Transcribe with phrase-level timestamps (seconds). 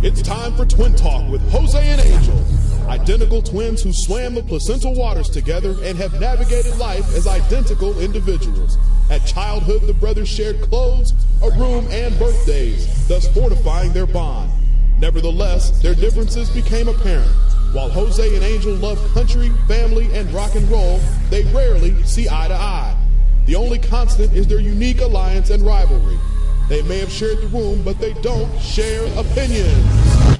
[0.00, 2.44] It's time for Twin Talk with Jose and Angel.
[2.88, 8.76] Identical twins who swam the placental waters together and have navigated life as identical individuals.
[9.10, 14.52] At childhood, the brothers shared clothes, a room, and birthdays, thus fortifying their bond.
[15.00, 17.30] Nevertheless, their differences became apparent.
[17.72, 21.00] While Jose and Angel love country, family, and rock and roll,
[21.30, 22.96] they rarely see eye to eye.
[23.46, 26.18] The only constant is their unique alliance and rivalry.
[26.68, 30.37] They may have shared the room, but they don't share opinions.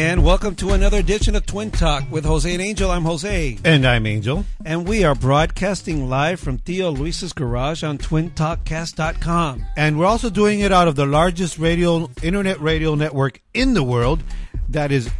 [0.00, 2.90] And welcome to another edition of Twin Talk with Jose and Angel.
[2.90, 3.58] I'm Jose.
[3.66, 4.46] And I'm Angel.
[4.64, 9.66] And we are broadcasting live from Theo Luis's garage on twintalkcast.com.
[9.76, 13.82] And we're also doing it out of the largest radio internet radio network in the
[13.82, 14.22] world.
[14.70, 15.10] That is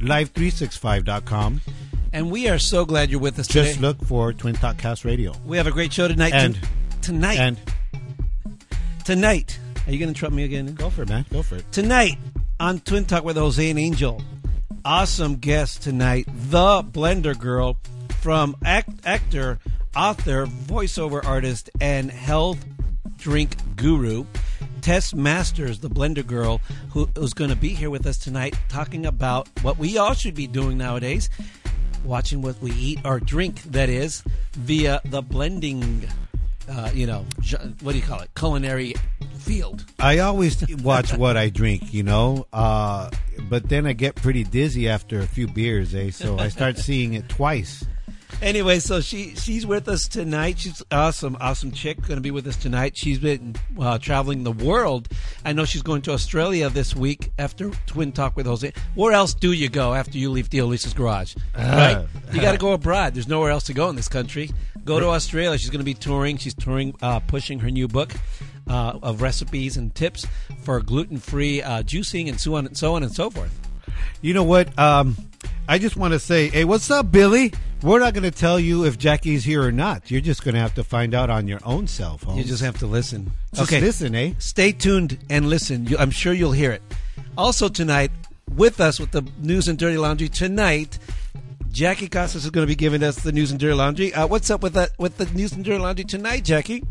[0.00, 1.60] live365.com.
[2.12, 3.62] And we are so glad you're with us today.
[3.62, 3.86] Just today.
[3.86, 5.34] look for Twin Talk Cast Radio.
[5.44, 6.32] We have a great show tonight.
[6.32, 6.58] And-
[7.00, 7.38] tonight.
[7.38, 7.60] And
[9.04, 9.56] tonight.
[9.86, 10.74] Are you going to interrupt me again?
[10.74, 11.24] go for it, man.
[11.30, 11.70] Go for it.
[11.70, 12.18] Tonight
[12.58, 14.22] on Twin Talk with Jose and Angel.
[14.84, 17.76] Awesome guest tonight, the Blender Girl
[18.20, 19.58] from act, actor,
[19.94, 22.64] author, voiceover artist, and health
[23.18, 24.24] drink guru.
[24.80, 29.04] Tess Masters, the Blender Girl, who is going to be here with us tonight talking
[29.04, 31.28] about what we all should be doing nowadays
[32.06, 36.08] watching what we eat or drink, that is, via the blending,
[36.68, 37.24] uh, you know,
[37.82, 38.30] what do you call it?
[38.34, 38.94] Culinary
[39.38, 39.84] field.
[39.98, 43.10] I always watch what I drink, you know, uh,
[43.48, 46.10] but then I get pretty dizzy after a few beers, eh?
[46.10, 47.84] So I start seeing it twice.
[48.42, 50.58] Anyway, so she she's with us tonight.
[50.58, 52.00] She's awesome, awesome chick.
[52.02, 52.96] Going to be with us tonight.
[52.96, 55.08] She's been uh, traveling the world.
[55.44, 58.72] I know she's going to Australia this week after Twin Talk with Jose.
[58.94, 61.34] Where else do you go after you leave Theo Luis's garage?
[61.56, 62.06] right?
[62.32, 63.14] You got to go abroad.
[63.14, 64.50] There's nowhere else to go in this country.
[64.84, 65.58] Go to Australia.
[65.58, 66.36] She's going to be touring.
[66.36, 68.12] She's touring, uh, pushing her new book.
[68.68, 70.26] Uh, of recipes and tips
[70.62, 73.56] for gluten-free uh, juicing and so on and so on and so forth.
[74.22, 74.76] You know what?
[74.76, 75.16] Um,
[75.68, 77.52] I just want to say, hey, what's up, Billy?
[77.82, 80.10] We're not going to tell you if Jackie's here or not.
[80.10, 82.36] You're just going to have to find out on your own cell phone.
[82.36, 83.32] You just have to listen.
[83.52, 84.34] Just listen, eh?
[84.38, 85.86] Stay tuned and listen.
[85.86, 86.82] You, I'm sure you'll hear it.
[87.36, 88.12] Also tonight,
[88.54, 91.00] with us with the news and dirty laundry tonight,
[91.72, 94.14] Jackie Casas is going to be giving us the news and dirty laundry.
[94.14, 96.84] Uh, what's up with that with the news and dirty laundry tonight, Jackie?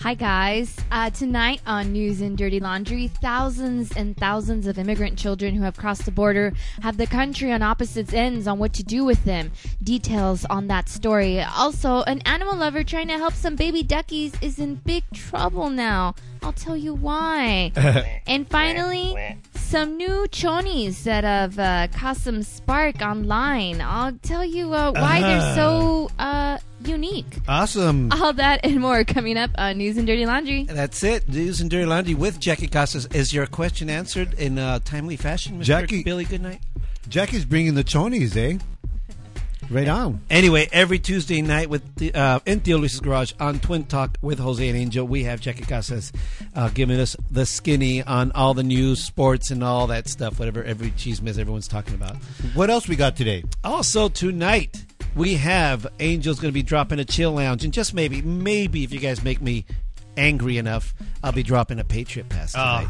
[0.00, 0.76] Hi, guys.
[0.90, 5.78] Uh, tonight on News and Dirty Laundry, thousands and thousands of immigrant children who have
[5.78, 6.52] crossed the border
[6.82, 9.52] have the country on opposite ends on what to do with them.
[9.82, 11.40] Details on that story.
[11.40, 16.14] Also, an animal lover trying to help some baby duckies is in big trouble now.
[16.46, 17.72] I'll tell you why.
[18.28, 19.16] and finally,
[19.56, 23.80] some new chonies that have uh, caused some spark online.
[23.80, 27.38] I'll tell you uh, why they're so uh, unique.
[27.48, 28.12] Awesome.
[28.12, 30.62] All that and more coming up on News and Dirty Laundry.
[30.66, 31.28] That's it.
[31.28, 33.06] News and dirty laundry with Jackie Casas.
[33.06, 35.64] Is your question answered in a timely fashion, Mr.
[35.64, 36.60] Jackie- Billy Goodnight?
[37.08, 38.58] Jackie's bringing the chonies, eh?
[39.70, 40.20] Right on.
[40.30, 44.38] Anyway, every Tuesday night with the, uh, in Theo Luis's Garage on Twin Talk with
[44.38, 46.12] Jose and Angel, we have Jackie Casas
[46.54, 50.62] uh, giving us the skinny on all the news, sports, and all that stuff, whatever
[50.62, 52.16] every chismes everyone's talking about.
[52.54, 53.44] What else we got today?
[53.64, 54.84] Also, tonight,
[55.16, 58.92] we have Angel's going to be dropping a chill lounge, and just maybe, maybe if
[58.92, 59.64] you guys make me
[60.16, 60.94] angry enough,
[61.24, 62.88] I'll be dropping a Patriot Pass tonight.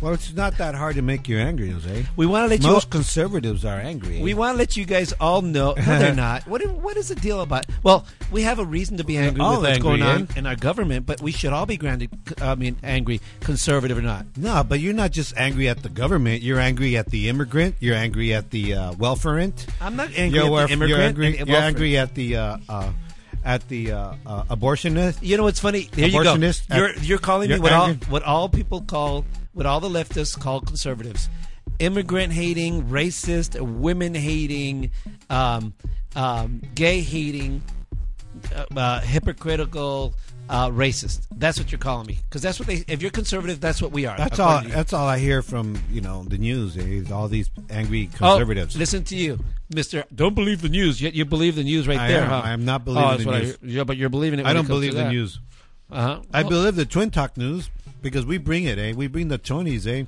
[0.00, 2.06] Well, it's not that hard to make you angry, Jose.
[2.16, 4.20] we want to let you Most conservatives are angry.
[4.22, 5.72] We want to let you guys all know.
[5.74, 6.46] No, they're not.
[6.46, 7.66] What What is the deal about?
[7.82, 10.38] Well, we have a reason to be angry all with what's angry, going on eh?
[10.38, 12.10] in our government, but we should all be granted.
[12.40, 14.24] I mean, angry, conservative or not.
[14.36, 16.42] no, but you're not just angry at the government.
[16.42, 17.74] You're angry at the immigrant.
[17.80, 19.66] You're angry at the uh, welfarent.
[19.80, 20.90] I'm not angry You're, at the immigrant.
[20.90, 21.38] you're angry.
[21.38, 22.92] and- you're angry at the uh, uh,
[23.44, 25.18] at the uh, uh, abortionist.
[25.22, 25.88] You know what's funny?
[25.92, 26.34] There You go.
[26.74, 29.24] You're, you're calling me You're what all what all people call
[29.58, 31.28] what all the leftists call conservatives:
[31.80, 34.90] immigrant hating, racist, women hating,
[35.28, 35.74] um,
[36.16, 37.60] um, gay hating,
[38.54, 40.14] uh, uh, hypocritical.
[40.50, 41.26] Uh, racist.
[41.36, 42.82] That's what you're calling me because that's what they.
[42.88, 44.16] If you're conservative, that's what we are.
[44.16, 44.62] That's all.
[44.62, 46.74] That's all I hear from you know the news.
[46.78, 46.80] Eh?
[46.80, 48.22] Is all these angry conservatives.
[48.22, 48.76] Oh, conservatives.
[48.78, 49.40] listen to you,
[49.74, 50.04] Mister.
[50.14, 51.02] Don't believe the news.
[51.02, 52.28] Yet you believe the news right I there, am.
[52.30, 52.40] huh?
[52.42, 53.58] I am not Oh, believing that's the what I news.
[53.60, 53.70] hear.
[53.70, 54.44] yeah, but you're believing it.
[54.46, 55.10] I when don't comes believe to the that.
[55.12, 55.38] news.
[55.90, 56.20] Uh-huh.
[56.32, 56.48] I Oh.
[56.48, 57.68] believe the Twin Talk news
[58.02, 58.78] because we bring it.
[58.78, 58.92] Eh?
[58.94, 59.86] We bring the chonies.
[59.86, 60.04] Eh?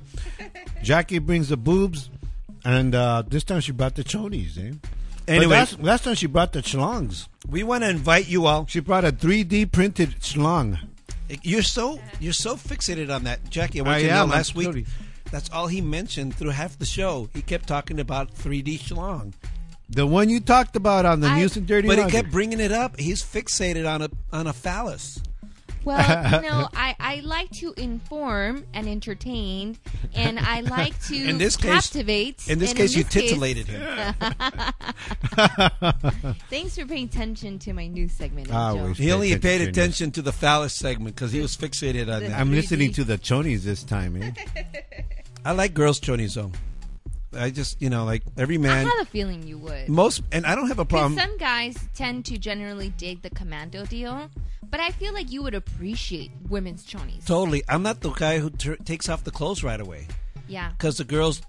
[0.83, 2.09] Jackie brings the boobs,
[2.65, 4.57] and uh, this time she brought the chonies.
[4.57, 4.73] Eh?
[5.25, 7.27] But Anyway, last, last time she brought the schlongs.
[7.47, 8.65] we want to invite you all.
[8.67, 10.79] She brought a 3D printed schlong.
[11.43, 13.79] You're so you're so fixated on that, Jackie.
[13.79, 14.23] I want I you to am, know.
[14.23, 14.85] I'm Last week, totally-
[15.31, 17.29] that's all he mentioned through half the show.
[17.33, 19.31] He kept talking about 3D schlong,
[19.89, 22.59] The one you talked about on the I- News and Dirty but he kept bringing
[22.59, 22.99] it up.
[22.99, 25.21] He's fixated on a on a phallus.
[25.83, 29.77] Well, you know, I, I like to inform and entertain,
[30.13, 32.47] and I like to In this case- captivate.
[32.47, 33.81] In this and case, you case- titillated him.
[36.49, 40.11] Thanks for paying attention to my news segment, Ah, He only Pay attention paid attention
[40.11, 42.39] to the phallus segment because he was fixated on that.
[42.39, 44.31] I'm listening to the chonies this time, eh?
[45.45, 46.51] I like girls' chonies though.
[47.37, 48.85] I just you know like every man.
[48.85, 49.87] I had a feeling you would.
[49.89, 51.17] most and I don't have a problem.
[51.19, 54.29] some guys tend to generally dig the commando deal,
[54.69, 57.25] but I feel like you would appreciate women's chonies.
[57.25, 60.07] Totally, I'm not the guy who takes off the clothes right away
[60.47, 60.69] Yeah.
[60.71, 61.41] because the girls,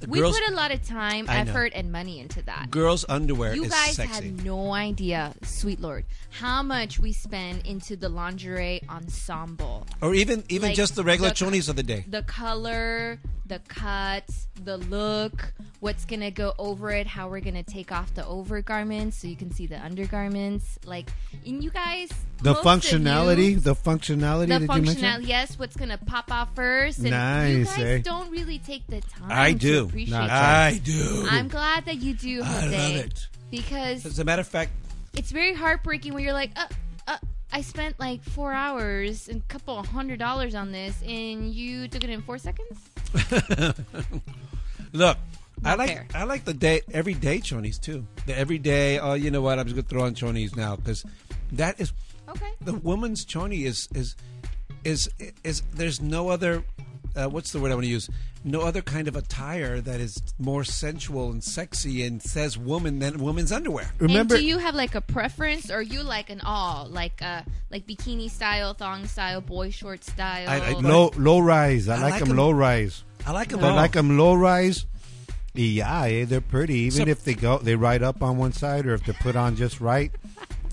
[0.00, 2.70] the We girls, put a lot of time, effort, and money into that.
[2.70, 4.14] girls' underwear You guys sexy.
[4.14, 9.86] had no idea, sweet lord, how much we spend into the lingerie ensemble.
[10.00, 12.04] or even even Like, just the regular the- chonies of the day.
[12.08, 14.24] The color, the cut,
[14.64, 19.28] the look, what's gonna go over it, how we're gonna take off the overgarments so
[19.28, 20.78] you can see the undergarments.
[20.86, 21.10] Like,
[21.46, 22.08] and you guys,
[22.42, 24.96] The most of functionality, you- the functionality the that you mentioned.
[24.98, 26.98] functionality, yes, what's gonna pop off first.
[27.00, 27.98] And you guys eh?
[27.98, 29.28] don't really take the time.
[29.30, 29.84] I to do.
[29.86, 30.30] appreciate that.
[30.30, 31.26] I do.
[31.30, 33.28] I'm glad that you do, I love it.
[33.50, 34.72] Because As a matter of fact,
[35.16, 36.66] it's very heartbreaking when you're like, uh,
[37.06, 37.18] uh,
[37.52, 41.86] I spent like four hours and a couple of hundred dollars on this, and you
[41.88, 42.78] took it in four seconds.
[44.92, 45.18] look.
[45.64, 46.06] I like fair.
[46.14, 48.06] I like the day everyday chonies too.
[48.26, 48.98] The everyday.
[48.98, 49.58] Oh, you know what?
[49.58, 51.04] I'm just gonna throw on chonies now because
[51.52, 51.92] that is
[52.28, 52.50] Okay.
[52.60, 54.16] the woman's choni is is
[54.84, 55.08] is
[55.44, 56.64] is there's no other
[57.16, 58.08] uh, what's the word I want to use
[58.46, 63.16] no other kind of attire that is more sensual and sexy and says woman than
[63.18, 63.90] woman's underwear.
[63.98, 67.40] Remember, and do you have like a preference, or you like an all, like uh,
[67.70, 70.48] like bikini style, thong style, boy short style?
[70.48, 71.88] I- I low low rise.
[71.88, 73.02] I, I like, like them 'em- low rise.
[73.26, 73.76] I like them I all.
[73.76, 74.84] like them low rise.
[75.54, 76.80] Yeah, eh, they're pretty.
[76.80, 79.36] Even So- if they go, they ride up on one side, or if they're put
[79.36, 80.10] on just right,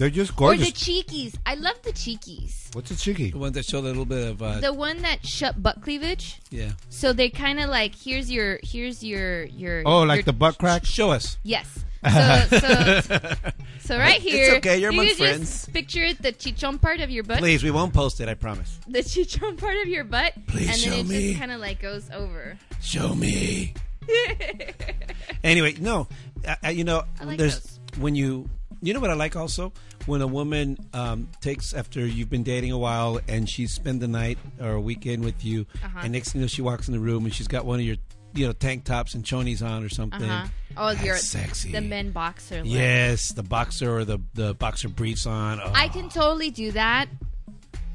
[0.01, 0.67] they're just gorgeous.
[0.67, 1.35] or the cheekies.
[1.45, 2.73] I love the cheekies.
[2.73, 3.29] What's a cheeky?
[3.29, 6.39] the ones that show a little bit of uh, The one that shut butt cleavage.
[6.49, 6.71] yeah.
[6.89, 10.57] So they kind of like here's your here's your your Oh, like your- the butt
[10.57, 10.85] crack.
[10.85, 11.37] Show us.
[11.43, 11.67] Yes.
[12.03, 13.19] So, so,
[13.81, 15.69] so right It's here, okay, you're you among just friends.
[15.69, 18.27] picture it the chichon part of your butt, Please, we won't post it.
[18.27, 18.79] I promise.
[18.87, 21.27] the chichon part of your butt, Please and show then it me.
[21.27, 22.57] just kind of like goes over.
[22.81, 23.75] Show me.
[25.43, 26.07] anyway, no,
[26.47, 27.79] I, I, you know, I like there's those.
[27.99, 28.49] when you,
[28.81, 29.71] you know what I like also
[30.05, 34.07] when a woman um, takes after you've been dating a while and she spend the
[34.07, 35.99] night or a weekend with you, Uh-huh.
[36.03, 37.85] and next thing you know she walks in the room and she's got one of
[37.85, 37.97] your,
[38.33, 40.29] you know, tank tops and chonies on or something.
[40.29, 40.47] Uh huh.
[40.77, 41.71] Oh, That's your sexy.
[41.71, 42.57] the men boxer.
[42.63, 42.65] look.
[42.67, 45.59] Yes, the boxer or the the boxer briefs on.
[45.61, 47.07] Oh, I can totally do that.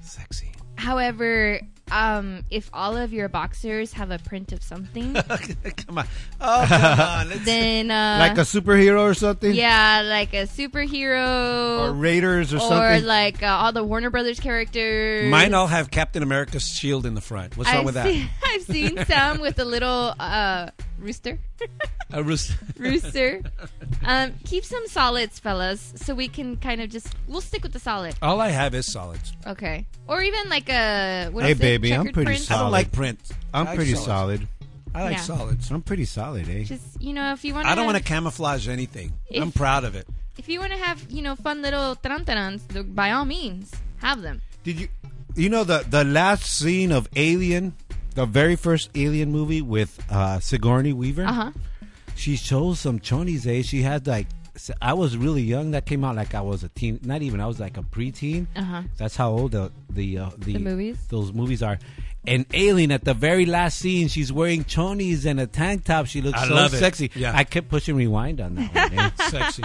[0.02, 0.52] sexy.
[0.76, 1.60] However,
[1.90, 5.14] um, if all of your boxers have a print of something,
[5.86, 6.06] come on,
[6.40, 9.54] oh come on, let's then uh, like a superhero or something?
[9.54, 13.02] yeah, like a superhero Or Raiders or, or something?
[13.04, 15.30] Or like uh, all the Warner Brothers characters.
[15.30, 17.56] Mine all have Captain America's shield in the front.
[17.56, 18.06] What's wrong I've with that?
[18.06, 21.38] seen, I've seen some with a little uh, rooster.
[22.12, 23.42] A roos- rooster.
[24.04, 27.80] Um, keep some solids, fellas, so we can kind of just we'll stick with the
[27.80, 28.14] solid.
[28.22, 29.32] all I have is solids.
[29.46, 32.50] Okay, or even like a what Hey, is it, baby, I'm checkered pretty print?
[32.52, 33.18] I don't like print.
[33.52, 34.06] I'm I like pretty solids.
[34.06, 34.48] solid.
[34.94, 35.20] I like Yeah.
[35.22, 35.70] solids.
[35.70, 36.62] I'm pretty solid, eh?
[36.62, 39.12] Just you know, if you want, I don't want to camouflage anything.
[39.34, 40.06] I'm proud of it.
[40.38, 44.22] If you want to have you know fun little tarantarans, th- by all means, have
[44.22, 44.40] them.
[44.64, 44.88] Did you?
[45.34, 47.74] You know the the last scene of Alien,
[48.16, 51.24] the very first Alien movie with uh, Sigourney Weaver.
[51.24, 51.50] Uh huh.
[52.16, 53.46] She shows some chonies.
[53.46, 53.62] Eh?
[53.62, 54.26] She had like.
[54.80, 55.72] I was really young.
[55.72, 56.98] That came out like I was a teen.
[57.04, 57.40] Not even.
[57.42, 58.46] I was like a preteen.
[58.56, 58.82] Uh huh.
[58.96, 60.98] That's how old the the uh, the, The movies?
[61.08, 61.78] those movies are.
[62.26, 66.06] And Alien at the very last scene, she's wearing chonies and a tank top.
[66.06, 66.78] She looks I so love it.
[66.78, 67.10] sexy.
[67.14, 67.32] Yeah.
[67.34, 69.12] I kept pushing rewind on that one.
[69.30, 69.62] Sexy.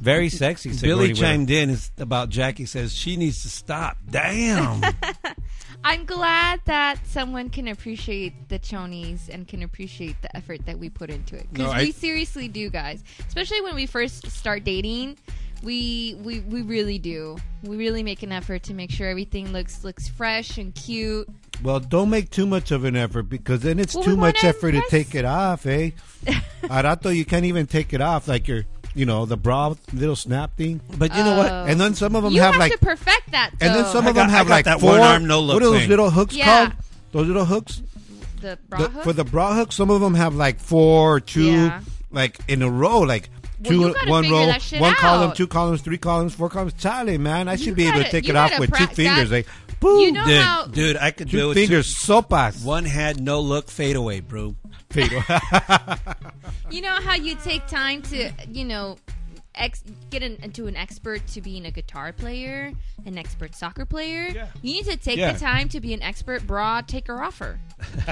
[0.00, 0.70] Very sexy.
[0.70, 1.20] Billy Sigourney Weaver.
[1.20, 2.66] chimed in is- about Jackie.
[2.66, 3.96] Says she needs to stop.
[4.10, 4.82] Damn.
[5.84, 10.90] I'm glad that someone can appreciate the chonies and can appreciate the effort that we
[10.90, 13.02] put into it because No, I- we seriously do, guys.
[13.26, 15.16] Especially when we first start dating,
[15.62, 17.36] we we we really do.
[17.62, 21.28] We really make an effort to make sure everything looks looks fresh and cute.
[21.62, 24.48] Well, don't make too much of an effort because then it's Well, too much wanna
[24.48, 25.90] effort to take it off, eh?
[26.62, 28.64] Arato, you can't even take it off, like your,
[28.94, 30.80] you know, the bra little snap thing.
[30.96, 31.50] but you know what?
[31.68, 33.50] And then some of them you have, have like, to perfect that.
[33.58, 33.66] Though.
[33.66, 34.90] and then some I of them got- I have like that four.
[34.92, 35.88] one arm, no look what are those thing.
[35.90, 36.44] little hooks Yeah.
[36.46, 36.72] called?
[37.12, 37.82] Those little hooks
[38.40, 39.02] the bra The- hook?
[39.04, 39.74] for the bra hooks.
[39.74, 41.80] Some of them have like four, two, Yeah.
[42.10, 43.00] like in a row.
[43.00, 43.28] Like
[43.62, 46.72] Well, you one row, that shit one column, two columns, three columns, four columns.
[46.74, 48.86] Charlie, man, I should You be able to gotta- take it off gotta with two
[48.88, 49.28] fingers.
[49.30, 49.46] that- Like,
[49.80, 51.54] boom, You know Dude, how dude, I could do two it.
[51.54, 52.64] fingers, sopas.
[52.64, 54.54] One hand, no look, fade away, bro.
[56.70, 58.96] you know how you take time to you know
[59.54, 62.72] ex- get an, into an expert to being a guitar player,
[63.06, 64.28] an expert soccer player.
[64.34, 64.46] Yeah.
[64.62, 65.32] You need to take Yeah.
[65.32, 67.60] the time to be an expert bra taker offer,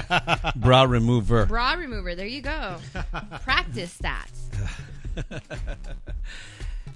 [0.55, 1.45] bra remover.
[1.47, 2.15] bra remover.
[2.15, 2.77] There you go.
[3.43, 4.27] Practice that.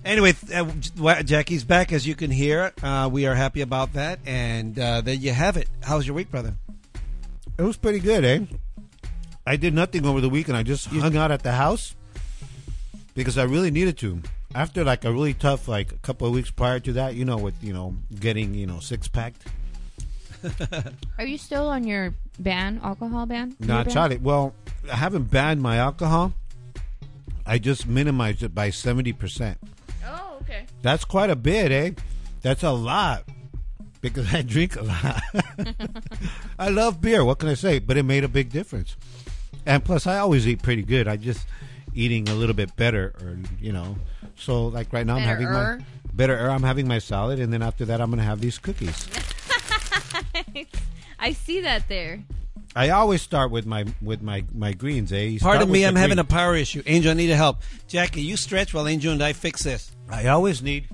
[0.05, 2.73] Anyway, uh, Jackie's back, as you can hear.
[2.83, 5.69] Uh, we are happy about that, and uh, there you have it.
[5.81, 6.55] How was your week, brother?
[7.57, 8.41] It was pretty good, eh?
[9.47, 10.57] I did nothing over the weekend.
[10.57, 11.95] I just hung out at the house
[13.15, 14.21] because I really needed to.
[14.53, 17.37] After like a really tough, like a couple of weeks prior to that, you know,
[17.37, 19.41] with you know getting you know six packed.
[21.17, 23.55] Are you still on your ban, alcohol ban?
[23.59, 23.93] Your Not ban?
[23.93, 24.21] shot it.
[24.21, 24.53] Well,
[24.91, 26.33] I haven't banned my alcohol.
[27.45, 29.57] I just minimized it by seventy percent.
[30.05, 30.65] Oh, okay.
[30.81, 31.91] That's quite a bit, eh?
[32.41, 33.23] That's a lot
[34.01, 35.21] because I drink a lot.
[36.59, 37.25] I love beer.
[37.25, 37.79] What can I say?
[37.79, 38.95] But it made a big difference.
[39.65, 41.07] And plus, I always eat pretty good.
[41.07, 41.47] I just
[41.93, 43.97] eating a little bit better, or you know.
[44.35, 45.79] So like right now, I'm having my
[46.13, 46.49] better.
[46.49, 49.07] I'm having my salad, and then after that, I'm gonna have these cookies.
[51.19, 52.19] I see that there.
[52.75, 55.11] I always start with my with my my greens.
[55.13, 55.21] Eh?
[55.21, 56.81] You start Pardon me, I'm having a power issue.
[56.85, 57.61] Angel, I need a help.
[57.87, 59.91] Jackie, you stretch while Angel and I fix this.
[60.09, 60.87] I always need.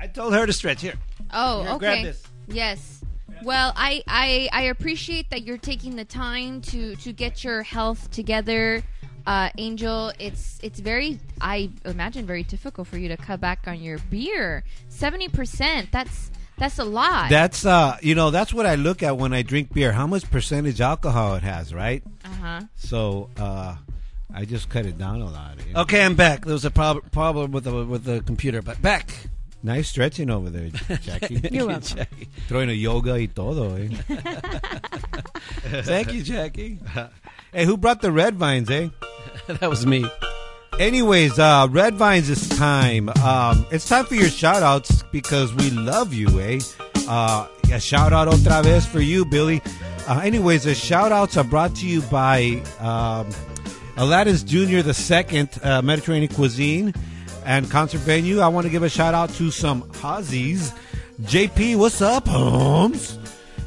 [0.00, 0.82] I told her to stretch.
[0.82, 0.94] Here.
[1.32, 1.78] Oh, Here, okay.
[1.78, 2.22] grab this.
[2.46, 3.00] Yes.
[3.42, 8.10] Well, I, I I appreciate that you're taking the time to to get your health
[8.10, 8.82] together,
[9.26, 10.12] uh, Angel.
[10.18, 14.64] It's it's very I imagine very difficult for you to cut back on your beer.
[14.88, 15.90] Seventy percent.
[15.90, 17.30] That's that's a lot.
[17.30, 19.92] That's uh, you know, that's what I look at when I drink beer.
[19.92, 22.02] How much percentage alcohol it has, right?
[22.24, 22.60] uh huh.
[22.76, 23.76] So uh,
[24.34, 25.56] I just cut it down a lot.
[25.74, 25.80] eh?
[25.80, 26.44] Okay, I'm back.
[26.44, 29.10] There was a prob- problem with the with the computer, but back.
[29.62, 30.68] Nice stretching over there,
[30.98, 31.40] Jackie.
[31.50, 31.82] You're welcome.
[31.96, 32.28] Jackie.
[32.48, 33.88] Throwing a yoga y todo, eh?
[35.82, 36.78] Thank you, Jackie.
[37.50, 38.90] hey, who brought the red vines, eh?
[39.48, 40.04] that was me.
[40.80, 43.08] Anyways, uh, red vines is time.
[43.22, 46.58] Um, it's time for your shout outs because we love you, eh?
[47.08, 49.62] Uh, a shout out otra vez for you, Billy.
[50.08, 53.28] Uh, anyways, the shout outs are brought to you by um,
[53.96, 54.80] Aladdin's Jr.
[54.80, 56.92] the Second uh, Mediterranean Cuisine
[57.44, 58.40] and concert venue.
[58.40, 60.76] I want to give a shout out to some Hazies.
[61.22, 63.16] JP, what's up, Holmes?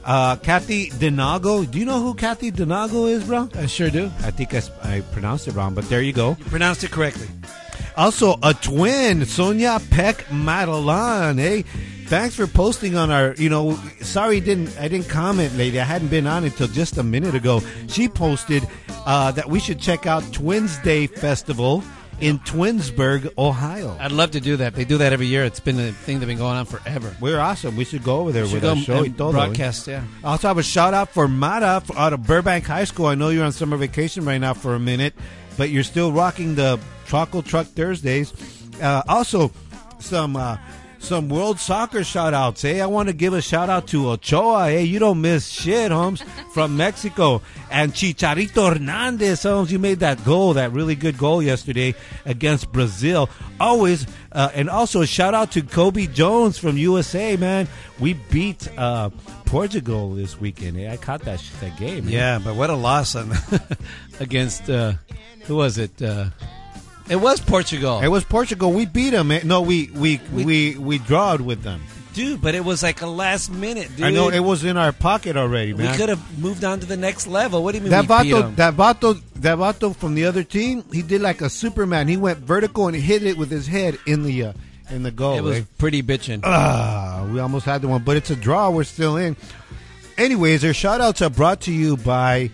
[0.08, 1.70] Uh, Kathy Denago.
[1.70, 3.50] Do you know who Kathy Denago is, bro?
[3.56, 4.06] I sure do.
[4.24, 6.38] I think I, I pronounced it wrong, but there you go.
[6.40, 7.28] You pronounced it correctly.
[7.98, 11.38] Also, a twin, Sonia Peck Madeline.
[11.38, 11.64] Hey,
[12.06, 13.36] thanks for posting on our.
[13.36, 15.78] You know, sorry didn't I didn't comment, lady.
[15.78, 17.62] I hadn't been on until just a minute ago.
[17.90, 18.66] She posted
[19.06, 21.84] uh, that we should check out Twins Day Festival
[22.20, 23.96] in Twinsburg, Ohio.
[24.00, 24.74] I'd love to do that.
[24.74, 25.44] They do that every year.
[25.44, 27.16] It's been a thing that's been going on forever.
[27.22, 27.76] We're awesome.
[27.76, 29.04] We should go over there with go our show.
[29.04, 29.32] and todo, eh?
[29.46, 30.04] broadcast, yeah.
[30.24, 33.06] Also, have a shout out for Mara f- out of Burbank High School.
[33.06, 35.14] I know you're on summer vacation right now for a minute,
[35.58, 38.34] but you're still rocking the Choco Truck Thursdays.
[38.82, 39.52] Uh, also,
[40.00, 40.58] some uh,
[41.08, 42.64] some World Soccer shout outs.
[42.64, 44.66] Hey, I want to give a shout out to Ochoa.
[44.66, 46.22] Hey, you don't miss shit, Holmes,
[46.54, 47.42] from Mexico.
[47.72, 51.96] And Chicharito Hernandez, Holmes, you made that goal, that really good goal yesterday
[52.26, 53.30] against Brazil.
[53.58, 57.70] Always, uh, and also a shout out to Cobi Jones from USA, man.
[58.02, 59.10] We beat uh,
[59.46, 60.78] Portugal this weekend.
[60.78, 60.92] Eh?
[60.92, 62.06] I caught that that game.
[62.06, 62.14] man.
[62.14, 63.32] Yeah, but what a loss on
[64.20, 64.96] against uh,
[65.46, 66.02] who was it?
[67.10, 68.72] Uh, it was Portugal, It was Portugal.
[68.74, 69.32] We beat them.
[69.44, 71.82] No, we we we We- we, drawed with them.
[72.14, 72.42] dude.
[72.42, 74.06] But it was like a last minute, dude.
[74.06, 75.92] I know it was in our pocket already, man.
[75.92, 77.64] We could have moved on to the next level.
[77.64, 77.92] What do you mean?
[77.92, 81.42] That we beat vato, that vato, that vato from the other team, he did like
[81.42, 82.08] a Superman.
[82.08, 84.54] He went vertical and hit it with his head in the uh,
[84.90, 85.38] in the goal.
[85.38, 85.64] it was eh?
[85.78, 86.42] pretty bitching.
[86.44, 88.70] Ah, we almost had the one, but it's a draw.
[88.70, 89.36] We're still in.
[90.18, 92.50] Anyways, our shout outs are brought to you by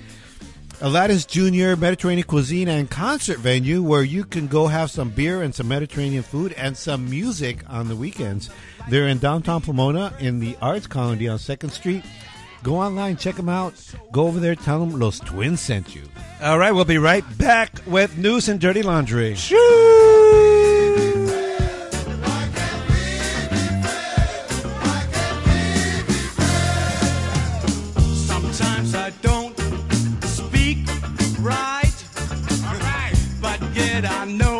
[0.81, 5.53] Aladdin's Junior Mediterranean Cuisine and Concert Venue, where you can go have some beer and
[5.53, 8.49] some Mediterranean food and some music on the weekends.
[8.89, 12.03] They're in downtown Pomona in the Arts Colony on 2nd Street.
[12.63, 13.73] Go online, check them out.
[14.11, 16.03] Go over there, tell them Los Twins sent you.
[16.41, 19.35] All right, we'll be right back with news and dirty laundry.
[19.35, 20.52] Sometimes
[34.15, 34.52] I know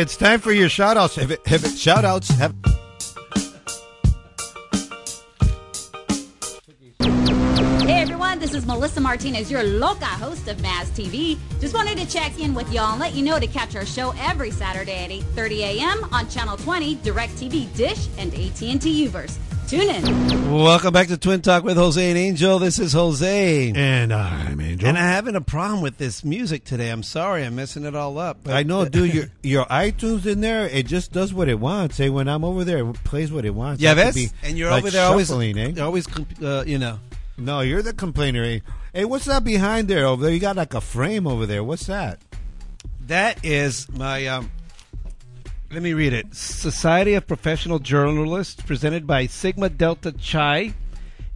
[0.00, 1.16] it's time for your shout outs.
[1.16, 2.28] Have it, have it, shout outs.
[2.30, 2.54] Have,
[7.82, 11.38] Hey everyone, this is Melissa Martinez, your loca host of Maz TV.
[11.60, 14.14] Just wanted to check in with y'all and let you know to catch our show
[14.18, 16.04] every Saturday at 8:30 a.m.
[16.12, 19.38] on Channel 20, DirecTV Dish, and AT&T Uverse.
[19.70, 20.52] Tune in.
[20.52, 22.58] Welcome back to Twin Talk with Jose and Angel.
[22.58, 23.72] This is Jose.
[23.72, 24.88] and I'm Angel.
[24.88, 26.88] And I'm having a problem with this music today.
[26.90, 28.38] I'm sorry, I'm messing it all up.
[28.42, 29.14] but- I know, dude.
[29.14, 31.98] Your your iTunes in there, it just does what it wants.
[31.98, 33.80] Hey, when I'm over there, it plays what it wants.
[33.80, 35.80] yeah, I could And you're like, over there always, shuffling, eh?
[35.80, 36.08] always,
[36.42, 36.98] uh, you know.
[37.38, 38.42] No, you're the complainer.
[38.42, 38.58] Eh?
[38.92, 40.04] Hey, what's that behind there?
[40.04, 41.62] Over there, you got like a frame over there.
[41.62, 42.20] What's that?
[43.06, 44.26] That is my.
[44.26, 44.50] Um,
[45.72, 46.34] let me read it.
[46.34, 50.74] Society of Professional Journalists, presented by Sigma Delta Chi.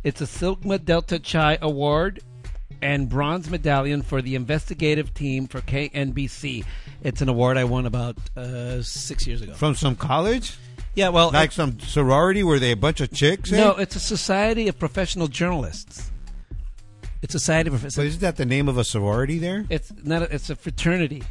[0.02, 2.20] It's a Sigma Delta Chi Award
[2.82, 6.64] and bronze medallion for the investigative team for KNBC.
[7.02, 9.54] It's an award I won about uh, six years ago.
[9.54, 10.58] From some college?
[10.94, 12.42] Yeah, well, Like some sorority?
[12.42, 13.52] Were they a bunch of chicks?
[13.52, 13.56] eh?
[13.56, 16.10] no, it's a Society of Professional Journalists.
[17.22, 18.04] It's a Society of professional.
[18.04, 19.64] So isn't that the name of a sorority there?
[19.70, 20.22] It's not.
[20.22, 21.22] A, it's a fraternity.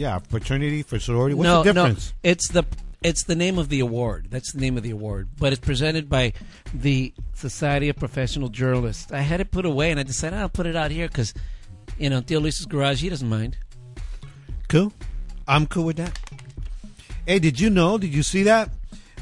[0.00, 1.34] Yeah, fraternity for sorority.
[1.34, 2.14] What's no, the difference?
[2.24, 2.64] no, it's the
[3.02, 4.28] it's the name of the award.
[4.30, 6.32] That's the name of the award, but it's presented by
[6.72, 9.12] the Society of Professional Journalists.
[9.12, 11.34] I had it put away, and I decided I'll put it out here because,
[11.98, 13.02] you know, Theo Luis's garage.
[13.02, 13.58] He doesn't mind.
[14.70, 14.90] Cool.
[15.46, 16.18] I'm cool with that.
[17.26, 17.98] Hey, did you know?
[17.98, 18.70] Did you see that?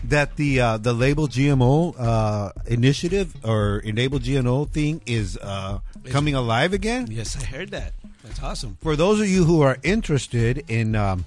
[0.05, 6.35] That the uh, the label GMO uh, initiative or enable GMO thing is uh, coming
[6.35, 7.09] alive again.
[7.11, 7.95] Yes, I heard that.
[8.23, 8.79] That's awesome.
[8.81, 11.25] For those of you who are interested in um,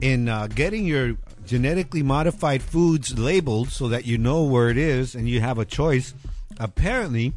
[0.00, 5.14] in uh, getting your genetically modified foods labeled so that you know where it is
[5.14, 6.14] and you have a choice,
[6.58, 7.32] apparently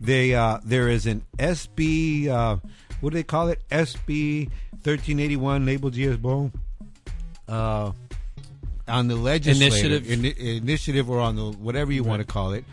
[0.00, 2.56] they uh, there is an SB uh,
[3.00, 4.50] what do they call it SB
[4.82, 6.52] thirteen eighty one label GMO
[7.48, 7.92] uh,
[8.88, 10.36] on the legislative Initiative.
[10.36, 12.64] ini- initiative or on the whatever you want to call it.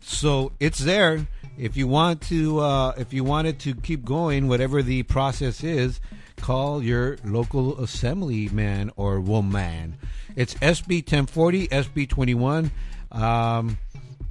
[0.00, 1.26] So it's there.
[1.56, 6.00] If you want to, uh, if you wanted to keep going, whatever the process is,
[6.36, 9.96] call your local assemblyman or woman.
[10.36, 12.70] It's SB 1040, SB 21,
[13.10, 13.76] um,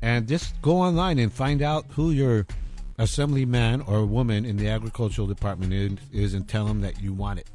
[0.02, 2.48] and just go online and find out who your
[2.98, 7.40] assemblyman or woman in the agricultural department is, is and tell them that you want
[7.40, 7.48] it.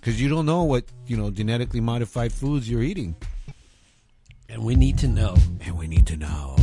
[0.00, 3.14] Because you don't know what you know genetically modified foods you're eating,
[4.48, 5.36] And we need to know.
[5.60, 6.56] and we need to know.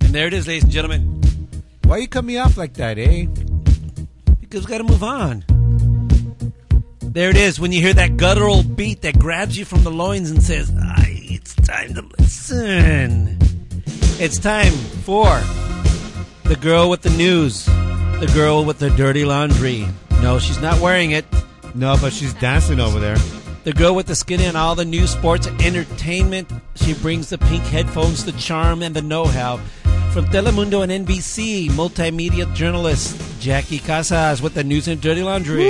[0.00, 1.22] And there it is, ladies and gentlemen.
[1.84, 3.26] Why you cut me off like that, eh?
[4.40, 5.44] Because we got to move on.
[7.00, 7.58] There it is.
[7.58, 11.54] When you hear that guttural beat that grabs you from the loins and says, it's
[11.54, 13.38] time to listen."
[14.22, 14.72] It's time
[15.06, 15.40] for
[16.44, 19.86] the girl with the news, the girl with the dirty laundry.
[20.22, 21.24] No, she's not wearing it.
[21.74, 23.16] No, but she's dancing over there.
[23.64, 26.50] The girl with the skin and all the news, sports, and entertainment.
[26.76, 29.58] She brings the pink headphones, the charm, and the know-how.
[30.12, 35.68] From Telemundo and NBC, multimedia journalist Jackie Casas with the news and dirty laundry.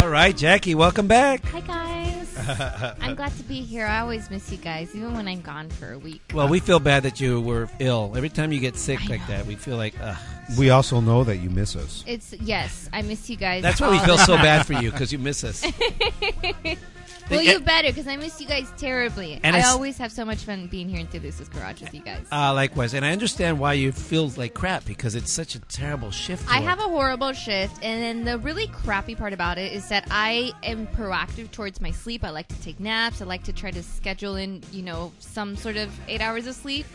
[0.00, 1.44] All right, Jackie, welcome back.
[1.46, 2.03] Hi guys.
[3.00, 3.86] I'm glad to be here.
[3.86, 6.22] I always miss you guys, even when I'm gone for a week.
[6.32, 8.12] Well, we feel bad that you were ill.
[8.16, 10.16] Every time you get sick like that, we feel like, ugh.
[10.58, 12.04] We also know that you miss us.
[12.06, 13.62] It's yes, I miss you guys.
[13.62, 14.44] That's why we all feel the so time.
[14.44, 15.64] bad for you because you miss us.
[17.30, 19.40] Well, you better because I miss you guys terribly.
[19.42, 21.80] And I I s- always have so much fun being here in Theo Luis's garage
[21.80, 22.26] with you guys.
[22.30, 26.10] Uh, likewise, and I understand why you feel like crap because it's such a terrible
[26.10, 26.46] shift.
[26.50, 26.68] I work.
[26.68, 30.52] have a horrible shift, and then the really crappy part about it is that I
[30.62, 32.24] am proactive towards my sleep.
[32.24, 33.22] I like to take naps.
[33.22, 36.54] I like to try to schedule in, you know, some sort of eight hours of
[36.54, 36.86] sleep.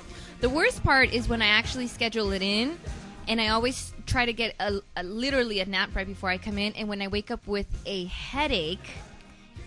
[0.41, 2.79] The worst part is when I actually schedule it in,
[3.27, 6.57] and I always try to get a, a literally a nap right before I come
[6.57, 6.73] in.
[6.73, 8.87] And when I wake up with a headache,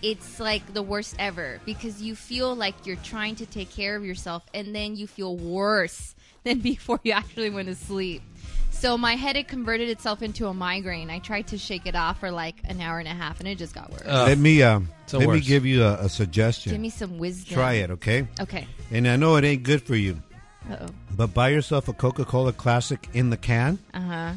[0.03, 4.05] it's like the worst ever because you feel like you're trying to take care of
[4.05, 6.13] yourself and then you feel worse
[6.43, 8.21] than before you actually went to sleep.
[8.69, 11.09] So my headache converted itself into a migraine.
[11.09, 13.57] I tried to shake it off for like an hour and a half and it
[13.57, 14.01] just got worse.
[14.05, 14.27] Ugh.
[14.27, 16.73] let me um, so let me give you a, a suggestion.
[16.73, 17.53] Give me some wisdom.
[17.55, 18.27] Try it, okay?
[18.41, 18.67] Okay.
[18.91, 20.21] And I know it ain't good for you,
[20.69, 20.87] Uh oh.
[21.15, 24.33] but buy yourself a Coca-Cola Classic in the can Uh huh.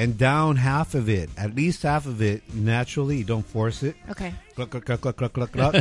[0.00, 3.22] And down half of it, at least half of it naturally.
[3.22, 3.94] Don't force it.
[4.10, 4.32] Okay.
[4.54, 5.74] Cluck, cluck, cluck, cluck, cluck, cluck, cluck.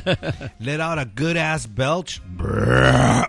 [0.60, 2.22] Let out a good ass belch.
[2.36, 3.28] Brrr.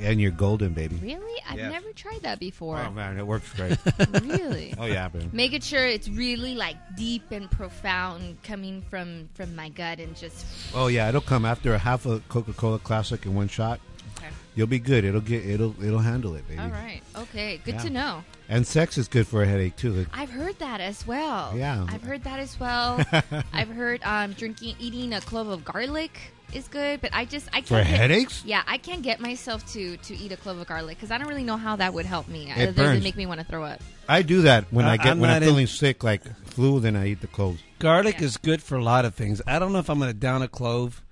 [0.00, 0.94] And you're golden, baby.
[1.02, 1.42] Really?
[1.48, 1.70] I've Yeah.
[1.70, 2.78] never tried that before.
[2.78, 3.76] Oh man, it works great.
[4.22, 4.72] really?
[4.78, 5.30] oh yeah, man.
[5.32, 10.46] Making sure it's really like deep and profound coming from from my gut and just
[10.72, 13.80] Oh yeah, it'll come after a half a Coca-Cola Classic in one shot.
[14.18, 14.28] Okay.
[14.54, 15.04] You'll be good.
[15.04, 16.60] It'll get it'll it'll handle it, baby.
[16.60, 17.00] All right.
[17.16, 17.60] Okay.
[17.64, 17.82] Good Yeah.
[17.82, 18.24] to know.
[18.48, 20.06] And sex is good for a headache too.
[20.12, 21.52] I've heard that as well.
[21.56, 21.86] Yeah.
[21.88, 23.00] I've heard that as well.
[23.52, 26.18] I've heard um, drinking, eating a clove of garlic
[26.54, 28.42] is good, but I just I can't For get- headaches?
[28.46, 31.28] Yeah, I can't get myself to to eat a clove of garlic because I don't
[31.28, 32.50] really know how that would help me.
[32.50, 33.04] other than burns.
[33.04, 33.82] make me want to throw up.
[34.08, 36.22] I do that when Uh, I get I'm when I'm not in- feeling sick, like
[36.46, 36.80] flu.
[36.80, 37.60] Then I eat the cloves.
[37.78, 38.24] Garlic Yeah.
[38.28, 39.42] is good for a lot of things.
[39.46, 41.02] I don't know if I'm going to down a clove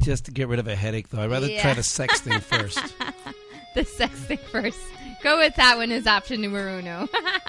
[0.00, 1.20] just to get rid of a headache, though.
[1.20, 1.60] I'd rather Yeah.
[1.60, 2.80] try the sex thing first.
[3.74, 4.78] The sex thing first.
[5.22, 7.08] Go with that one as option numero uno.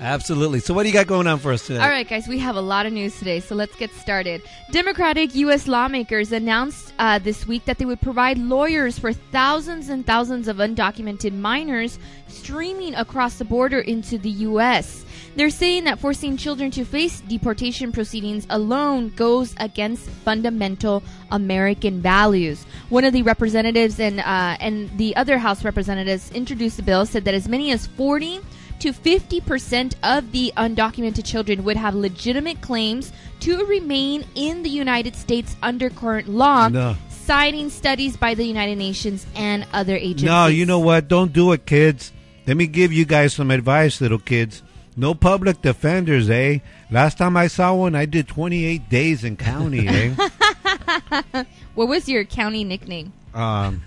[0.00, 0.60] Absolutely.
[0.60, 1.80] So, what do you got going on for us today?
[1.80, 4.42] All right, guys, we have a lot of news today, so let's get started.
[4.70, 5.66] Democratic U.S.
[5.66, 10.58] lawmakers announced uh, this week that they would provide lawyers for thousands and thousands of
[10.58, 15.06] undocumented minors streaming across the border into the U.S.
[15.36, 22.64] They're saying that forcing children to face deportation proceedings alone goes against fundamental American values.
[22.88, 27.24] One of the representatives and uh, and the other House representatives introduced the bill said
[27.24, 28.40] that as many as 40
[28.80, 35.14] to 50% of the undocumented children would have legitimate claims to remain in the United
[35.16, 36.96] States under current law, No.
[37.08, 40.24] citing studies by the United Nations and other agencies.
[40.26, 41.08] No, you know what?
[41.08, 42.12] Don't do it, kids.
[42.46, 44.62] Let me give you guys some advice, little kids.
[44.96, 46.58] No public defenders, eh?
[46.90, 50.14] Last time I saw one, I did 28 days in county, eh?
[51.74, 53.12] What was your county nickname?
[53.34, 53.82] um,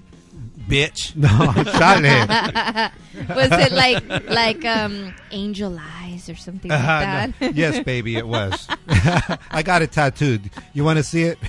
[0.70, 1.16] Bitch.
[1.18, 1.28] no,
[1.64, 2.92] chale.
[3.36, 7.42] Was it like like um, Angel Eyes or something like Uh, that?
[7.42, 7.48] no.
[7.56, 8.68] yes, baby, it was.
[9.52, 10.50] I got it tattooed.
[10.74, 11.40] You want to see it?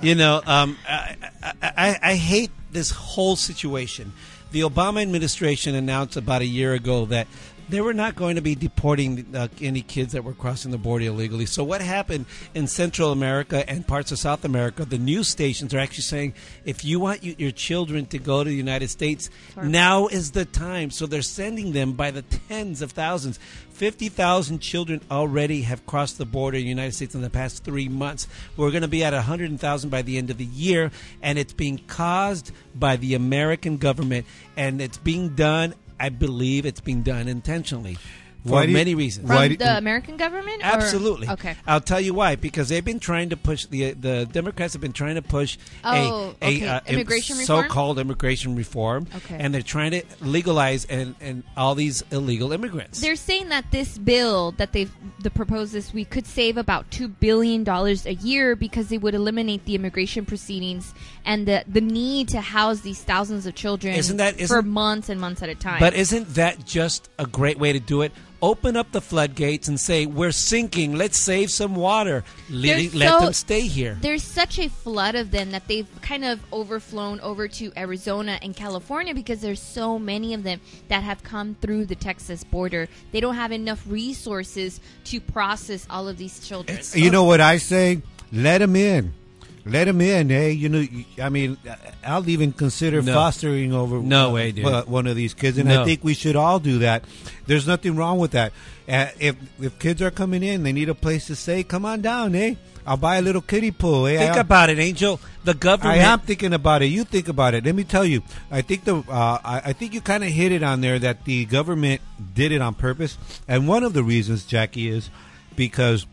[0.00, 4.12] You know, um, I, I, I, I hate this whole situation.
[4.52, 7.26] The Obama administration announced about a year ago that
[7.72, 11.06] they were not going to be deporting uh, any kids that were crossing the border
[11.06, 11.46] illegally.
[11.46, 14.84] So, what happened in Central America and parts of South America?
[14.84, 16.34] The news stations are actually saying
[16.66, 20.44] if you want you, your children to go to the United States, now is the
[20.44, 20.90] time.
[20.90, 23.38] So, they're sending them by the tens of thousands.
[23.72, 27.88] 50,000 children already have crossed the border in the United States in the past three
[27.88, 28.28] months.
[28.56, 30.90] We're going to be at 100,000 by the end of the year,
[31.22, 36.80] and it's being caused by the American government, and it's being done, I believe it's
[36.80, 37.98] being done intentionally
[38.44, 39.28] for Why do you- many reasons.
[39.28, 40.62] From do- the American government?
[40.62, 41.28] or- Absolutely.
[41.28, 41.54] Okay.
[41.64, 42.34] I'll tell you why.
[42.34, 46.34] Because they've been trying to push the the Democrats have been trying to push Oh,
[46.42, 46.66] a, a okay.
[46.66, 47.62] uh, Immigration reform?
[47.66, 49.36] so-called immigration reform, Okay.
[49.38, 53.00] and they're trying to legalize and, and all these illegal immigrants.
[53.00, 57.06] They're saying that this bill that they've the proposed this week could save about two
[57.06, 60.94] billion dollars a year because they would eliminate the immigration proceedings
[61.24, 65.20] and the the need to house these thousands of children Isn't that- for months and
[65.20, 65.80] months at a time.
[65.80, 68.12] But isn't that just a great way to do it?
[68.40, 70.96] Open up the floodgates and say we're sinking.
[70.96, 72.24] Let's save some water.
[72.50, 73.96] Let, There's let them stay here.
[74.00, 78.56] there's such a flood of them that they've kind of overflown over to Arizona and
[78.56, 82.88] California because there's so many of them that have come through the Texas border.
[83.12, 86.80] They don't have enough resources to process all of these children.
[86.94, 88.02] You know what I say?
[88.32, 89.14] Let them in.
[89.64, 90.48] Let them in, eh?
[90.48, 90.84] You know,
[91.22, 91.56] I mean,
[92.04, 93.14] I'll even consider No.
[93.14, 94.86] fostering over No uh, way, dude.
[94.88, 95.82] one of these kids, and No.
[95.82, 97.04] I think we should all do that.
[97.46, 98.52] There's nothing wrong with that.
[98.88, 101.62] Uh, if if kids are coming in, they need a place to stay.
[101.62, 102.54] Come on down, eh?
[102.84, 104.06] I'll buy a little kiddie pool.
[104.08, 104.18] Eh?
[104.18, 105.20] Think I'll- about it, Angel.
[105.44, 106.00] The government.
[106.00, 106.86] I am thinking about it.
[106.86, 107.64] You think about it.
[107.64, 108.22] Let me tell you.
[108.50, 111.24] I think the uh, I, I think you kind of hit it on there that
[111.24, 112.00] the government
[112.34, 115.08] did it on purpose, and one of the reasons, Jackie, is
[115.54, 116.04] because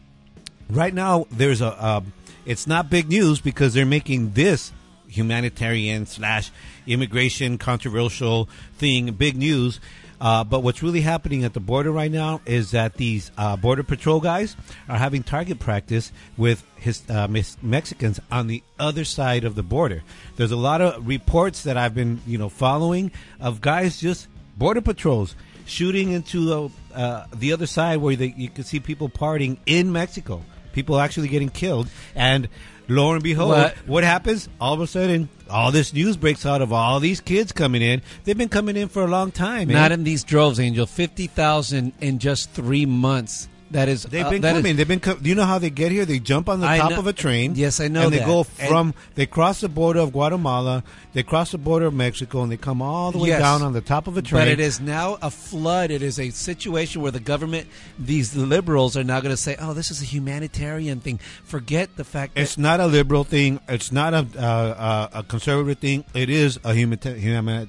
[0.69, 1.73] right now there's a.
[1.83, 2.13] Um,
[2.49, 4.71] it's not big news because they're making this
[5.07, 6.49] humanitarian slash
[6.87, 9.79] immigration controversial thing big news.
[10.19, 13.83] Uh, but what's really happening at the border right now is that these uh, border
[13.83, 14.55] patrol guys
[14.89, 19.63] are having target practice with his uh, Mex- Mexicans on the other side of the
[19.63, 20.01] border.
[20.35, 24.81] There's a lot of reports that I've been, you know, following of guys just border
[24.81, 25.35] patrols
[25.67, 29.91] shooting into uh, uh, the other side where they, you can see people partying in
[29.91, 30.43] Mexico.
[30.73, 32.47] People actually getting killed, and
[32.87, 33.75] lo and behold, What?
[33.87, 34.49] what happens?
[34.61, 38.01] All of a sudden, all this news breaks out of all these kids coming in.
[38.23, 39.67] They've been coming in for a long time.
[39.69, 40.85] Not in these droves, Angel.
[40.85, 43.47] Fifty thousand in just three months.
[43.71, 44.01] That is.
[44.03, 44.75] They've uh, been that is- coming.
[44.77, 44.99] They've been.
[44.99, 46.03] Co- do you know how they get here?
[46.03, 47.53] They jump on the I top know- of a train.
[47.55, 48.25] Yes, I know And they that.
[48.25, 48.93] go And- from.
[49.13, 50.83] they cross the border of Guatemala.
[51.13, 53.41] They cross the border of Mexico, and they come all the way Yes.
[53.41, 54.41] down on the top of a train.
[54.41, 55.91] But it is now a flood.
[55.91, 57.67] It is a situation where the government,
[57.99, 62.03] these liberals, are now going to say, "Oh, this is a humanitarian thing." Forget the
[62.03, 63.59] fact that It's not a liberal thing.
[63.69, 66.05] It's not a uh, uh, a conservative thing.
[66.15, 66.97] It is a humani-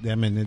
[0.03, 0.47] humani-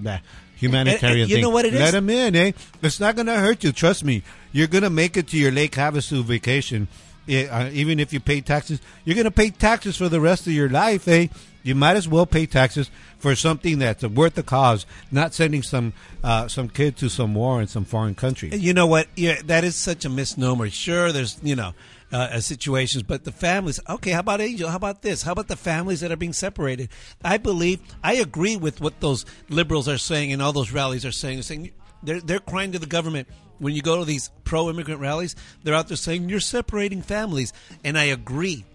[0.64, 1.42] humanitarian And- and you thing.
[1.44, 1.92] know what it Let is?
[1.92, 2.52] them in, eh?
[2.82, 3.72] It's not going to hurt you.
[3.72, 4.24] Trust me.
[4.52, 6.88] You're going to make it to your Lake Havasu vacation.
[7.30, 10.46] eh, uh, even if you pay taxes, you're going to pay taxes for the rest
[10.46, 11.28] of your life, eh?
[11.64, 15.94] You might as well pay taxes for something that's worth the cause, not sending some
[16.22, 18.50] uh, some kid to some war in some foreign country.
[18.54, 19.08] You know what?
[19.16, 20.70] Yeah, that is such a misnomer.
[20.70, 21.74] Sure, there's you know
[22.14, 23.80] uh, situations, but the families.
[23.90, 24.70] Okay, how about Angel?
[24.70, 25.24] How about this?
[25.24, 26.90] How about the families that are being separated?
[27.24, 31.12] I believe I agree with what those liberals are saying and all those rallies are
[31.12, 31.38] saying.
[31.38, 31.72] They're saying
[32.04, 33.28] they're they're crying to the government.
[33.60, 37.98] When you go to these pro-immigrant rallies, they're out there saying you're separating families, and
[37.98, 38.66] I agree.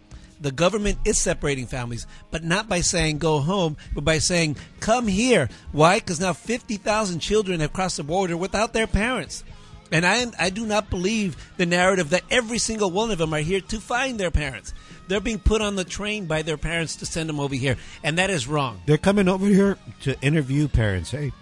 [0.40, 5.08] The government is separating families, but not by saying go home, but by saying come
[5.08, 5.48] here.
[5.72, 5.98] Why?
[5.98, 9.42] Because now 50,000 children have crossed the border without their parents.
[9.90, 13.40] And I, I do not believe the narrative that every single one of them are
[13.40, 14.74] here to find their parents.
[15.08, 18.18] They're being put on the train by their parents to send them over here, and
[18.18, 18.82] that is wrong.
[18.84, 21.32] They're coming over here to interview parents, hey?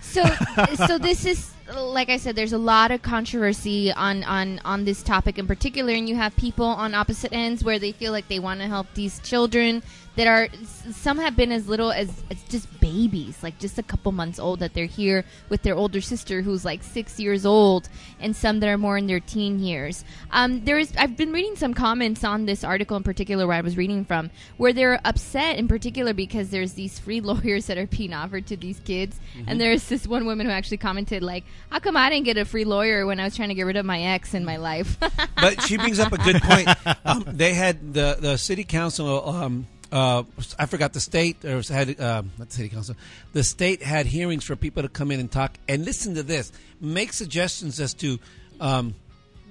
[0.00, 0.24] So,
[0.86, 2.36] so this is like I said.
[2.36, 6.36] There's a lot of controversy on on on this topic in particular, and you have
[6.36, 9.82] people on opposite ends where they feel like they want to help these children
[10.16, 10.48] that are
[10.92, 14.60] some have been as little as, as just babies, like just a couple months old,
[14.60, 17.88] that they're here with their older sister who's like six years old,
[18.20, 20.04] and some that are more in their teen years.
[20.30, 23.60] Um, there is I've been reading some comments on this article in particular where I
[23.60, 27.86] was reading from, where they're upset in particular because there's these free lawyers that are
[27.86, 31.80] being offered to these kids, and there's this one woman who actually commented like, "How
[31.80, 33.84] come I didn't get a free lawyer when I was trying to get rid of
[33.84, 34.96] my ex in my life?"
[35.40, 36.68] But she brings up a good point.
[37.06, 39.28] Um, they had the the city council.
[39.28, 40.24] Um, uh,
[40.58, 42.96] I forgot the state or had uh, not the city council.
[43.32, 46.52] The state had hearings for people to come in and talk and listen to this,
[46.80, 48.18] make suggestions as to
[48.60, 48.94] um,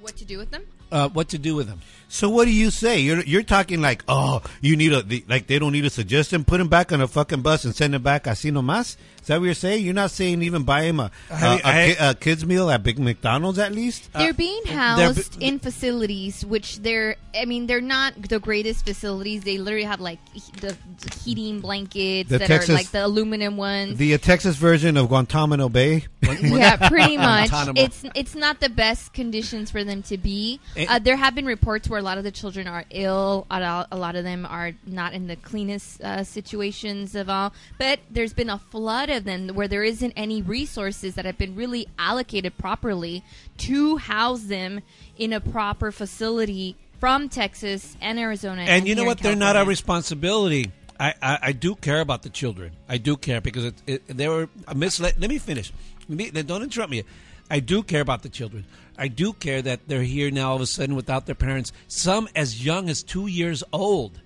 [0.02, 0.64] what to do with them?
[0.94, 1.82] uh, what to do with them.
[2.08, 3.00] So what do you say?
[3.00, 6.46] You're you're talking like, oh, you need a the, like they don't need a suggestion.
[6.46, 8.96] Put him back on a fucking bus and send him back así nomás.
[9.24, 9.86] Is that what you're saying?
[9.86, 12.70] You're not saying even buy him a, a, I- a, I- ki- a kids meal
[12.70, 14.12] at Big McDonald's at least.
[14.12, 19.44] They're being they're- housed in facilities, which they're, I mean, they're not the greatest facilities.
[19.44, 20.20] They literally have like
[20.60, 20.76] the
[21.24, 23.98] heating blankets The that Texas- are like the aluminum ones.
[23.98, 26.06] The uh, Texas version of Guantanamo Bay.
[26.42, 27.50] yeah, pretty much.
[27.78, 30.60] It's it's not the best conditions for them to be.
[30.78, 33.46] Uh, there have been reports where a lot of the children are ill.
[33.50, 37.54] A lot, a lot of them are not in the cleanest uh, situations of all.
[37.80, 41.56] But there's been a flood of them where there isn't any resources that have been
[41.56, 43.24] really allocated properly
[43.60, 44.82] to house them
[45.18, 48.64] in a proper facility from Texas and Arizona.
[48.64, 49.20] And you know what?
[49.20, 50.72] They're not our responsibility.
[51.00, 52.72] I, I, I do care about the children.
[52.88, 55.16] I do care because it, it, they were uh, misled.
[55.20, 55.72] Let me finish.
[56.08, 57.04] Let me, don't interrupt me.
[57.50, 58.66] I do care about the children.
[58.98, 61.72] I do care that they're here now all of a sudden without their parents.
[61.88, 64.22] Some as young as two years old.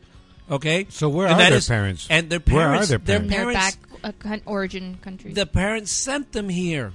[0.51, 0.85] Okay.
[0.89, 2.07] So where And are their is- parents?
[2.09, 2.89] And their parents, Where are parents.
[2.89, 3.77] their Their in their parents.
[4.45, 5.35] Origin countries.
[5.35, 6.93] The parents sent them here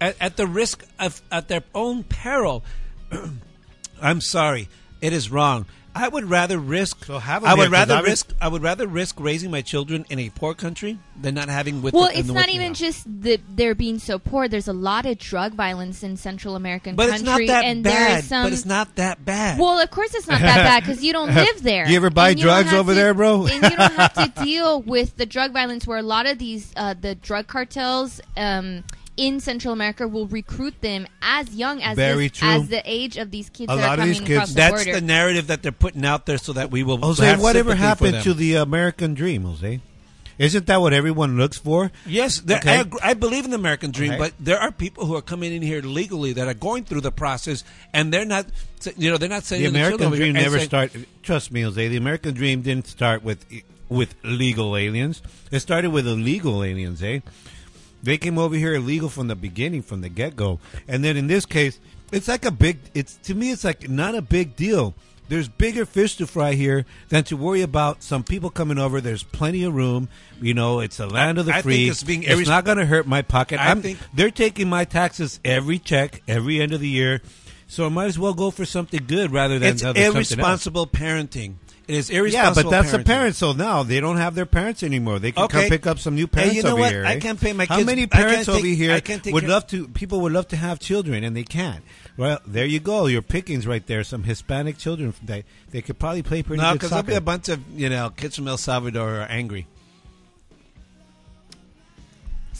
[0.00, 2.64] at, at the risk of at their own peril.
[4.02, 4.68] I'm sorry,
[5.00, 5.66] it is wrong.
[5.98, 7.04] I would rather risk.
[7.04, 8.32] So have 'em I here, would 'cause rather risk.
[8.40, 11.94] I would rather risk raising my children in a poor country than not having with.
[11.94, 12.72] Well, them it's not even now.
[12.74, 14.48] just that they're being so poor.
[14.48, 17.84] There's a lot of drug violence in Central American But it's country, not that and
[17.84, 18.18] there bad.
[18.20, 18.44] is some.
[18.44, 19.58] But it's not that bad.
[19.58, 21.88] Well, of course it's not that bad because you don't live there.
[21.88, 23.46] You ever buy you drugs over to- there, bro?
[23.46, 26.72] and you don't have to deal with the drug violence where a lot of these
[26.76, 28.20] uh, the drug cartels.
[28.36, 28.84] Um,
[29.18, 32.48] in Central America, will recruit them as young as Very this, true.
[32.48, 34.48] as the age of these kids A that lot are of coming these kids- across
[34.50, 35.00] the That's border.
[35.00, 36.96] the narrative that they're putting out there so that we will.
[36.98, 38.22] Jose, have whatever sympathy for happened them.
[38.22, 39.80] to the American dream, Jose?
[40.38, 41.90] Isn't that what everyone looks for?
[42.06, 42.76] Yes, there, Okay.
[42.76, 44.18] I, agree- I believe in the American dream, Okay.
[44.20, 47.10] but there are people who are coming in here legally that are going through the
[47.10, 48.46] process, and they're not,
[48.96, 51.06] you know, they're not saying The American children dream never saying- started.
[51.24, 51.88] Trust me, Jose.
[51.88, 53.44] The American dream didn't start with
[53.88, 55.22] with legal aliens.
[55.50, 57.20] It started with illegal aliens, eh?
[58.02, 60.60] They came over here illegal from the beginning, from the get go.
[60.86, 61.80] And then in this case,
[62.12, 62.78] it's like a big.
[62.94, 64.94] It's to me, it's like not a big deal.
[65.28, 68.98] There's bigger fish to fry here than to worry about some people coming over.
[69.02, 70.08] There's plenty of room.
[70.40, 71.88] You know, it's the land of the I think free.
[71.90, 73.60] it's being it's not going to hurt my pocket.
[73.60, 77.20] I I'm- think- they're taking my taxes every check, every end of the year.
[77.66, 80.30] So I might as well go for something good rather than It's other something else.
[80.32, 81.56] irresponsible parenting.
[81.88, 83.38] It is Yeah, but that's the parents.
[83.38, 85.18] So now they don't have their parents anymore.
[85.18, 85.62] They can Okay.
[85.62, 86.92] come pick up some new Hey, parents you know over what?
[86.92, 87.06] here.
[87.06, 87.20] I eh?
[87.20, 89.32] can't pay my How kids- many I can't parents take- over here I can't take
[89.32, 89.88] would care- love to?
[89.88, 91.82] People would love to have children and they can't.
[92.18, 93.06] Well, there you go.
[93.06, 94.04] Your pickings right there.
[94.04, 97.20] Some Hispanic children they they could probably play pretty No, good because there'll be a
[97.22, 99.66] bunch of you know kids from El Salvador are angry.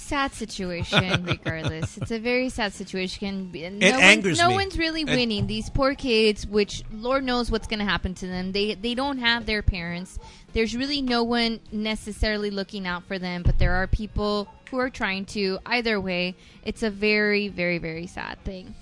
[0.09, 1.97] Sad situation regardless.
[1.99, 3.51] It's a very sad situation.
[3.53, 4.55] No It one- angers no me.
[4.57, 5.47] one's really It- winning.
[5.47, 8.53] These poor kids which lord knows what's going to happen to them.
[8.53, 10.19] They they don't have their parents.
[10.55, 14.91] There's really no one necessarily looking out for them but there are people who are
[14.91, 15.59] trying to.
[15.67, 18.75] Either way it's a very very very sad thing.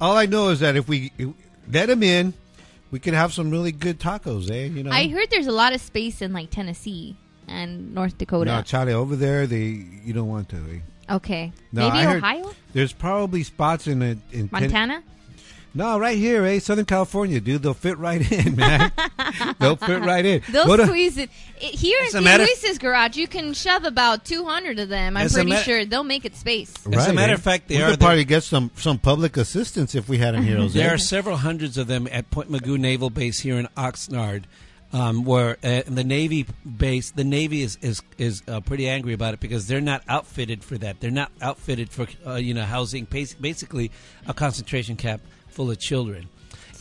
[0.00, 1.10] All I know is that if we
[1.70, 2.32] let them in,
[2.90, 4.64] we could have some really good tacos, eh?
[4.66, 4.90] You know.
[4.90, 7.16] I heard there's a lot of space in like Tennessee
[7.50, 8.50] and North Dakota.
[8.50, 10.56] No, Charlie, over there, they you don't want to.
[10.56, 11.14] Eh?
[11.16, 15.02] okay, No, maybe I heard- Ohio, There's probably spots in it in Ten- Montana.
[15.74, 16.58] no, right here, eh?
[16.60, 17.62] Southern California, dude.
[17.62, 18.92] They'll fit right in, man.
[19.58, 20.42] They'll fit right in.
[20.50, 21.30] They'll Go to- squeeze it.
[21.60, 22.24] it here in St.
[22.24, 23.16] matter- Luis's garage.
[23.16, 25.16] You can shove about 200 of them.
[25.16, 26.72] I'm pretty ma- sure they'll make it space.
[26.92, 27.34] As a matter eh?
[27.34, 30.34] of fact, they we are could probably get some some public assistance if we had
[30.34, 30.60] them here.
[30.68, 34.44] There are several hundreds of them at Point Mugu Naval Base here in Oxnard,
[34.92, 39.34] um, where uh, the Navy base, the Navy is is is uh, pretty angry about
[39.34, 41.00] it because they're not outfitted for that.
[41.00, 43.90] They're not outfitted for uh, you know housing basically
[44.26, 46.28] a concentration camp full of children.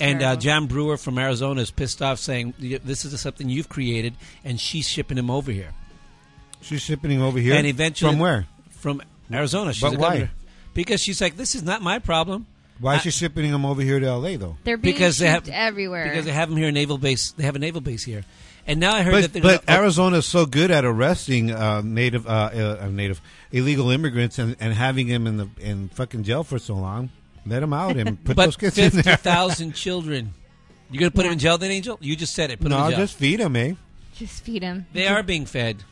[0.01, 4.15] And uh, Jan Brewer from Arizona is pissed off, saying this is something you've created,
[4.45, 5.73] and she's shipping him over here.
[6.61, 7.55] She's shipping him over here.
[7.55, 8.47] And eventually, from where?
[8.71, 9.73] From Arizona.
[9.73, 10.09] She's But a why?
[10.09, 10.31] governor.
[10.73, 12.47] Because she's like, this is not my problem.
[12.79, 14.35] Why is I- she shipping them over here to L.A.
[14.37, 14.57] though?
[14.63, 16.05] They're being because they have shipped everywhere.
[16.09, 17.31] Because they have them here, in naval base.
[17.31, 18.23] They have a naval base here,
[18.67, 21.51] and now I heard But, that they're but gonna, Arizona is so good at arresting
[21.51, 26.23] uh, native uh, uh, native illegal immigrants and, and having them in the in fucking
[26.23, 27.09] jail for so long.
[27.45, 29.15] Let them out and put but those kids in there.
[29.17, 30.33] thousand children.
[30.91, 31.97] You're gonna put them in jail, then, Angel?
[32.01, 32.59] You just said it.
[32.59, 32.99] Put them No, in jail.
[33.01, 33.73] just feed them, eh?
[34.15, 34.85] Just feed them.
[34.93, 35.83] they are being fed.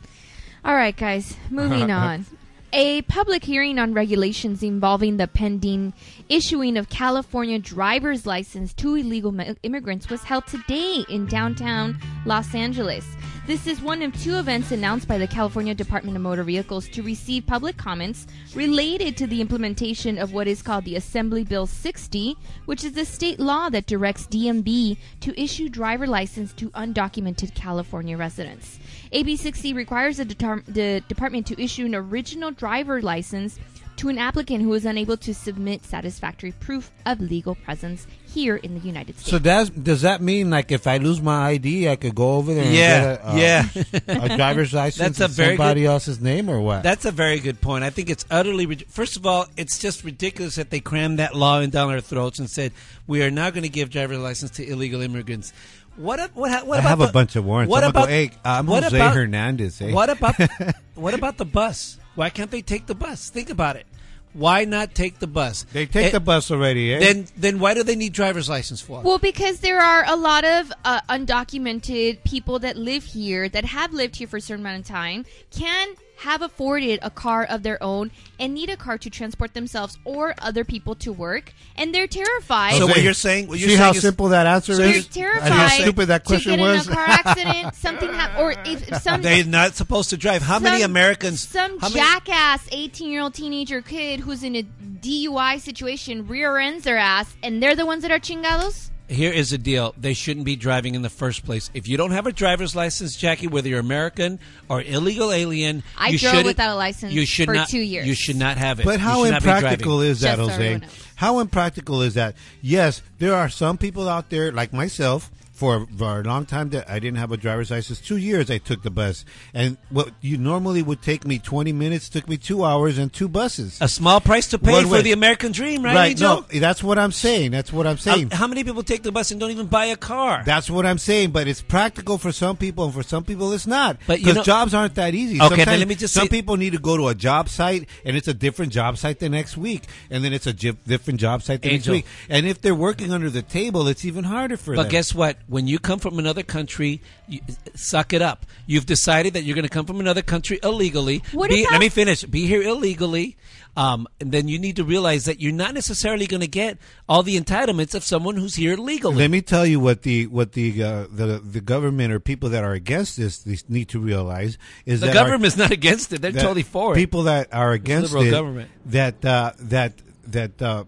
[0.64, 2.26] All right, guys, moving on.
[2.74, 5.94] A public hearing on regulations involving the pending
[6.28, 13.06] issuing of California driver's license to illegal immigrants was held today in downtown Los Angeles.
[13.48, 17.02] This is one of two events announced by the California Department of Motor Vehicles to
[17.02, 22.36] receive public comments related to the implementation of what is called the Assembly Bill 60,
[22.66, 28.18] which is the state law that directs DMV to issue driver license to undocumented California
[28.18, 28.78] residents.
[29.12, 33.58] AB 60 requires the, detar- the department to issue an original driver license
[33.98, 38.74] to an applicant who is unable to submit satisfactory proof of legal presence here in
[38.74, 39.30] the United States.
[39.30, 42.54] So does does that mean like if I lose my ID, I could go over
[42.54, 44.24] there and Yeah, get a, uh, yeah.
[44.32, 46.82] a driver's license That's a in very somebody good- else's name or what?
[46.82, 47.84] That's a very good point.
[47.84, 48.66] I think it's utterly.
[48.88, 52.38] First of all, it's just ridiculous that they crammed that law in down our throats
[52.38, 52.72] and said
[53.06, 55.52] we are now going to give driver's license to illegal immigrants.
[55.96, 56.20] What?
[56.20, 56.64] ab- What?
[56.66, 57.70] What I about have a bunch of warrants.
[57.70, 58.06] What I'm about?
[58.06, 59.80] go, hey, I'm what Jose about- Hernandez.
[59.80, 59.92] Eh?
[59.92, 60.36] What about?
[60.94, 61.98] what about the bus?
[62.14, 63.30] Why can't they take the bus?
[63.30, 63.86] Think about it.
[64.32, 65.64] Why not take the bus?
[65.72, 66.98] They take Eh, the bus already, eh?
[66.98, 69.00] Then, then why do they need driver's license for?
[69.00, 73.92] Well, because there are a lot of uh, undocumented people that live here that have
[73.92, 77.80] lived here for a certain amount of time can have afforded a car of their
[77.82, 82.06] own and need a car to transport themselves or other people to work, and they're
[82.08, 82.72] terrified.
[82.74, 83.46] So Jose, what you're saying?
[83.48, 85.06] What you're see saying how is- simple that answer So they're is?
[85.06, 86.86] terrified And how stupid that to question get was.
[86.86, 90.42] in a car accident, something hap- or if, if some They're not supposed to drive.
[90.42, 91.40] How many Americans?
[91.48, 96.58] some how many- jackass 18 year old teenager kid who's in a DUI situation rear
[96.58, 98.90] ends their ass, and they're the ones that are chingados.
[99.08, 99.94] Here is the deal.
[99.96, 101.70] They shouldn't be driving in the first place.
[101.72, 106.08] If you don't have a driver's license, Jackie, whether you're American or illegal alien, I
[106.10, 108.06] you drove shouldn't- without a license you should for not, two years.
[108.06, 108.84] You should not have it.
[108.84, 110.80] But how should not be impractical is that, Just Jose?
[111.16, 112.34] How impractical is that?
[112.60, 115.30] Yes, there are some people out there like myself.
[115.58, 118.00] For, for a long time that I didn't have a driver's license.
[118.00, 122.08] Two years I took the bus, and what you normally would take me twenty minutes
[122.08, 123.76] took me two hours and two buses.
[123.80, 125.02] A small price to pay One for way.
[125.02, 126.46] the American dream, right, Angel?
[126.52, 127.50] No, that's what I'm saying.
[127.50, 128.30] That's what I'm saying.
[128.30, 130.44] How, how many people take the bus and don't even buy a car?
[130.46, 133.66] That's what I'm saying, but it's practical for some people, and for some people, it's
[133.66, 133.96] not.
[134.06, 135.42] But because jobs aren't that easy.
[135.42, 137.88] Okay, then let me just Some say- people need to go to a job site,
[138.04, 141.42] and it's a different job site the next week, and then it's a different job
[141.42, 141.94] site the Angel.
[141.94, 142.12] next week.
[142.28, 144.84] And if they're working under the table, it's even harder for But them.
[144.86, 145.36] But guess what?
[145.48, 147.40] When you come from another country, you,
[147.74, 148.44] suck it up.
[148.66, 151.22] You've decided that you're going to come from another country illegally.
[151.32, 152.22] What Be- about- let me finish.
[152.24, 153.36] Be here illegally.
[153.76, 156.78] Um, and then you need to realize that you're not necessarily going to get
[157.08, 159.16] all the entitlements of someone who's here legally.
[159.16, 162.64] Let me tell you what the what the uh, the the government or people that
[162.64, 166.20] are against this, this need to realize is the that our- government's not against it.
[166.22, 166.96] They're totally for it.
[166.96, 168.70] People that are against liberal it, government.
[168.86, 169.92] that uh, that
[170.26, 170.84] that uh,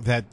[0.00, 0.24] that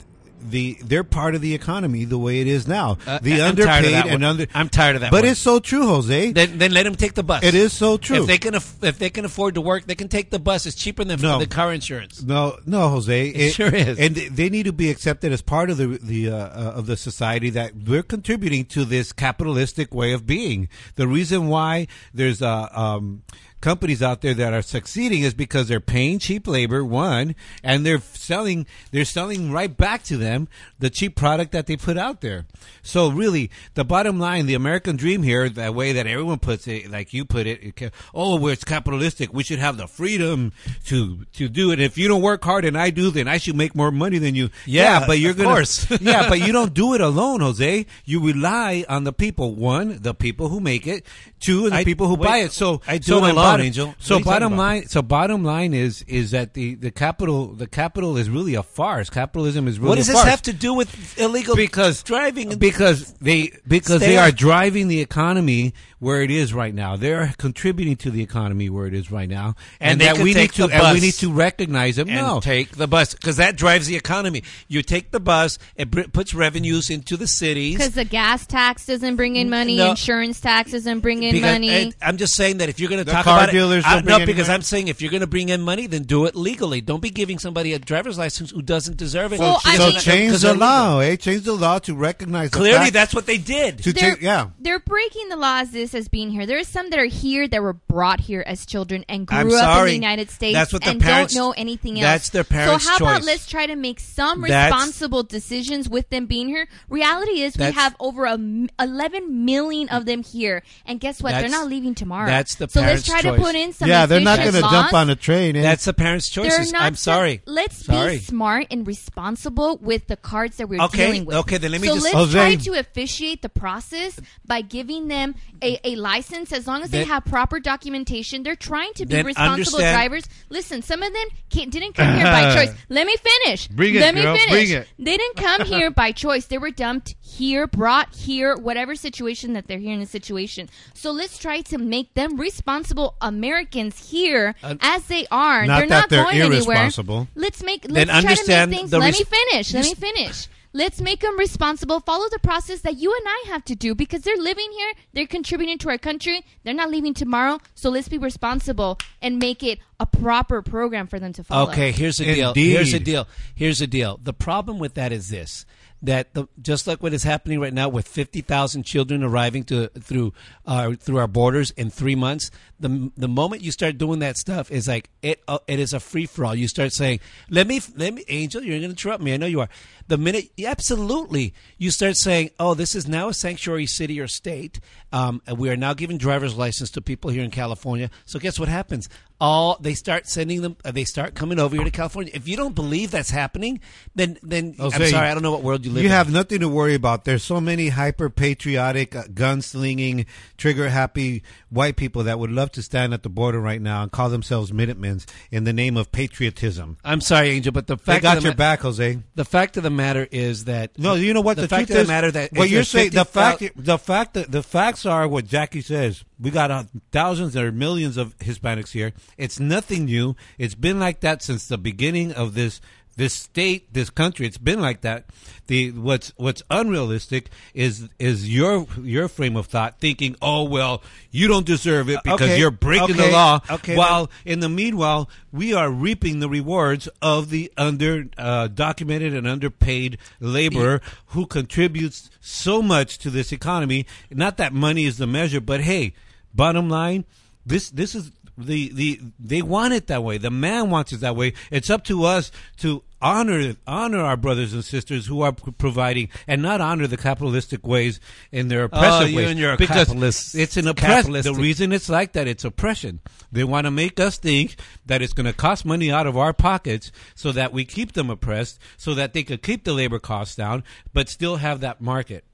[0.50, 2.98] the they're part of the economy the way it is now.
[3.06, 4.46] Uh, the I'm underpaid that and under.
[4.54, 5.30] I'm tired of that But one.
[5.32, 6.32] it's so true, Jose.
[6.32, 7.42] Then, then let them take the bus.
[7.44, 8.22] It is so true.
[8.22, 10.66] If they can, aff- if they can afford to work, they can take the bus.
[10.66, 11.38] It's cheaper than No.
[11.38, 12.22] the car insurance.
[12.22, 13.28] No, no, Jose.
[13.28, 13.98] It, sure is.
[13.98, 16.96] and they need to be accepted as part of the the uh, uh, of the
[16.96, 20.68] society that we're contributing to this capitalistic way of being.
[20.96, 23.22] The reason why there's uh, um,
[23.62, 28.00] companies out there that are succeeding is because they're paying cheap labor, one, and they're
[28.00, 30.48] selling they're selling right back to them
[30.78, 32.44] the cheap product that they put out there.
[32.82, 36.90] So really, the bottom line, the American dream here, the way that everyone puts it,
[36.90, 39.32] like you put it, it oh, well, it's capitalistic.
[39.32, 40.52] We should have the freedom
[40.86, 41.80] to to do it.
[41.80, 44.34] If you don't work hard and I do, then I should make more money than
[44.34, 44.50] you.
[44.66, 45.64] Yeah, but you're gonna,
[46.00, 47.86] yeah, but you don't do it alone, Jose.
[48.04, 49.54] You rely on the people.
[49.54, 51.06] One, the people who make it.
[51.42, 52.52] Two, the I- people who wait, buy it.
[52.52, 53.94] So I do so it alone, bottom, Angel.
[53.98, 57.48] So are you talking bottom line, so bottom line is is that the the capital
[57.48, 59.10] the capital is really a farce.
[59.10, 60.30] Capitalism is really what does a this farce.
[60.30, 62.56] have to do with illegal because driving?
[62.58, 66.96] Because they because they are off- driving the economy where it is right now.
[66.96, 70.34] They're contributing to the economy where it is right now, And and, they that we
[70.34, 72.08] take need to and we need to recognize them.
[72.08, 74.42] and no, take the bus because that drives the economy.
[74.68, 77.76] You take the bus, it br- puts revenues into the cities.
[77.76, 79.90] Because the gas tax doesn't bring in money, No.
[79.90, 81.68] insurance tax doesn't bring in Because- money.
[81.70, 83.94] and I'm just saying that if you're going to talk car about dealers it, I-
[83.96, 84.54] don't bring no, because money?
[84.56, 86.80] I'm saying if you're going to bring in money, then do it legally.
[86.80, 89.40] Don't be giving somebody a driver's license who doesn't deserve it.
[89.40, 91.16] Well, I so mean- change 'Cause the law, eh?
[91.16, 92.50] Change the law to recognize.
[92.50, 93.82] the Clearly, fact- that's what they did.
[93.82, 94.22] to they're, change.
[94.22, 96.46] Yeah, they're breaking the laws this as being here.
[96.46, 99.50] There are some that are here that were brought here as children and grew I'm
[99.52, 102.02] up in the United States That's what the and parents- don't know anything else.
[102.02, 106.08] that's their parents' So how about let's try to make some That's- responsible decisions with
[106.10, 106.68] them being here?
[106.88, 111.32] Reality is we have over a m- 11 million of them here, and guess what?
[111.32, 112.26] They're not leaving tomorrow.
[112.26, 113.38] that's the so let's parents' try choice.
[113.38, 113.88] to put in some.
[113.88, 114.06] yeah.
[114.06, 114.94] They're not going to jump laws.
[114.94, 115.56] on a train.
[115.56, 115.62] Eh?
[115.62, 116.72] That's the parents' They're choices.
[116.72, 117.42] not I'm so- sorry.
[117.46, 118.18] let's sorry.
[118.18, 121.36] be smart and responsible with the cards that we're Okay, dealing with.
[121.38, 122.38] okay, then let me so just- let's Jose.
[122.38, 127.04] try to officiate the process by giving them a, a license as long as they
[127.04, 128.42] have proper documentation.
[128.42, 130.24] They're trying to be Then responsible understand- drivers.
[130.48, 132.74] Listen, some of them can't, didn't come here by choice.
[132.88, 133.68] Let me finish.
[133.68, 134.50] Bring it, Let me girl, finish.
[134.50, 134.88] bring it.
[134.98, 136.46] They didn't come here by choice.
[136.46, 140.68] They were dumped here, brought here, whatever situation that they're here in a situation.
[140.94, 145.66] So let's try to make them responsible Americans here Uh, as they are.
[145.66, 146.90] Not they're that not they're going anywhere.
[147.34, 148.90] Let's make Then let's try to understand make things.
[148.90, 149.74] the Let me finish.
[149.74, 150.48] Let me finish.
[150.74, 152.00] Let's make them responsible.
[152.00, 154.92] Follow the process that you and I have to do because they're living here.
[155.12, 156.46] They're contributing to our country.
[156.64, 157.60] They're not leaving tomorrow.
[157.74, 161.70] So let's be responsible and make it a proper program for them to follow.
[161.70, 162.54] Okay, here's the deal.
[162.54, 163.28] Here's the deal.
[163.54, 164.18] Here's the deal.
[164.22, 165.66] The problem with that is this:
[166.02, 169.88] that the, just like what is happening right now with fifty thousand children arriving to
[169.88, 170.32] through
[170.66, 172.50] uh, through our borders in three months,
[172.80, 176.00] the the moment you start doing that stuff is like it uh, it is a
[176.00, 176.54] free for all.
[176.54, 179.32] You start saying, "Let me, let me, Angel, you're going to interrupt me.
[179.32, 179.68] I know you are."
[180.08, 184.80] The minute, absolutely, you start saying, "Oh, this is now a sanctuary city or state.
[185.12, 188.68] Um, we are now giving driver's license to people here in California." So guess what
[188.68, 189.08] happens?
[189.42, 192.30] All they start sending them uh, they start coming over here to California.
[192.32, 193.80] If you don't believe that's happening,
[194.14, 196.12] then then I'm sorry, I don't know what world you live You in.
[196.12, 197.24] You have nothing to worry about.
[197.24, 200.26] There's so many hyper patriotic, uh, gunslinging,
[200.56, 204.12] trigger happy white people that would love to stand at the border right now and
[204.12, 206.98] call themselves Minutemens in the name of patriotism.
[207.04, 209.18] I'm sorry, Angel, but the fact They got your ma- back, Jose.
[209.34, 211.56] The fact of the matter is that No, you know what?
[211.56, 213.98] The, The, fact truth of the matter that what you're saying, the 50,000 fact, the
[213.98, 216.22] fact, that the facts are what Jackie says.
[216.38, 219.12] We got uh, thousands or millions of Hispanics here.
[219.36, 220.36] It's nothing new.
[220.58, 222.80] It's been like that since the beginning of this
[223.14, 224.46] this state, this country.
[224.46, 225.26] It's been like that.
[225.66, 231.46] The what's what's unrealistic is is your your frame of thought, thinking, oh well, you
[231.46, 233.60] don't deserve it because Okay, you're breaking the law.
[233.70, 239.34] okay, while in the meanwhile, we are reaping the rewards of the under uh, documented
[239.34, 244.06] and underpaid laborer who contributes so much to this economy.
[244.30, 246.14] Not that money is the measure, but hey,
[246.54, 247.26] bottom line,
[247.66, 250.38] this this is the the they want it that way.
[250.38, 251.54] The man wants it that way.
[251.70, 256.60] It's up to us to honor honor our brothers and sisters who are providing and
[256.60, 258.18] not honor the capitalistic ways
[258.50, 261.54] in their oh, oppressive Oh, you ways and your because capitalist- it's an oppress the
[261.54, 263.20] reason it's like that it's oppression
[263.52, 264.74] they want to make us think
[265.06, 268.28] that it's going to cost money out of our pockets so that we keep them
[268.28, 270.82] oppressed so that they could keep the labor costs down
[271.12, 272.44] but still have that market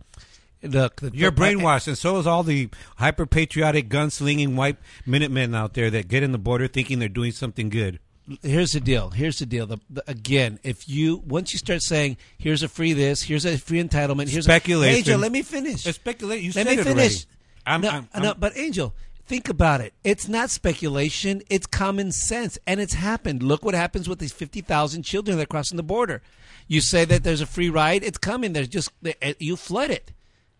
[0.62, 5.74] Look, the- you're brainwashed, and so is all the hyper patriotic, gunslinging white Minutemen out
[5.74, 8.00] there that get in the border thinking they're doing something good.
[8.42, 9.08] here's the deal.
[9.10, 9.66] Here's the deal.
[9.66, 13.56] The, the, again, if you once you start saying, "Here's a free this," here's a
[13.56, 14.94] free entitlement, here's Speculation.
[14.94, 15.82] A, Angel, let me finish.
[15.84, 16.42] Speculate.
[16.42, 17.26] You Let said me finish.
[17.66, 18.94] I'm- no, I'm- no, I'm- but Angel,
[19.26, 19.94] think about it.
[20.04, 21.40] It's not speculation.
[21.48, 23.42] It's common sense, and it's happened.
[23.42, 26.20] Look what happens with these fifty thousand children that are crossing the border.
[26.66, 28.02] You say that there's a free ride.
[28.04, 28.52] It's coming.
[28.52, 30.12] There's just eh, eh, you flood it.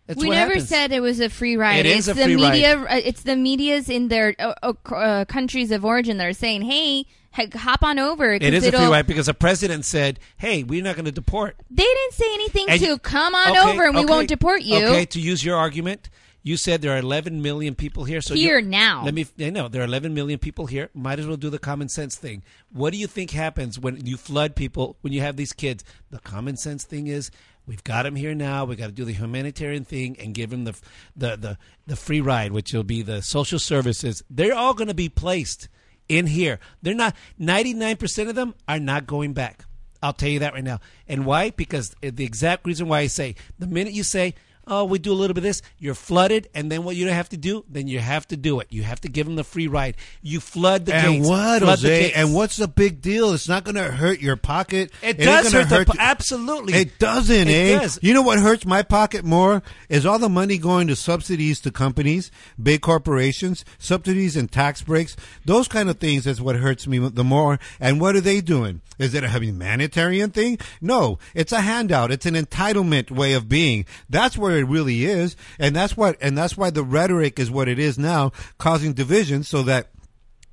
[0.09, 0.69] That's we never happens.
[0.69, 1.85] said it was a free ride.
[1.85, 2.51] It is it's a free the ride.
[2.53, 2.79] media.
[2.81, 6.63] uh, It's the media's in their uh, uh, uh, countries of origin that are saying,
[6.63, 7.05] "Hey,
[7.53, 10.95] hop on over." It is a free ride because the president said, "Hey, we're not
[10.95, 13.95] going to deport." They didn't say anything And to you- come on Okay, over and
[13.95, 14.77] we won't deport you.
[14.87, 16.09] Okay, to use your argument,
[16.41, 18.21] You said there are 11 million people here.
[18.21, 19.03] So Here you- now.
[19.03, 19.27] Let me.
[19.41, 20.89] I know there are 11 million people here.
[20.95, 22.43] Might as well do the common sense thing.
[22.71, 24.95] What do you think happens when you flood people?
[25.01, 27.29] When you have these kids, the common sense thing is
[27.69, 28.65] we've got them here now.
[28.65, 30.75] We've got to do the humanitarian thing and give them the
[31.15, 34.23] the the the free ride, which will be the social services.
[34.29, 35.69] They're all going to be placed
[36.09, 36.59] in here.
[36.81, 37.15] They're not.
[37.37, 39.65] 99 percent of them are not going back.
[40.01, 40.79] I'll tell you that right now.
[41.07, 41.51] And why?
[41.51, 44.33] Because uh, the exact reason why I say the minute you say,
[44.69, 47.29] "Oh, we do a little bit of this," you're flooded, and then what you have
[47.29, 47.65] to do?
[47.69, 48.67] Then you have to do it.
[48.69, 49.95] You have to give them the free ride.
[50.21, 51.27] You flood the And gates.
[51.27, 52.11] what, Flood Jose?
[52.13, 53.33] And what's the big deal?
[53.33, 54.91] It's not going to hurt your pocket.
[55.01, 56.73] It ain't does gonna hurt the absolutely.
[56.73, 57.79] It doesn't, It eh?
[57.79, 57.99] does.
[58.01, 61.71] You know what hurts my pocket more is all the money going to subsidies to
[61.71, 65.15] companies, big corporations, subsidies and tax breaks.
[65.45, 67.59] Those kind of things is what hurts me the more.
[67.79, 68.81] And what are they doing?
[68.97, 70.57] Is it a humanitarian thing?
[70.81, 72.11] No, it's a handout.
[72.11, 73.85] It's an entitlement way of being.
[74.09, 77.67] That's where it really is, and that's what, and that's why the rhetoric is what
[77.67, 79.87] it is now, causing division, so that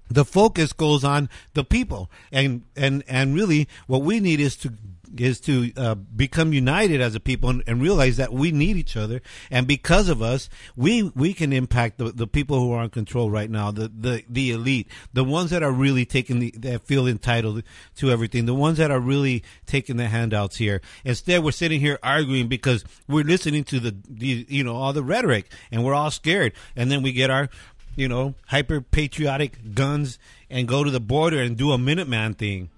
[0.08, 2.10] the focus goes on the people.
[2.30, 4.72] And and and really what we need is to
[5.20, 8.96] is to uh, become united as a people and, and realize that we need each
[8.96, 9.20] other.
[9.50, 13.30] And because of us we we can impact the, the people who are in control
[13.30, 17.06] right now the, the the elite the ones that are really taking the that feel
[17.06, 17.62] entitled
[17.96, 20.80] to everything the ones that are really taking the handouts here.
[21.04, 25.02] Instead we're sitting here arguing because we're listening to the, the you know all the
[25.02, 26.52] rhetoric and we're all scared.
[26.74, 27.48] And then we get our
[27.96, 32.68] you know, hyper patriotic guns and go to the border and do a Minuteman thing.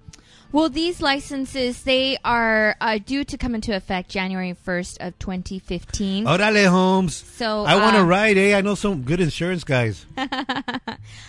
[0.50, 6.24] Well, these licenses they are uh, due to come into effect January first of 2015.
[6.24, 7.14] Orale, Holmes.
[7.14, 8.56] So, I want to uh, ride, eh?
[8.56, 10.06] I know some good insurance guys.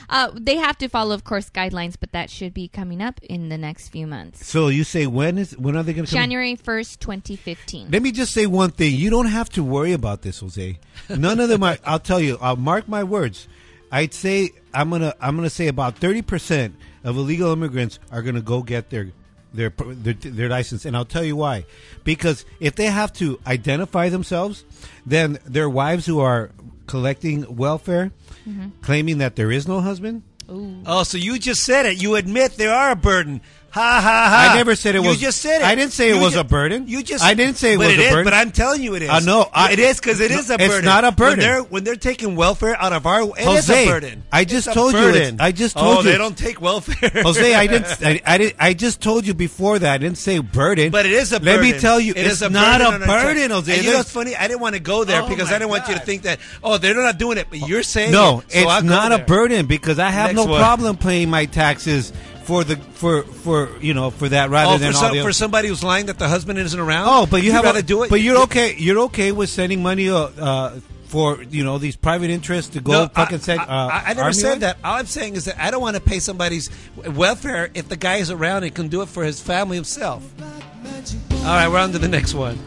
[0.09, 3.49] Uh, they have to follow, of course, guidelines, but that should be coming up in
[3.49, 4.45] the next few months.
[4.45, 6.11] So you say when is when are they going to?
[6.11, 7.91] January first, 2015.
[7.91, 8.95] Let me just say one thing.
[8.95, 10.79] You don't have to worry about this, Jose.
[11.09, 11.77] None of them are.
[11.85, 12.39] I'll tell you.
[12.41, 13.47] I'll mark my words.
[13.91, 18.41] I'd say I'm gonna I'm gonna say about thirty percent of illegal immigrants are gonna
[18.41, 19.11] go get their
[19.53, 21.65] their, their their license, and I'll tell you why.
[22.03, 24.63] Because if they have to identify themselves,
[25.05, 26.51] then their wives who are
[26.87, 28.11] collecting welfare,
[28.47, 28.69] mm-hmm.
[28.81, 30.23] claiming that there is no husband.
[30.51, 32.01] Oh, so you just said it.
[32.01, 33.41] You admit they are a burden.
[33.71, 34.49] Ha ha ha!
[34.51, 35.65] I never said it you was- just said it.
[35.65, 36.87] I didn't say it was ju- a burden.
[36.87, 38.23] You just I didn't say it was a is, burden.
[38.23, 39.09] But I'm telling you, it is.
[39.09, 40.85] Uh, no, I- it is because it is a No, it's burden.
[40.85, 41.29] not a burden.
[41.29, 44.23] When they're, when they're taking welfare out of our, it is Jose, a burden.
[44.31, 46.11] I just It's told you it's- I just oh, told you.
[46.11, 47.21] they don't take welfare.
[47.23, 47.85] Jose, I didn't.
[48.03, 48.55] I, I didn't.
[48.59, 49.93] I just told you before that.
[49.93, 50.89] I didn't say burden.
[50.91, 51.61] But it is a burden.
[51.63, 53.51] Let me tell you, It it's is a not burden a burden.
[53.51, 53.71] Jose.
[53.75, 54.35] And you know what's funny?
[54.35, 56.39] I didn't want to go there Oh, because I didn't want you to think that
[56.63, 60.09] oh they're not doing it, but you're saying no, it's not a burden because I
[60.09, 62.11] have no problem paying my taxes
[62.49, 65.19] for the for for you know for that rather Oh, than for, all some, the
[65.21, 67.05] for other- somebody who's lying that the husband isn't around.
[67.07, 68.09] Oh, but you You'd have rather a, do it.
[68.09, 68.75] But you're okay.
[68.75, 72.91] You're okay with sending money uh, uh, for you know these private interests to go
[73.03, 73.59] No, fucking I, send.
[73.61, 74.59] I, uh, I, I never army said on?
[74.61, 74.77] that.
[74.83, 78.15] All I'm saying is that I don't want to pay somebody's welfare if the guy
[78.17, 80.23] is around and can do it for his family himself.
[80.41, 82.57] All right, we're on to the next one.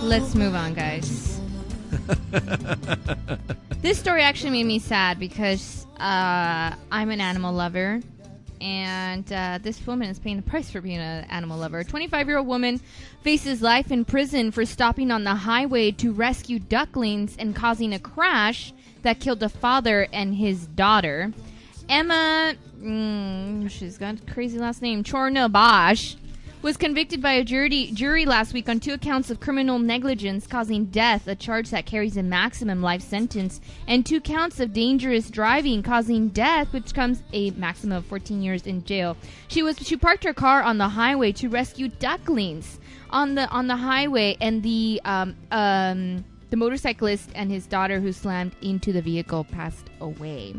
[0.00, 1.38] Let's move on, guys.
[3.82, 8.00] this story actually made me sad because uh, I'm an animal lover,
[8.60, 11.82] and uh, this woman is paying the price for being an animal lover.
[11.82, 12.80] 25 year old woman
[13.22, 17.98] faces life in prison for stopping on the highway to rescue ducklings and causing a
[17.98, 21.32] crash that killed a father and his daughter.
[21.88, 26.16] Emma, mm, she's got a crazy last name, Czornobaj,
[26.62, 30.84] was convicted by a jury, jury last week on two accounts of criminal negligence causing
[30.86, 35.82] death, a charge that carries a maximum life sentence, and two counts of dangerous driving
[35.82, 39.16] causing death, which comes a maximum of 14 years in jail.
[39.48, 43.66] She was she parked her car on the highway to rescue ducklings on the on
[43.66, 49.00] the highway, and the um um the motorcyclist and his daughter who slammed into the
[49.00, 50.54] vehicle passed away.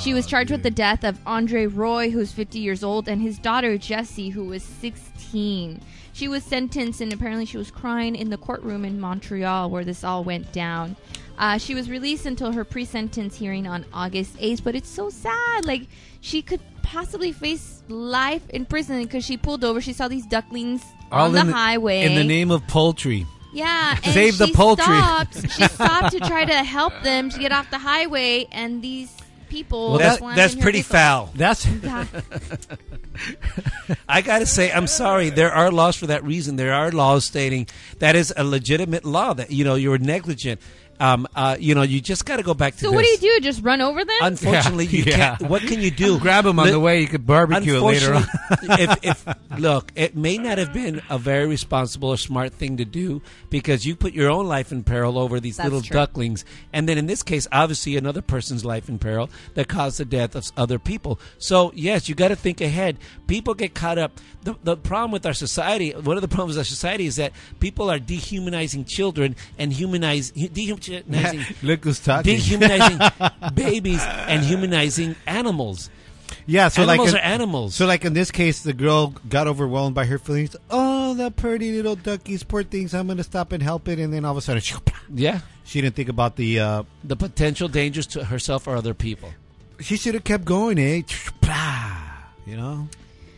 [0.00, 3.38] She was charged with the death of Andre Roy, who's 50 years old, and his
[3.38, 5.80] daughter Jessie, who was 16.
[6.12, 10.04] She was sentenced, and apparently she was crying in the courtroom in Montreal where this
[10.04, 10.96] all went down.
[11.38, 15.64] Uh, she was released until her pre-sentence hearing on August 8th, but it's so sad.
[15.64, 15.86] Like
[16.20, 19.80] she could possibly face life in prison because she pulled over.
[19.80, 23.26] She saw these ducklings All on the in highway in the name of poultry.
[23.52, 24.84] Yeah, and Save the she poultry.
[24.84, 29.14] Stopped, she stopped to try to help them to get off the highway, and these
[29.48, 29.90] people.
[29.90, 30.96] Well, that's, that's pretty vehicle.
[30.96, 31.30] foul.
[31.34, 32.06] That's Yeah.
[34.08, 35.28] I got to say, I'm sorry.
[35.28, 36.56] There are laws for that reason.
[36.56, 40.60] There are laws stating that is a legitimate law that you know you were negligent.
[41.02, 42.94] Um, uh, you know, you just got to go back to So this.
[42.94, 43.40] what do you do?
[43.40, 44.16] Just run over them?
[44.20, 45.36] Unfortunately, you Yeah.
[45.36, 45.50] can't.
[45.50, 46.18] What can you do?
[46.26, 47.00] Grab them on Li- the way.
[47.00, 48.24] You could barbecue it later on.
[48.62, 49.26] If, if
[49.58, 53.84] look, it may not have been a very responsible or smart thing to do because
[53.84, 55.94] you put your own life in peril over these That's little true.
[55.94, 60.04] ducklings, and then in this case, obviously another person's life in peril that caused the
[60.04, 61.18] death of other people.
[61.38, 62.98] So yes, you got to think ahead.
[63.26, 64.12] People get caught up.
[64.42, 67.32] The, the problem with our society, one of the problems with our society is that
[67.60, 70.91] people are dehumanizing children and humanize dehumanizing
[71.62, 72.36] Look who's talking.
[72.36, 72.98] dehumanizing
[73.54, 75.90] babies and humanizing animals.
[76.46, 77.74] Yeah, so Animals like are animals.
[77.74, 80.56] So like in this case, the girl got overwhelmed by her feelings.
[80.70, 82.94] Oh, the pretty little duckies, poor things.
[82.94, 84.62] I'm gonna stop and help it, and then all of a sudden,
[85.14, 86.58] Yeah, she didn't think about the.
[86.58, 89.32] Uh, the potential dangers to herself or other people.
[89.80, 91.02] she should have kept going, eh?
[92.46, 92.88] You know.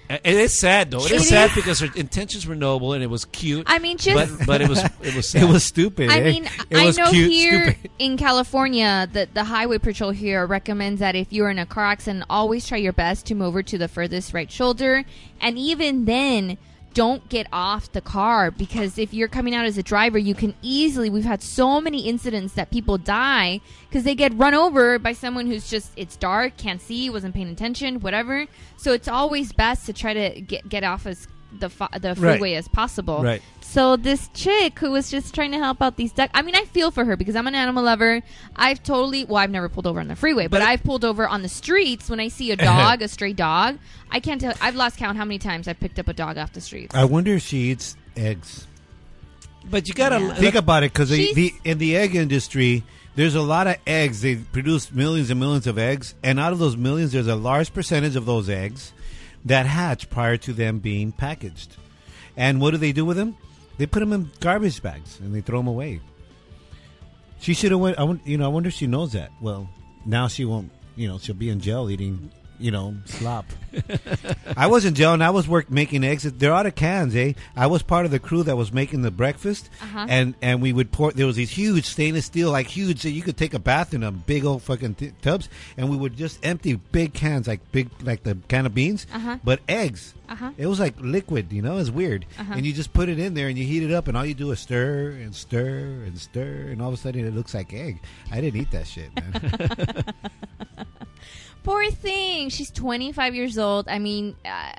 [0.08, 1.04] It is sad though.
[1.04, 3.64] It It is sad because her intentions were noble and it was cute.
[3.68, 5.42] I mean, just but but it was it was sad.
[5.44, 6.10] It was stupid.
[6.10, 6.24] I eh?
[6.24, 7.90] mean, it I was know cute, here stupid.
[7.98, 12.24] in California that the highway patrol here recommends that if you're in a car accident,
[12.28, 15.04] always try your best to move over to the furthest right shoulder,
[15.40, 16.58] and even then,
[16.94, 20.54] don't get off the car because if you're coming out as a driver, you can
[20.62, 21.10] easily.
[21.10, 25.46] We've had so many incidents that people die because they get run over by someone
[25.46, 28.46] who's just it's dark, can't see, wasn't paying attention, whatever.
[28.76, 31.26] So it's always best to try to get get off as
[31.58, 31.68] the
[32.00, 32.16] the Right.
[32.18, 33.22] freeway as possible.
[33.22, 33.42] Right.
[33.74, 36.30] So this chick who was just trying to help out these ducks.
[36.32, 38.22] I mean, I feel for her because I'm an animal lover.
[38.54, 41.26] I've totally well, I've never pulled over on the freeway, but, But- I've pulled over
[41.26, 43.78] on the streets when I see a dog, a stray dog.
[44.12, 44.54] I can't tell.
[44.62, 46.94] I've lost count how many times I've picked up a dog off the streets.
[46.94, 48.68] I wonder if she eats eggs.
[49.68, 50.34] but you gotta Yeah.
[50.34, 52.84] Think about it, because the, in the egg industry,
[53.16, 54.20] there's a lot of eggs.
[54.22, 57.74] They produce millions and millions of eggs, and out of those millions, there's a large
[57.74, 58.92] percentage of those eggs
[59.44, 61.74] that hatch prior to them being packaged.
[62.36, 63.36] And what do they do with them?
[63.76, 66.00] They put them in garbage bags and they throw them away.
[67.40, 67.98] She should have went.
[67.98, 69.30] I, you know, I wonder if she knows that.
[69.40, 69.68] Well,
[70.06, 70.70] now she won't.
[70.96, 72.30] You know, she'll be in jail eating.
[72.58, 73.46] You know, slop.
[74.56, 76.22] I was in jail and I was work making eggs.
[76.22, 77.32] They're out of cans, eh?
[77.56, 80.06] I was part of the crew that was making the breakfast, Uh-huh.
[80.08, 81.10] and and we would pour.
[81.10, 83.00] There was these huge stainless steel, like huge.
[83.00, 85.96] So you could take a bath in them, big old fucking t- tubs, and we
[85.96, 89.38] would just empty big cans, like big, like the can of beans, Uh-huh.
[89.42, 90.14] but eggs.
[90.28, 90.52] Uh-huh.
[90.56, 91.78] It was like liquid, you know.
[91.78, 92.54] It's weird, Uh-huh.
[92.56, 94.32] and you just put it in there and you heat it up, and all you
[94.34, 97.74] do is stir and stir and stir, and all of a sudden it looks like
[97.74, 97.98] egg.
[98.30, 100.04] I didn't eat that shit, man.
[101.64, 102.50] Poor thing.
[102.50, 103.88] She's 25 years old.
[103.88, 104.72] I mean, uh,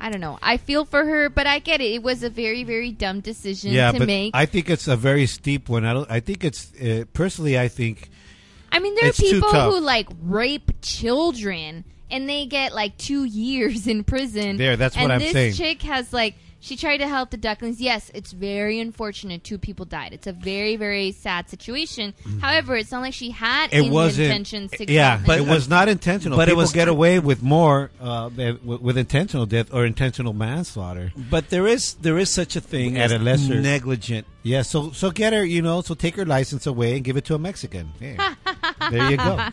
[0.00, 0.38] I don't know.
[0.42, 1.92] I feel for her, but I get it.
[1.92, 4.34] It was a very, very dumb decision yeah, to but make.
[4.34, 5.84] I think it's a very steep one.
[5.84, 6.10] I don't.
[6.10, 7.58] I think it's uh, personally.
[7.58, 8.10] I think
[8.72, 13.86] I mean, there are people who like rape children and they get like two years
[13.86, 14.56] in prison.
[14.56, 15.52] There, that's what and I'm this saying.
[15.52, 17.80] chick has like she tried to help the ducklings.
[17.80, 19.42] Yes, it's very unfortunate.
[19.42, 20.12] Two people died.
[20.12, 22.14] It's a very, very sad situation.
[22.40, 23.76] However, it's not like she had Mm-hmm.
[23.76, 24.26] it any wasn't.
[24.26, 24.90] intentions to.
[24.90, 26.38] yeah, come but and- it was not intentional.
[26.38, 29.84] but it People was- get away with more uh, than- with, with intentional death or
[29.84, 31.12] intentional manslaughter.
[31.30, 34.26] But there is there is such a thing At as a lesser- negligent.
[34.44, 37.24] Yeah, so so get her, you know, so take her license away and give it
[37.26, 37.90] to a Mexican.
[38.00, 38.34] Yeah.
[38.90, 39.36] there you go.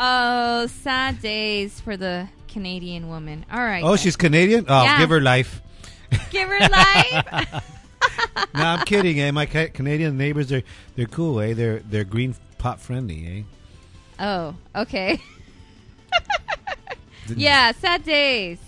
[0.00, 3.44] Oh, sad days for the Canadian woman.
[3.52, 3.82] All right.
[3.84, 3.98] Oh, then.
[3.98, 4.64] she's Canadian.
[4.68, 4.98] Oh, Yeah.
[4.98, 5.62] give her life.
[6.30, 7.64] give her life.
[8.54, 9.20] no, I'm kidding.
[9.20, 9.30] Eh?
[9.30, 10.62] My ca- Canadian neighbors, they're
[10.96, 11.40] they're cool.
[11.40, 11.52] Eh?
[11.54, 13.44] They're they're green pot friendly.
[14.18, 14.24] Eh?
[14.24, 15.20] Oh, okay.
[17.36, 18.58] yeah, sad days.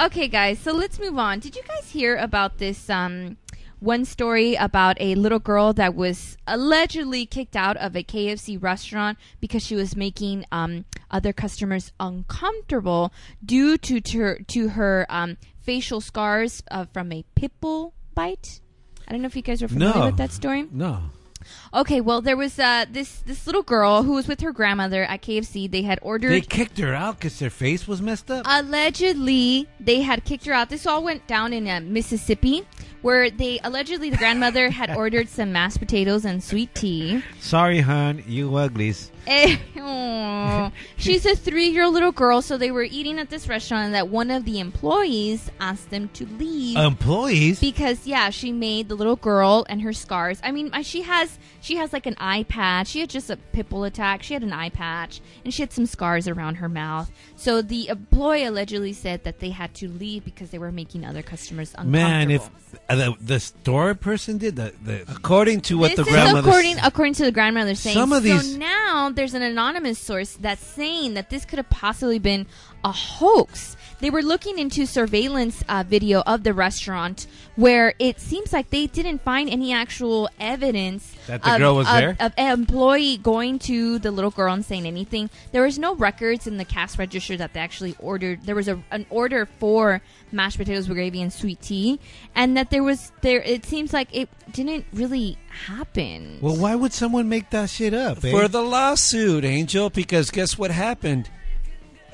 [0.00, 1.40] Okay, guys, so let's move on.
[1.40, 3.36] Did you guys hear about this um
[3.80, 9.18] one story about a little girl that was allegedly kicked out of a KFC restaurant
[9.40, 13.12] because she was making um other customers uncomfortable
[13.44, 18.60] due to her, to her um facial scars uh, from a pit bull bite?
[19.06, 20.06] I don't know if you guys are familiar No.
[20.06, 20.66] with that story.
[20.70, 21.10] No.
[21.72, 25.22] Okay, well, there was uh, this this little girl who was with her grandmother at
[25.22, 25.70] KFC.
[25.70, 26.30] They had ordered.
[26.32, 28.44] They kicked her out because her face was messed up.
[28.46, 30.68] allegedly, they had kicked her out.
[30.68, 32.66] This all went down in uh, Mississippi,
[33.02, 37.22] where they allegedly the grandmother had ordered some mashed potatoes and sweet tea.
[37.40, 39.10] Sorry, hon, you uglies.
[39.26, 39.58] Eh.
[40.96, 44.30] She's a three-year-old little girl, so they were eating at this restaurant, and that one
[44.30, 46.76] of the employees asked them to leave.
[46.78, 47.60] Employees.
[47.60, 50.40] because yeah, she made the little girl and her scars.
[50.42, 52.88] I mean, she has she has like an eye patch.
[52.88, 54.22] She had just a pit bull attack.
[54.22, 57.10] She had an eye patch and she had some scars around her mouth.
[57.36, 61.22] So the employee allegedly said that they had to leave because they were making other
[61.22, 62.08] customers uncomfortable.
[62.08, 62.50] Man, if
[62.88, 66.78] uh, the, the store person did the, the According to what this the grandmother according
[66.82, 67.94] according to the grandmother saying.
[67.94, 71.70] Some of these- So now there's an anonymous source that's saying that this could have
[71.70, 72.46] possibly been
[72.84, 73.76] a hoax.
[74.00, 77.26] They were looking into surveillance uh, video of the restaurant
[77.56, 81.88] where it seems like they didn't find any actual evidence That the of, girl was
[81.88, 82.16] of- there?
[82.20, 85.30] of an employee going to the little girl and saying anything.
[85.50, 88.44] There was no records in the cash register that they actually ordered.
[88.44, 91.98] There was a, an order for mashed potatoes with gravy and sweet tea,
[92.36, 93.40] and that there was there.
[93.42, 96.38] It seems like it didn't really happen.
[96.40, 98.24] Well, why would someone make that shit up?
[98.24, 98.30] eh?
[98.30, 101.28] For the lawsuit, Angel, because guess what happened?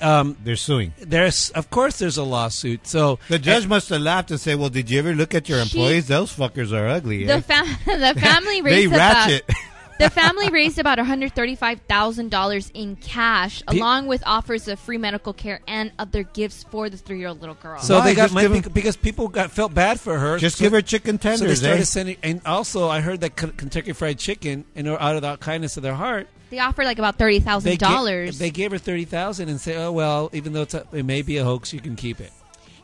[0.04, 0.92] Um, They're suing.
[1.00, 2.86] there's, of course, there's a lawsuit.
[2.86, 5.58] So The judge must have laughed and said, "Well, did you ever look at your
[5.64, 6.08] She- employees?
[6.08, 7.40] Those fuckers are ugly." the eh?
[7.40, 9.40] fam- the family they raised about
[9.98, 14.22] the family raised about one hundred thirty five thousand dollars in cash, Pe- along with
[14.26, 17.78] offers of free medical care and other gifts for the three year old little girl.
[17.80, 18.04] So Why?
[18.06, 20.36] they got money give 'em- bec- because people got felt bad for her.
[20.38, 21.58] Just So- give her chicken So they tenders.
[21.60, 21.84] started eh?
[21.84, 25.76] sending, and also I heard that K- Kentucky Fried Chicken, and out of the kindness
[25.76, 28.38] of their heart, they offered like about thirty they thousand dollars.
[28.38, 31.22] They gave her thirty thousand and say, "Oh well, even though it's a, it may
[31.22, 32.32] be a hoax, you can keep it."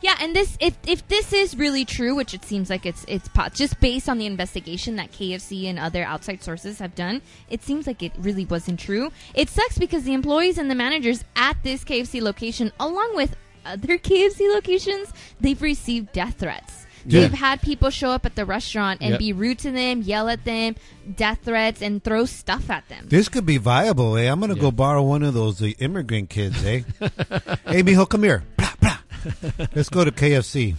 [0.03, 3.29] Yeah, and this if if this is really true, which it seems like it's it's
[3.53, 7.87] just based on the investigation that KFC and other outside sources have done, it seems
[7.87, 9.11] like it really wasn't true.
[9.35, 13.37] It sucks because the employees and the managers at this KFC location, along with
[13.67, 16.87] other KFC locations, they've received death threats.
[17.07, 17.21] Yeah.
[17.23, 19.19] They've had people show up at the restaurant and Yep.
[19.19, 20.77] be rude to them, yell at them,
[21.17, 23.07] death threats, and throw stuff at them.
[23.09, 24.31] This could be viable, eh?
[24.31, 26.83] I'm gonna go borrow one of those uh, immigrant kids, eh?
[27.01, 28.43] hey, mijo, come here.
[28.57, 28.97] Blah, blah.
[29.75, 30.77] Let's go to KFC.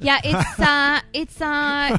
[0.00, 1.96] Yeah, it's uh, it's uh,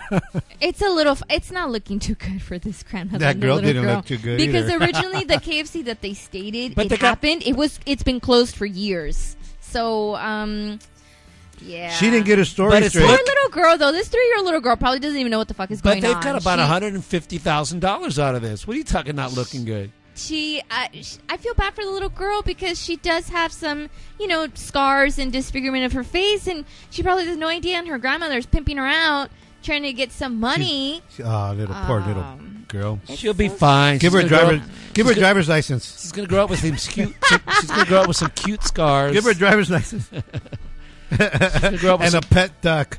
[0.59, 1.17] it's a little.
[1.29, 3.19] It's not looking too good for this grandmother.
[3.19, 3.95] That girl didn't girl.
[3.97, 4.83] look too good because either.
[4.83, 7.43] originally the KFC that they stated But it they got- happened.
[7.45, 7.79] It was.
[7.85, 9.37] It's been closed for years.
[9.61, 10.79] So um,
[11.61, 11.89] yeah.
[11.91, 13.05] She didn't get her story But it's straight.
[13.07, 13.91] Poor look- little girl though.
[13.91, 16.01] This three-year-old little girl probably doesn't even know what the fuck is going on.
[16.01, 16.33] But going they've on.
[16.33, 18.65] got about She- one hundred and fifty thousand dollars out of this.
[18.67, 19.15] What are you talking?
[19.15, 19.91] Not looking good.
[20.17, 23.89] she, uh, sh I feel bad for the little girl because she does have some,
[24.19, 27.77] you know, scars and disfigurement of her face, and she probably has no idea.
[27.77, 29.29] And her grandmother's pimping her out,
[29.61, 31.01] trying to get some money.
[31.23, 32.99] Oh, little poor little Um, girl.
[33.13, 33.97] She'll be fine.
[33.97, 34.69] Give her a She's gonna grow driver's.
[34.69, 36.01] up- Give her a she's gonna- driver's license.
[36.01, 37.13] She's gonna grow up with some cute.
[37.59, 39.11] she's gonna grow up with some cute scars.
[39.11, 40.09] Give her a driver's license
[41.09, 42.97] She's gonna grow up with and a pet duck.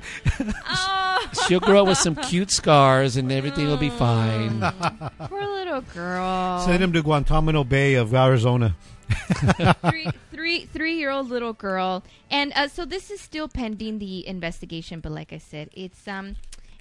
[0.69, 4.61] Oh, she'll grow up with some cute scars, and everything will be fine.
[5.29, 6.61] poor little girl.
[6.61, 8.77] Send him to Guantanamo Bay of Arizona.
[9.91, 15.01] three, three, three-year-old little girl, and uh, so this is still pending the investigation.
[15.01, 16.37] But like I said, it's um,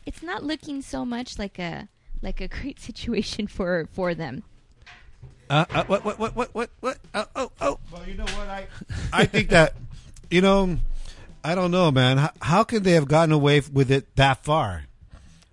[0.06, 1.88] it's not looking so much like a
[2.22, 4.44] like a great situation for for them.
[5.50, 6.04] Uh, uh, what?
[6.04, 6.18] What?
[6.18, 6.36] What?
[6.36, 6.50] What?
[6.54, 6.70] What?
[6.80, 6.98] What?
[7.14, 7.26] Oh!
[7.36, 7.52] Oh!
[7.62, 7.80] Oh!
[7.92, 8.48] Well, you know what?
[8.50, 8.68] I
[9.14, 9.76] I think that
[10.32, 10.78] you know,
[11.46, 12.18] I don't know, man.
[12.18, 14.84] How, how could they have gotten away with it that far?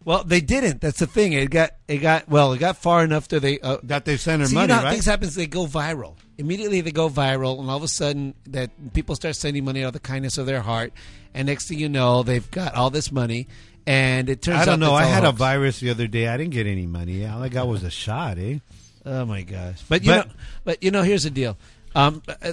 [0.05, 0.81] Well, they didn't.
[0.81, 1.33] That's the thing.
[1.33, 1.71] It got.
[1.87, 2.29] It got.
[2.29, 3.61] Well, it got far enough to they.
[3.61, 4.93] Uh, That they sent her See, money, you know right?
[4.93, 5.35] things happens.
[5.37, 6.81] They go viral immediately.
[6.81, 9.93] They go viral, and all of a sudden, that people start sending money out of
[9.93, 10.93] the kindness of their heart.
[11.35, 13.47] And next thing you know, they've got all this money,
[13.87, 14.59] and it turns.
[14.63, 14.95] I don't out know.
[14.95, 16.27] I had a virus the other day.
[16.27, 17.25] I didn't get any money.
[17.25, 18.59] All I got was a shot, eh?
[19.07, 19.83] Oh my gosh!
[19.89, 20.33] But you But- know,
[20.65, 21.57] but you know, here's the deal.
[21.95, 22.53] Um, uh,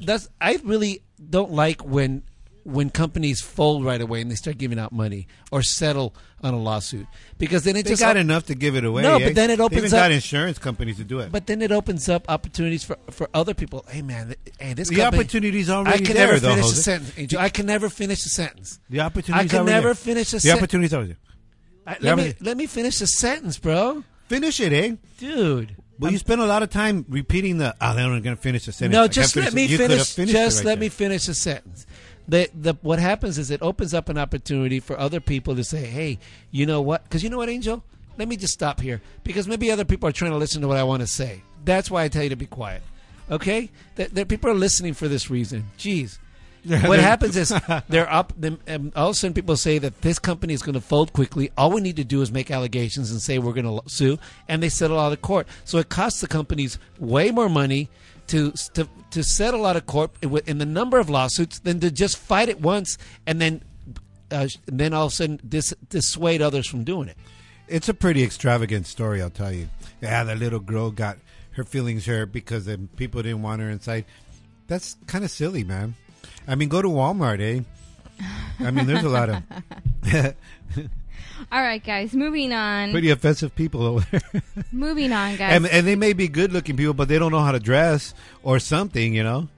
[0.00, 2.22] that's I really don't like when
[2.68, 6.58] when companies fold right away and they start giving out money or settle on a
[6.58, 7.06] lawsuit
[7.38, 9.02] because then it They just got enough to give it away.
[9.02, 9.26] No, eh?
[9.26, 11.32] but then it They opens even got up- insurance companies to do it.
[11.32, 13.84] But then it opens up opportunities for, for other people.
[13.88, 17.12] Hey man, hey this the company, opportunity's I can there, never though, finish a sentence,
[17.18, 17.40] Angel.
[17.40, 18.80] I can never finish a sentence.
[18.90, 19.94] The I can already never there.
[19.94, 20.58] finish a The sentence.
[20.62, 21.16] opportunity's already
[21.86, 21.96] there.
[22.00, 24.04] Let me let me finish the sentence, bro.
[24.28, 24.96] Finish it, eh?
[25.18, 25.74] Dude.
[25.98, 27.74] Well, you spend a lot of time repeating the.
[27.80, 28.94] Oh, I'm going to finish the sentence.
[28.94, 29.70] No, just let me it.
[29.70, 30.32] You could have finish.
[30.32, 31.86] Just let me finish the sentence.
[32.28, 35.86] The the what happens is it opens up an opportunity for other people to say,
[35.86, 36.18] "Hey,
[36.50, 37.04] you know what?
[37.04, 37.82] Because you know what, Angel?
[38.18, 40.76] Let me just stop here because maybe other people are trying to listen to what
[40.76, 41.42] I want to say.
[41.64, 42.82] That's why I tell you to be quiet.
[43.30, 43.70] Okay?
[43.94, 45.66] That, that people are listening for this reason.
[45.78, 46.18] Jeez.
[46.64, 47.54] what happens is
[47.88, 48.32] they're up.
[48.36, 51.12] Them, um, all of a sudden, people say that this company is going to fold
[51.12, 51.50] quickly.
[51.56, 54.18] All we need to do is make allegations and say we're going to sue,
[54.48, 55.46] and they settle out of court.
[55.64, 57.88] So it costs the companies way more money
[58.28, 61.90] to to, to settle out of court in in the number of lawsuits than to
[61.90, 63.62] just fight it once and then
[64.30, 67.16] uh, and then all of a sudden dis, dissuade others from doing it.
[67.66, 69.68] It's a pretty extravagant story, I'll tell you.
[70.00, 71.18] Yeah, the little girl got
[71.52, 74.04] her feelings hurt because the people didn't want her inside.
[74.68, 75.94] That's kind of silly, man.
[76.46, 77.62] I mean, go to Walmart, eh?
[78.60, 79.42] I mean, there's a lot of
[81.52, 82.90] All right, guys, moving on.
[82.90, 84.42] pretty offensive people over there.
[84.72, 85.56] moving on, guys.
[85.56, 88.14] and, and they may be good looking people, but they don't know how to dress
[88.42, 89.48] or something, you know?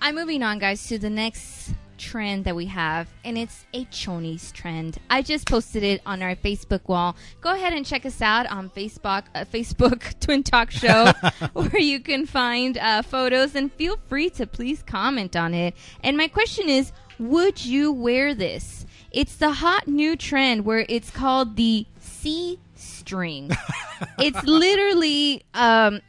[0.00, 4.52] I'm moving on, guys, to the next trend that we have, and it's a chonies
[4.52, 4.98] trend.
[5.10, 7.16] I just posted it on our Facebook wall.
[7.40, 11.12] Go ahead and check us out on Facebook, uh, Facebook Twin Talk Show,
[11.52, 15.74] where you can find uh, photos, and feel free to please comment on it.
[16.02, 18.85] And my question is, would you wear this?
[19.16, 23.50] It's the hot new trend where it's called the C string.
[24.18, 26.02] it's literally um,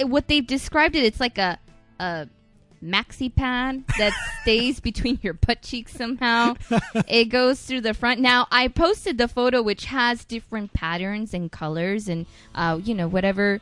[0.00, 1.04] what they've described it.
[1.04, 1.60] It's like a
[2.00, 2.28] a
[2.82, 6.54] maxi pad that stays between your butt cheeks somehow.
[7.06, 8.18] it goes through the front.
[8.18, 13.06] Now I posted the photo which has different patterns and colors and uh, you know
[13.06, 13.60] whatever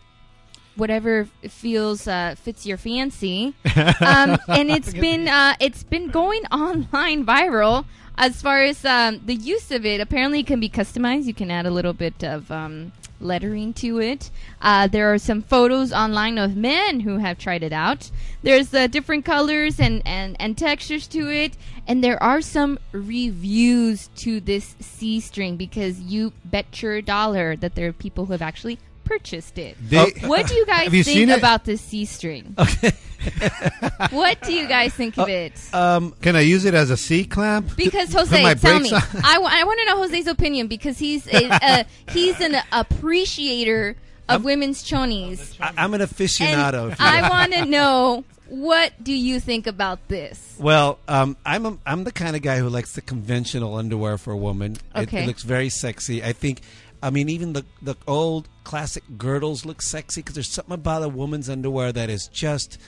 [0.76, 3.54] whatever feels uh, fits your fancy.
[4.00, 7.84] Um, and it's been uh, it's been going online viral
[8.18, 10.00] as far as um, the use of it.
[10.00, 11.24] Apparently, it can be customized.
[11.24, 14.30] You can add a little bit of um, lettering to it.
[14.60, 18.10] Uh, there are some photos online of men who have tried it out.
[18.42, 21.56] There's uh, different colors and, and, and textures to it,
[21.86, 27.74] and there are some reviews to this C string because you bet your dollar that
[27.74, 29.76] there are people who have actually purchased it.
[29.80, 32.54] They- What do you guys you think about this C string?
[34.10, 35.52] what do you guys think of it?
[35.72, 37.76] Um, Can I use it as a C clamp?
[37.76, 39.02] Because Jose, tell me, on?
[39.24, 43.96] I, want to know Jose's opinion because he's a, uh, he's an appreciator
[44.28, 46.94] of women's chonies, I, I'm an aficionado.
[46.98, 50.56] I want to know what do you think about this?
[50.58, 54.32] Well, um, I'm a, I'm the kind of guy who likes the conventional underwear for
[54.32, 54.76] a woman.
[54.94, 56.22] It- It, looks very sexy.
[56.22, 56.60] I think.
[57.02, 61.08] I mean, even the the old classic girdles look sexy because there's something about a
[61.08, 62.78] woman's underwear that is just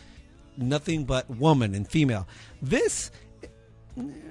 [0.57, 2.27] nothing but woman and female.
[2.61, 3.11] This.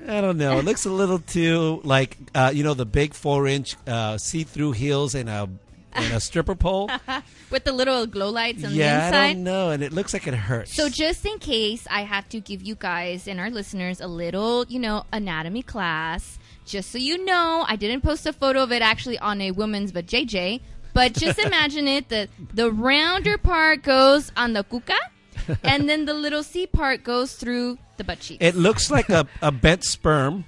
[0.08, 0.60] I don't know.
[0.60, 4.44] It looks a little too like uh, you know the big four inch uh, see
[4.44, 5.50] through heels and a
[5.98, 6.90] and a stripper pole.
[7.50, 9.34] With the little glow lights on yeah, the I inside.
[9.34, 10.74] don't know, and it looks like it hurts.
[10.76, 14.66] So just in case, I have to give you guys and our listeners a little,
[14.68, 16.40] you know, anatomy class.
[16.68, 19.92] Just so you know, I didn't post a photo of it actually on a woman's,
[19.92, 20.62] but JJ.
[20.94, 25.00] But just imagine it: the the rounder part goes on the kuka,
[25.64, 28.44] and then the little C part goes through the butt cheeks.
[28.44, 30.46] it looks like a, a bent sperm.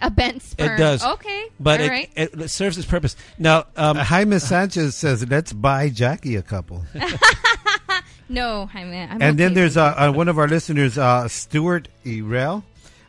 [0.00, 0.74] a bent sperm.
[0.74, 1.04] It does.
[1.04, 2.10] Okay, but all it, right.
[2.16, 3.16] it, it serves its purpose.
[3.38, 6.84] Now, um, Uh, Jaime Sanchez says, "Let's buy Jackie a couple."
[8.28, 8.96] no, Jaime.
[8.96, 12.62] I'm and then there's uh, uh, one of our listeners, uh, Stuart Erel.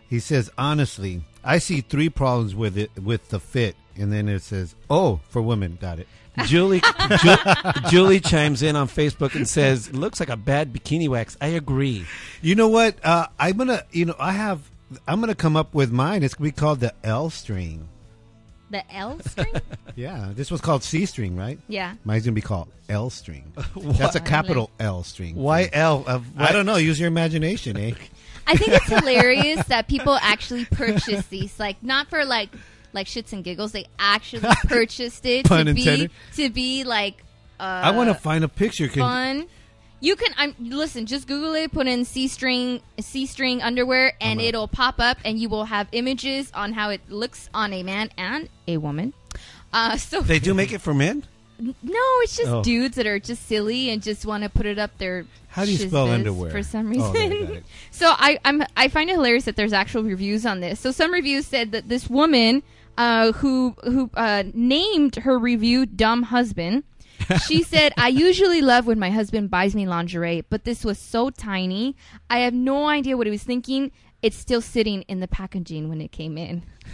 [0.10, 4.42] He says, "Honestly, I see three problems with it with the fit." And then it
[4.42, 6.08] says, "Oh, for women, got it."
[6.46, 6.82] Julie
[7.22, 7.36] Ju-
[7.90, 12.06] Julie chimes in on Facebook and says, "Looks like a bad bikini wax." I agree.
[12.42, 12.96] You know what?
[13.04, 14.62] Uh, I'm gonna, you know, I have,
[15.08, 16.24] I'm gonna come up with mine.
[16.24, 17.90] It's gonna be called the L string.
[18.70, 19.54] the L string.
[19.98, 21.60] Yeah, this was called C string, right?
[21.68, 21.96] yeah.
[22.06, 23.52] Mine's gonna be called L string.
[23.76, 25.36] That's a capital L string.
[25.36, 26.06] Why L?
[26.08, 26.78] Uh, I don't know.
[26.78, 27.92] Use your imagination, eh?
[28.52, 32.50] I think it's hilarious that people actually purchase these, like not for like
[32.94, 33.72] like shits and giggles.
[33.72, 36.12] They actually purchased it Pun to intended.
[36.36, 37.24] be to be like
[37.60, 38.88] uh, I want to find a picture.
[38.88, 39.48] Can, fun.
[40.04, 44.40] You can I'm listen, just Google it, put in C string C string underwear, and
[44.40, 47.84] gonna- it'll pop up, and you will have images on how it looks on a
[47.84, 49.14] man and a woman.
[49.72, 51.24] Uh, so They do make it for men.
[51.60, 51.74] no,
[52.24, 52.64] it's just Oh.
[52.64, 55.26] dudes that are just silly and just want to put it up their.
[55.52, 56.50] How do you spell underwear?
[56.50, 57.34] For some Oh, reason.
[57.50, 60.80] okay, so I I'm I find it hilarious that there's actual reviews on this.
[60.80, 62.64] So some reviews said that this woman
[62.98, 66.84] uh, who who uh, named her review "dumb husband."
[67.48, 71.30] she said, I usually love when my husband buys me lingerie, but this was so
[71.30, 71.96] tiny.
[72.32, 73.92] I have no idea what he was thinking.
[74.24, 76.64] It's still sitting in the packaging when it came in.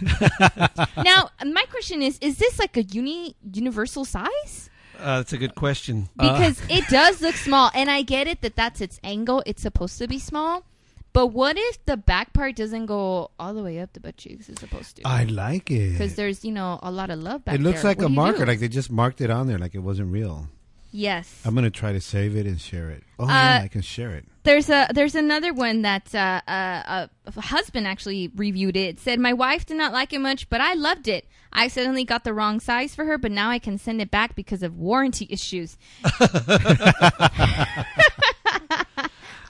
[0.96, 4.70] now, my question is is this like a uni universal size?
[4.98, 6.08] Uh, that's a good question.
[6.16, 9.96] because it does look small and i get it that that's its angle it's supposed
[9.98, 10.64] to be small
[11.12, 14.48] but what if the back part doesn't go all the way up the butt cheeks
[14.48, 15.92] it's supposed to I like it.
[15.92, 17.90] because there's you know a lot of love back It looks there.
[17.92, 18.46] like What a do marker, do?
[18.46, 20.48] like they just marked it on there, like it wasn't real.
[20.90, 23.02] Yes I'm gonna try to save it and share it.
[23.18, 24.24] Oh Uh, yeah, I can share it.
[24.44, 28.96] there's a there's another one that uh, uh, a husband actually reviewed it.
[28.96, 32.04] It said my wife did not like it much but i loved it i accidentally
[32.04, 34.76] got the wrong size for her but now i can send it back because of
[34.76, 35.76] warranty issues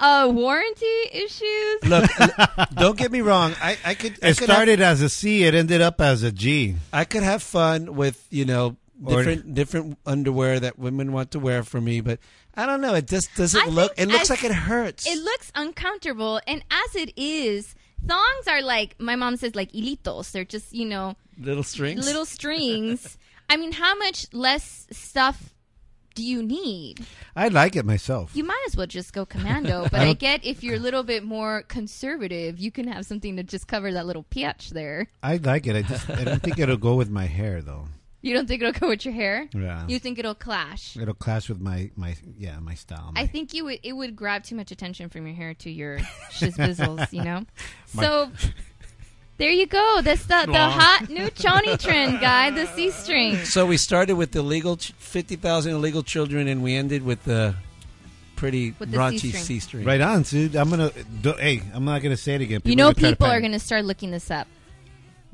[0.01, 2.11] uh warranty issues Look,
[2.74, 3.55] don't get me wrong.
[3.61, 4.12] I, I could.
[4.22, 6.76] I It could started as a C, it ended up as a G.
[6.93, 11.38] I could have fun with you know Or- different different underwear that women want to
[11.38, 12.18] wear for me, but
[12.55, 12.94] I don't know.
[12.94, 13.92] It just doesn't I look.
[13.96, 15.07] It looks as- like it hurts.
[15.07, 17.74] It looks uncomfortable, and as it is,
[18.07, 20.30] thongs are like my mom says, like hilitos.
[20.32, 22.05] They're just you know little strings.
[22.05, 23.18] little strings.
[23.51, 25.55] I mean, how much less stuff
[26.14, 27.07] do you need?
[27.36, 28.34] I like it myself.
[28.34, 29.86] You might as well just go commando.
[29.90, 33.42] But I get if you're a little bit more conservative, you can have something to
[33.44, 35.07] just cover that little patch there.
[35.22, 35.76] I like it.
[35.76, 37.86] I just I don't think it'll go with my hair though.
[38.20, 39.48] You don't think it'll go with your hair?
[39.54, 39.86] Yeah.
[39.86, 40.96] You think it'll clash?
[40.96, 43.12] It'll clash with my my yeah my style.
[43.14, 43.78] I think you would.
[43.82, 45.98] It would grab too much attention from your hair to your
[46.32, 47.44] shizbizzles, you know.
[47.94, 48.30] My- So
[49.36, 50.00] there you go.
[50.02, 52.50] That's the the hot new choni trend, guy.
[52.50, 53.36] The C string.
[53.44, 57.54] So we started with the legal ch- 50,000 illegal children and we ended with the
[58.34, 59.84] pretty With the raunchy C-string.
[59.84, 60.56] Right on, dude.
[60.56, 60.90] I'm gonna.
[61.22, 62.62] Do, hey, I'm not gonna say it again.
[62.64, 64.46] You know, gonna try to people are going to start looking this up.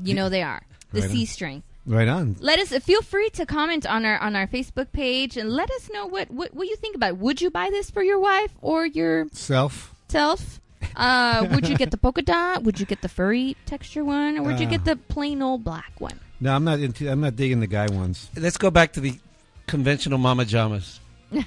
[0.03, 0.63] You know they are.
[0.93, 1.11] The Right.
[1.11, 1.63] C string.
[1.87, 2.37] Right on.
[2.41, 5.91] Let us feel free to comment on our on our Facebook page and let us
[5.93, 7.11] know what what, what you think about.
[7.11, 7.19] It.
[7.19, 9.95] Would you buy this for your wife or yourself?
[10.09, 10.41] Self.
[10.41, 10.61] Self.
[10.97, 12.63] Uh, would you get the polka dot?
[12.63, 14.71] Would you get the furry texture one, or would you Uh.
[14.71, 16.19] get the plain old black one?
[16.41, 17.11] No, I'm not into.
[17.11, 18.31] I'm not digging the guy ones.
[18.37, 19.19] Let's go back to the
[19.67, 21.01] conventional mama jamas.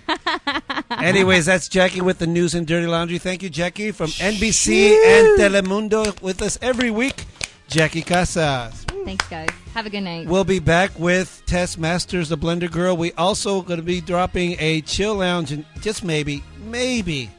[0.92, 3.18] Anyways, that's Jackie with the news and dirty laundry.
[3.20, 7.26] Thank you, Jackie, from NBC and Telemundo with us every week.
[7.68, 8.86] Jackie Casas.
[9.06, 9.50] Thanks, guys.
[9.78, 10.26] Have a good night.
[10.26, 12.98] We'll be back with Tess Masters, the Blender Girl.
[12.98, 17.30] We also going to be dropping a chill lounge, and just maybe, maybe,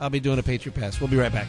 [0.00, 1.00] I'll be doing a Patriot Pass.
[1.00, 1.48] We'll be right back.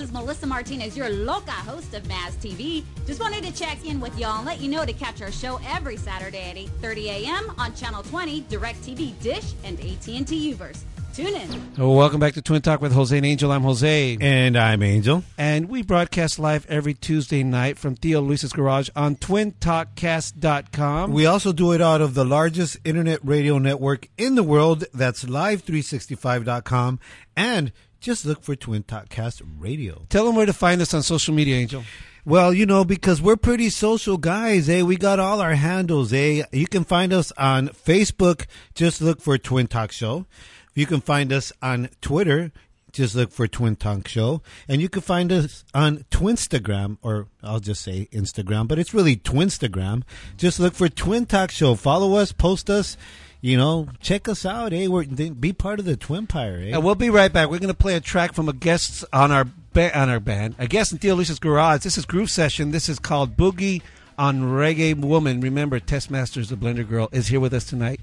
[0.00, 2.82] This is Melissa Martinez, your loca host of Maz TV.
[3.06, 5.60] Just wanted to check in with y'all and let you know to catch our show
[5.68, 7.52] every Saturday at 8:30 a.m.
[7.58, 10.84] on Channel 20, DirecTV Dish, and AT&T Uverse.
[11.12, 11.72] Tune in.
[11.76, 13.52] Well, welcome back to Twin Talk with Jose and Angel.
[13.52, 14.16] I'm Jose.
[14.20, 15.22] And I'm Angel.
[15.36, 21.12] And we broadcast live every Tuesday night from Theo Luis's garage on twintalkcast.com.
[21.12, 24.84] We also do it out of the largest internet radio network in the world.
[24.94, 27.00] That's live365.com.
[27.36, 30.06] And just look for Twin Talk Cast Radio.
[30.08, 31.84] Tell them where to find us on social media, Angel.
[32.24, 34.82] Well, you know, because we're pretty social guys, eh?
[34.82, 36.42] We got all our handles, eh?
[36.52, 38.46] You can find us on Facebook.
[38.74, 40.26] Just look for Twin Talk Show.
[40.74, 42.52] You can find us on Twitter.
[42.92, 44.42] Just look for Twin Talk Show.
[44.68, 49.16] And you can find us on Twinstagram, or I'll just say Instagram, but it's really
[49.16, 50.02] Twinstagram.
[50.36, 51.74] Just look for Twin Talk Show.
[51.74, 52.96] Follow us, post us.
[53.42, 54.86] You know, check us out, eh?
[54.86, 56.74] We're, be part of the Twinpire, eh?
[56.74, 57.48] And we'll be right back.
[57.48, 60.56] We're going to play a track from a guest on our ba- on our band,
[60.58, 61.82] a guest in Theo Luis's garage.
[61.82, 62.70] This is Groove Session.
[62.70, 63.80] This is called Boogie
[64.18, 65.40] on Reggae Woman.
[65.40, 68.00] Remember, Tess Masters, the Blender Girl, is here with us tonight,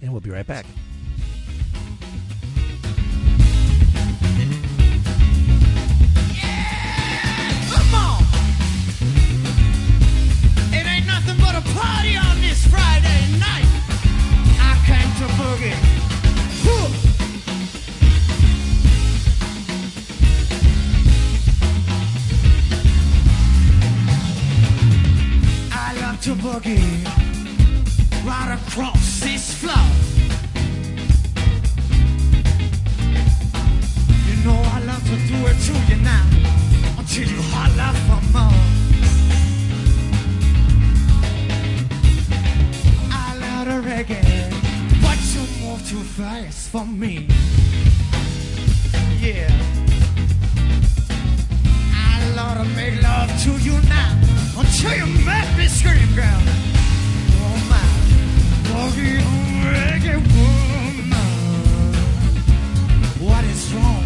[0.00, 0.66] and we'll be right back.
[26.22, 27.04] To boogie
[28.24, 29.74] right across this floor.
[34.28, 36.24] You know I love to do it to you now
[36.96, 38.54] until you holler for more.
[43.10, 44.22] I love the reggae,
[45.02, 47.26] but you move too fast for me.
[49.20, 49.71] Yeah.
[52.32, 54.18] I love to make love to you now.
[54.56, 56.42] Until you make me scream, girl.
[57.44, 57.84] Oh my,
[58.68, 60.22] boogie oh, reggae oh,
[60.96, 61.12] woman,
[63.20, 64.01] what is wrong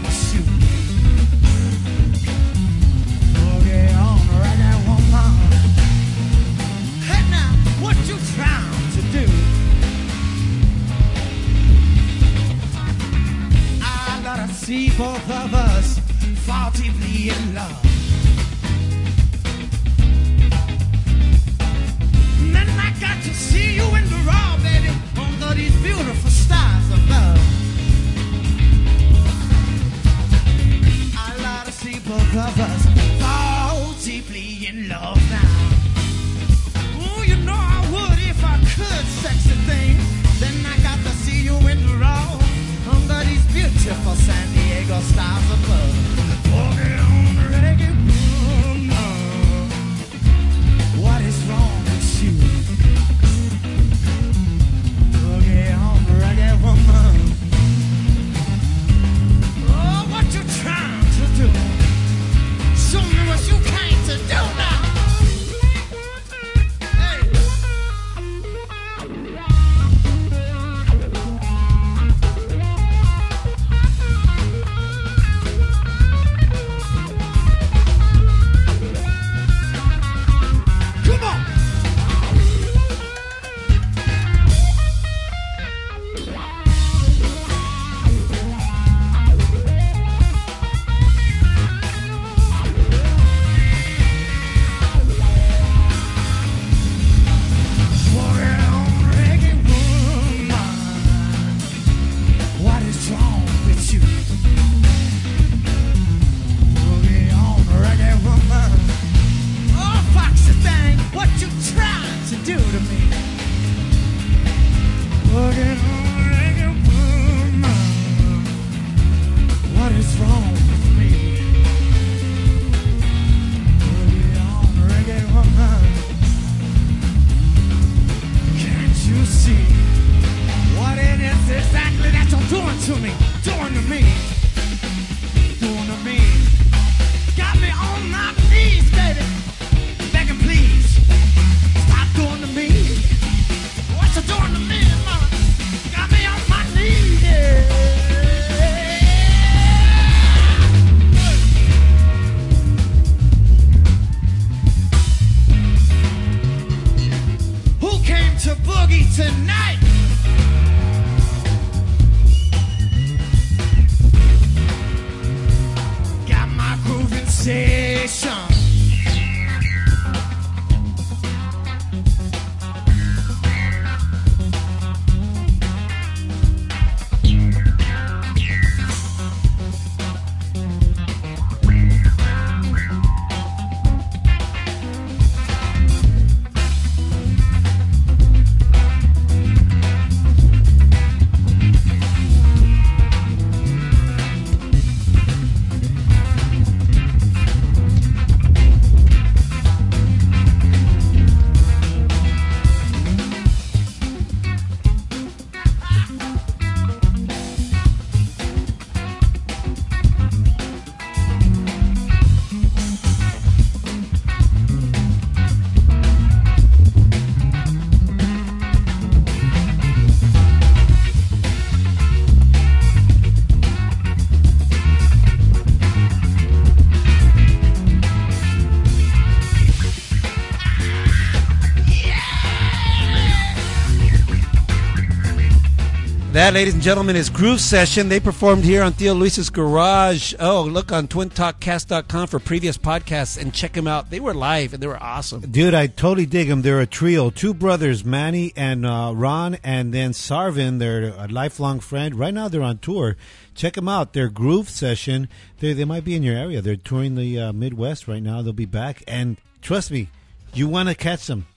[236.46, 238.08] That, ladies and gentlemen, is Groove Session.
[238.08, 240.32] They performed here on Theo Luis's Garage.
[240.38, 244.10] Oh, look on twintalkcast.com for previous podcasts and check them out.
[244.10, 245.40] They were live and they were awesome.
[245.40, 246.62] Dude, I totally dig them.
[246.62, 250.78] They're a trio, two brothers, Manny and uh, Ron, and then Sarvin.
[250.78, 252.14] They're a lifelong friend.
[252.14, 253.16] Right now, they're on tour.
[253.56, 254.12] Check them out.
[254.12, 255.28] Their Groove Session.
[255.58, 256.62] They they might be in your area.
[256.62, 258.40] They're touring the uh, Midwest right now.
[258.42, 260.10] They'll be back, and trust me,
[260.54, 261.48] you want to catch them.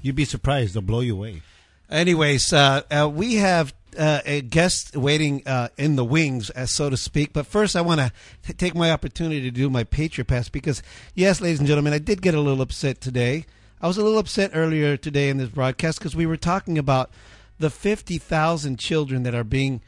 [0.00, 0.72] You'd be surprised.
[0.72, 1.42] They'll blow you away.
[1.90, 6.90] Anyways, uh, uh, we have uh, a guest waiting uh, in the wings, as so
[6.90, 7.32] to speak.
[7.32, 10.82] But first, I want to take my opportunity to do my Patriot Pass because,
[11.14, 13.46] yes, ladies and gentlemen, I did get a little upset today.
[13.80, 17.10] I was a little upset earlier today in this broadcast because we were talking about
[17.58, 19.80] the 50,000 children that are being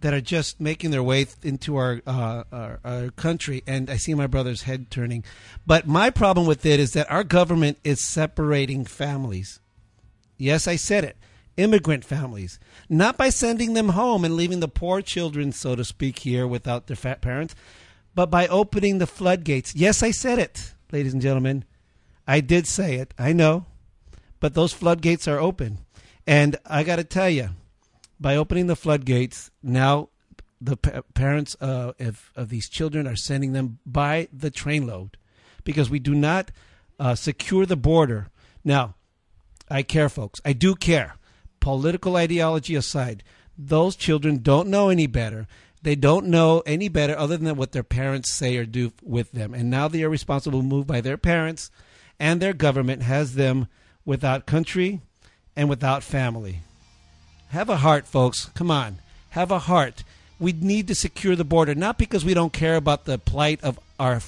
[0.00, 4.14] that are just making their way into our, uh, our our country, and I see
[4.14, 5.24] my brother's head turning.
[5.66, 9.58] But my problem with it is that our government is separating families.
[10.36, 11.16] Yes, I said it.
[11.56, 12.58] Immigrant families.
[12.88, 16.86] Not by sending them home and leaving the poor children, so to speak, here without
[16.86, 17.54] their fat parents,
[18.14, 19.74] but by opening the floodgates.
[19.74, 21.64] Yes, I said it, ladies and gentlemen.
[22.26, 23.14] I did say it.
[23.18, 23.66] I know.
[24.40, 25.78] But those floodgates are open.
[26.26, 27.50] And I got to tell you,
[28.18, 30.08] by opening the floodgates, now
[30.60, 35.16] the pa- parents uh, of, of these children are sending them by the trainload
[35.64, 36.50] because we do not
[36.98, 38.28] uh, secure the border.
[38.64, 38.94] Now,
[39.70, 40.40] I care, folks.
[40.44, 41.16] I do care.
[41.60, 43.22] Political ideology aside,
[43.58, 45.46] those children don't know any better.
[45.82, 49.54] They don't know any better other than what their parents say or do with them.
[49.54, 51.70] And now they are responsible, moved by their parents,
[52.18, 53.68] and their government has them
[54.04, 55.00] without country
[55.54, 56.60] and without family.
[57.50, 58.46] Have a heart, folks.
[58.54, 58.98] Come on.
[59.30, 60.02] Have a heart.
[60.38, 63.78] We need to secure the border, not because we don't care about the plight of
[63.98, 64.20] our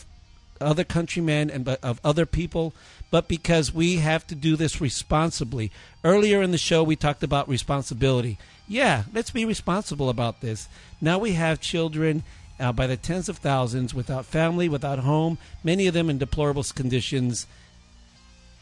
[0.60, 2.72] other countrymen and of other people,
[3.10, 5.70] but because we have to do this responsibly.
[6.05, 8.39] Earlier in the show, we talked about responsibility.
[8.66, 10.68] Yeah, let's be responsible about this.
[11.01, 12.22] Now we have children
[12.60, 16.64] uh, by the tens of thousands without family, without home, many of them in deplorable
[16.74, 17.47] conditions,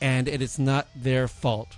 [0.01, 1.75] and it is not their fault.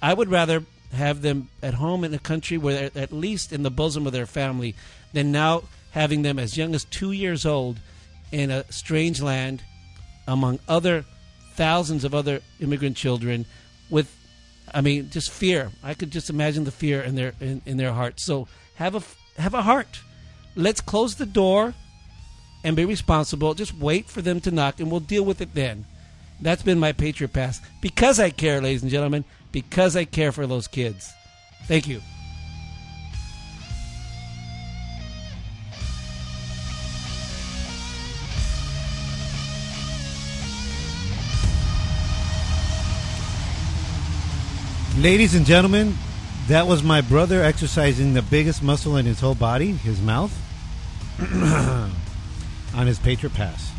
[0.00, 3.62] I would rather have them at home in a country where they're at least in
[3.62, 4.74] the bosom of their family
[5.12, 7.80] than now having them as young as two years old
[8.30, 9.62] in a strange land
[10.26, 11.04] among other
[11.58, 13.44] thousands of other immigrant children
[13.90, 14.14] with
[14.72, 15.72] I mean just fear.
[15.82, 18.22] I could just imagine the fear in their in, in their hearts.
[18.22, 19.02] So have a
[19.40, 20.00] have a heart.
[20.54, 21.74] Let's close the door
[22.62, 23.54] and be responsible.
[23.54, 25.84] Just wait for them to knock and we'll deal with it then.
[26.40, 27.60] That's been my Patriot Pass.
[27.80, 31.12] Because I care, ladies and gentlemen, because I care for those kids.
[31.66, 32.00] Thank you.
[44.98, 45.94] Ladies and gentlemen,
[46.48, 50.32] that was my brother exercising the biggest muscle in his whole body, his mouth,
[52.74, 53.70] on his Patriot Pass.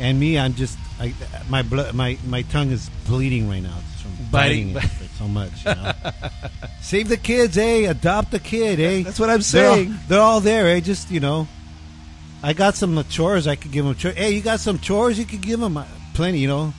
[0.00, 1.14] And me, I'm just, I,
[1.48, 5.28] my blood, my my tongue is bleeding right now It's from Biting- biting, it so
[5.28, 5.64] much.
[5.64, 5.92] You know?
[6.80, 7.88] Save the kids, eh?
[7.88, 9.02] Adopt a kid, eh?
[9.04, 9.94] That's what I'm They're all- saying.
[10.08, 10.80] They're all, there, eh?
[10.80, 11.46] Just you know,
[12.42, 13.94] I got some chores I could give them.
[13.94, 14.16] Chores.
[14.16, 15.78] Hey, you got some chores you could give them?
[16.14, 16.72] Plenty, you know.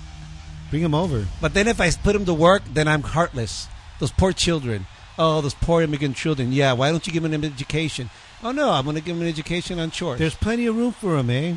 [0.69, 1.25] Bring them over.
[1.41, 3.67] But then if I put them to work, then I'm heartless.
[3.99, 4.85] Those poor children.
[5.17, 6.53] Oh, those poor immigrant children.
[6.53, 8.09] Yeah, why don't you give them an education?
[8.43, 10.19] Oh, no, I'm going to give them an education on chores.
[10.19, 11.55] There's plenty of room for them, eh?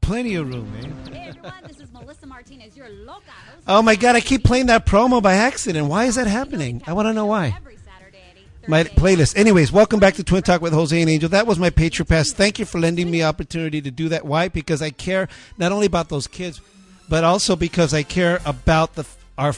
[0.00, 1.12] Plenty of room, eh?
[1.12, 3.62] Hey everyone, this is Melissa Martinez, your loca host.
[3.68, 5.86] oh, my God, I keep playing that promo by accident.
[5.86, 6.82] Why is that happening?
[6.86, 7.54] I want to know why.
[7.56, 9.36] Every Saturday at 8:30 My playlist.
[9.36, 11.28] Anyways, welcome back to Twin Talk with Jose and Angel.
[11.28, 12.32] That was my Patriot Pass.
[12.32, 14.26] Thank you for lending me opportunity to do that.
[14.26, 14.48] Why?
[14.48, 16.60] Because I care not only about those kids,
[17.08, 19.06] but also because I care about the
[19.36, 19.54] our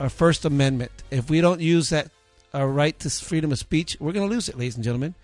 [0.00, 0.92] our First Amendment.
[1.10, 2.10] If we don't use that
[2.54, 5.14] our right to freedom of speech, we're going to lose it, ladies and gentlemen.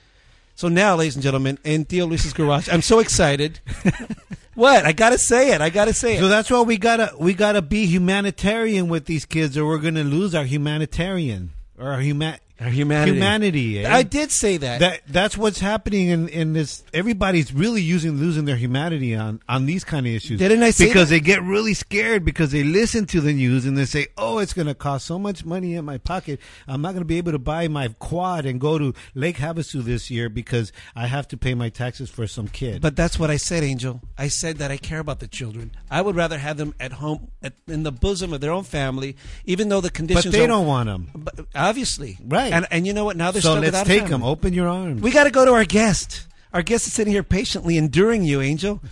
[0.54, 3.60] So now, ladies and gentlemen, in Theo Luis's garage, I'm so excited.
[4.54, 4.84] what?
[4.84, 5.62] I got to say it.
[5.62, 6.20] I got to say it.
[6.20, 10.04] So that's why we gotta we gotta be humanitarian with these kids, or we're gonna
[10.04, 13.12] lose our humanitarian or our human Our humanity.
[13.12, 13.84] humanity.
[13.84, 13.92] eh?
[13.92, 14.80] I did say that.
[14.80, 16.84] that that's what's happening in, in this.
[16.94, 20.38] Everybody's really using losing their humanity on on these kind of issues.
[20.38, 21.16] Didn't I say because that?
[21.16, 24.52] they get really scared because they listen to the news and they say, "Oh, it's
[24.52, 26.40] going to cost so much money in my pocket.
[26.68, 29.82] I'm not going to be able to buy my quad and go to Lake Havasu
[29.82, 33.30] this year because I have to pay my taxes for some kid." But that's what
[33.30, 34.00] I said, Angel.
[34.16, 35.72] I said that I care about the children.
[35.90, 39.16] I would rather have them at home, at, in the bosom of their own family,
[39.46, 40.26] even though the conditions.
[40.26, 41.10] but they don't want them.
[41.14, 42.51] But obviously, Right.
[42.52, 43.16] And and you know what?
[43.16, 44.22] Now they're So stuck let's take them.
[44.22, 45.02] Open your arms.
[45.02, 46.26] We got to go to our guest.
[46.52, 48.80] Our guest is sitting here patiently enduring you, Angel.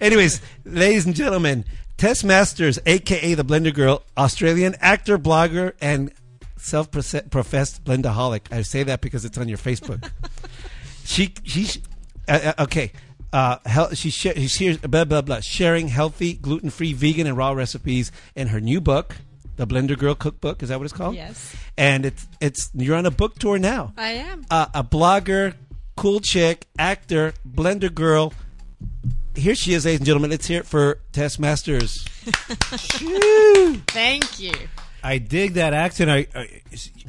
[0.00, 1.64] Anyways, ladies and gentlemen,
[1.96, 6.12] Tess Masters, aka the Blender Girl, Australian actor, blogger, and
[6.56, 8.52] self-professed blendaholic.
[8.52, 10.10] I say that because it's on your Facebook.
[11.04, 11.82] she she
[12.28, 12.92] uh, uh, okay.
[13.32, 17.50] Uh, hel- she sh- she shares blah blah blah sharing healthy, gluten-free, vegan, and raw
[17.52, 19.16] recipes in her new book,
[19.56, 20.62] the Blender Girl Cookbook.
[20.62, 21.14] Is that what it's called?
[21.14, 21.54] Yes.
[21.76, 23.92] And it's it's you're on a book tour now.
[23.96, 24.44] I am.
[24.50, 25.54] Uh, a blogger,
[25.96, 28.32] cool chick, actor, Blender Girl.
[29.34, 30.30] Here she is, ladies and gentlemen.
[30.30, 32.04] Let's hear it for Tess Masters.
[33.88, 34.52] Thank you.
[35.06, 36.10] I dig that accent.
[36.10, 36.46] Are, are,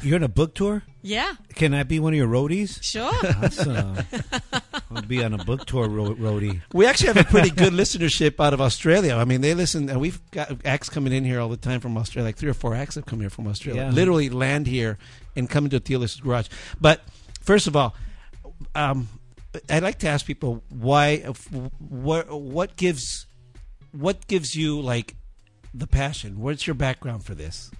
[0.04, 0.84] you're on a book tour?
[1.02, 2.84] Yeah, Can I be one of your roadies?
[2.84, 3.12] sure.
[3.44, 3.98] Awesome.
[4.92, 6.62] I'll be on a book tour ro- roadie.
[6.74, 9.16] We actually have a pretty good listenership out of Australia.
[9.16, 11.98] I mean, they listen, and we've got acts coming in here all the time from
[11.98, 12.28] Australia.
[12.28, 13.84] Like three or four acts have come here from Australia.
[13.84, 13.92] Yeah.
[13.92, 15.00] Literally land here
[15.36, 16.50] and come into Theo Luis's garage.
[16.80, 17.02] But
[17.42, 17.96] first of all,
[18.76, 19.08] um,
[19.72, 21.18] I'd like to ask people why,
[21.80, 23.26] what, what gives,
[23.92, 25.16] what gives you like
[25.74, 26.40] the passion?
[26.40, 27.72] What's your background for this?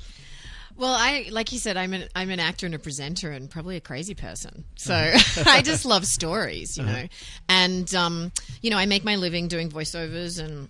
[0.76, 3.78] Well, I like you said, I'm an I'm an actor and a presenter and probably
[3.78, 4.64] a crazy person.
[4.76, 5.44] So Uh-huh.
[5.48, 7.08] I just love stories, you know.
[7.50, 8.32] And um,
[8.62, 10.70] you know, I make my living doing voiceovers and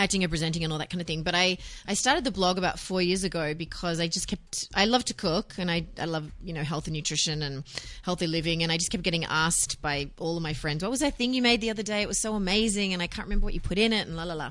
[0.00, 1.22] acting and presenting and all that kind of thing.
[1.22, 4.86] But I I started the blog about four years ago because I just kept I
[4.86, 7.64] love to cook and I I love you know health and nutrition and
[8.02, 11.00] healthy living and I just kept getting asked by all of my friends, what was
[11.00, 12.02] that thing you made the other day?
[12.02, 14.24] It was so amazing and I can't remember what you put in it and la
[14.24, 14.50] la la.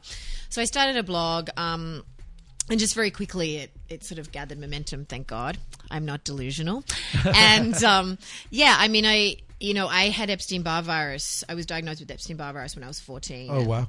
[0.49, 1.49] So I started a blog.
[1.57, 2.03] Um,
[2.69, 5.57] and just very quickly it, it sort of gathered momentum thank god
[5.89, 6.83] i'm not delusional
[7.25, 8.17] and um,
[8.51, 12.53] yeah i mean i you know i had epstein-barr virus i was diagnosed with epstein-barr
[12.53, 13.87] virus when i was 14 Oh wow!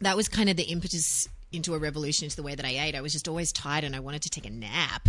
[0.00, 2.94] That was kind of the impetus into a revolution into the way that I ate.
[2.94, 5.08] I was just always tired and I wanted to take a nap.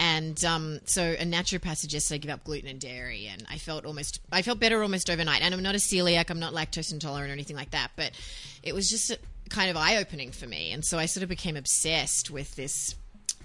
[0.00, 3.26] And um, so a naturopath suggested I give up gluten and dairy.
[3.26, 5.42] And I felt almost, I felt better almost overnight.
[5.42, 7.90] And I'm not a celiac, I'm not lactose intolerant or anything like that.
[7.96, 8.12] But
[8.62, 9.12] it was just
[9.50, 10.72] kind of eye opening for me.
[10.72, 12.94] And so I sort of became obsessed with this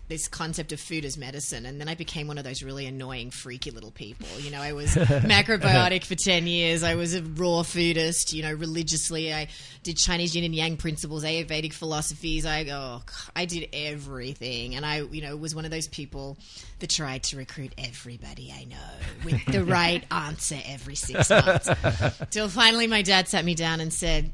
[0.08, 3.30] this concept of food as medicine and then I became one of those really annoying
[3.30, 4.28] freaky little people.
[4.40, 6.84] You know I was macrobiotic for 10 years.
[6.84, 9.34] I was a raw foodist you know religiously.
[9.34, 9.48] I
[9.84, 12.46] did Chinese yin and yang principles Ayurvedic philosophies.
[12.46, 13.02] I oh,
[13.36, 14.76] I did everything.
[14.76, 16.38] And I you know was one of those people
[16.80, 21.70] that tried to recruit everybody I know with the right answer every 6 months.
[22.32, 24.32] Till finally my dad sat me down and said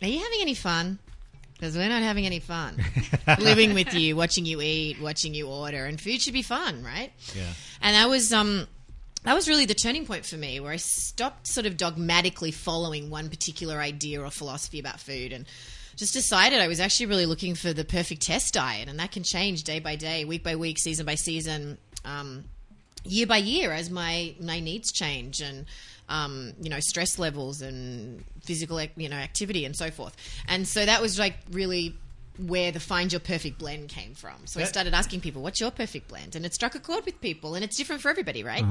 [0.00, 0.98] are you having any fun
[1.54, 2.82] because we're not having any fun
[3.38, 7.12] living with you, watching you eat, watching you order, and food should be fun, right?
[7.34, 7.52] Yeah.
[7.80, 8.66] And that was um,
[9.24, 13.10] that was really the turning point for me, where I stopped sort of dogmatically following
[13.10, 15.46] one particular idea or philosophy about food, and
[15.96, 19.22] just decided I was actually really looking for the perfect test diet, and that can
[19.22, 21.78] change day by day, week by week, season by season.
[22.04, 22.44] Um,
[23.04, 25.66] year by year as my my needs change and
[26.12, 30.14] um, you know stress levels and physical you know activity and so forth
[30.46, 31.94] and so that was like really
[32.38, 35.70] where the find your perfect blend came from so i started asking people what's your
[35.70, 38.64] perfect blend and it struck a chord with people and it's different for everybody right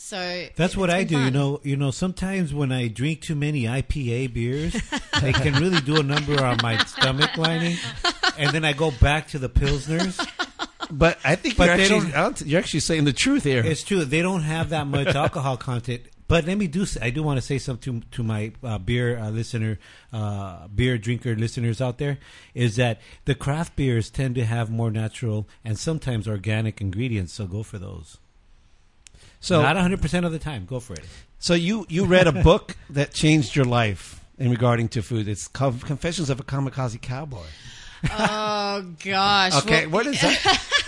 [0.00, 1.24] so That's what I been do.
[1.24, 1.90] You know, you know.
[1.90, 4.72] Sometimes when I drink too many IPA beers,
[5.20, 7.76] they can really do a number on my stomach lining,
[8.38, 10.14] and then I go back to the pilsners.
[10.88, 13.64] But I think But you're actually don't- you're actually saying the truth here.
[13.64, 14.04] It's true.
[14.04, 16.02] They don't have that much alcohol content.
[16.28, 16.84] But let me do.
[17.00, 19.78] I do want to say something to, to my uh, beer uh, listener,
[20.12, 22.18] uh, beer drinker listeners out there,
[22.54, 27.32] is that the craft beers tend to have more natural and sometimes organic ingredients.
[27.32, 28.18] So go for those.
[29.40, 30.66] so Not 100 percent of the time.
[30.66, 31.06] Go for it.
[31.38, 35.28] So you you read a book that changed your life in regarding to food.
[35.28, 37.46] It's called Confessions of a Kamikaze Cowboy.
[38.12, 40.62] oh gosh Okay, Well, what is that?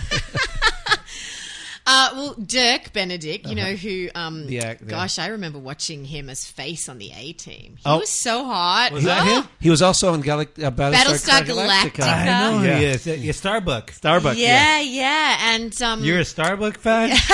[1.85, 4.09] Uh, well, Dirk Benedict, you know who?
[4.13, 4.87] Um, The act- yeah.
[4.89, 7.75] Gosh, I remember watching him as face on the A Team.
[7.77, 7.99] He Oh.
[7.99, 8.91] was so hot.
[8.91, 9.47] Was that him?
[9.59, 12.03] He was also in Galact- uh, Battlestar, Battlestar Galactica.
[12.03, 12.77] I know Yeah.
[12.79, 13.07] he is.
[13.07, 13.91] Yeah, Starbuck.
[13.91, 14.37] Starbucks.
[14.37, 17.09] Yeah, yeah, and um, You're a Starbuck fan.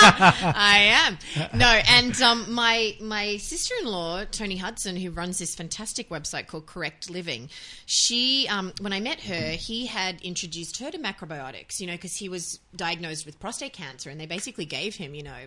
[0.00, 1.18] I am.
[1.58, 6.46] No, and um, my my sister in law Toni Hudson, who runs this fantastic website
[6.46, 7.48] called Correct Living,
[7.90, 11.80] she um, when I met her, he had introduced her to macrobiotics.
[11.80, 15.22] You know, because he was diagnosed with prostate cancer, and they basically gave him, you
[15.22, 15.46] know,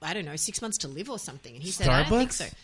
[0.00, 1.54] I don't know, six months to live or something.
[1.54, 2.48] And he said, I don't think Starbucks?
[2.50, 2.56] so.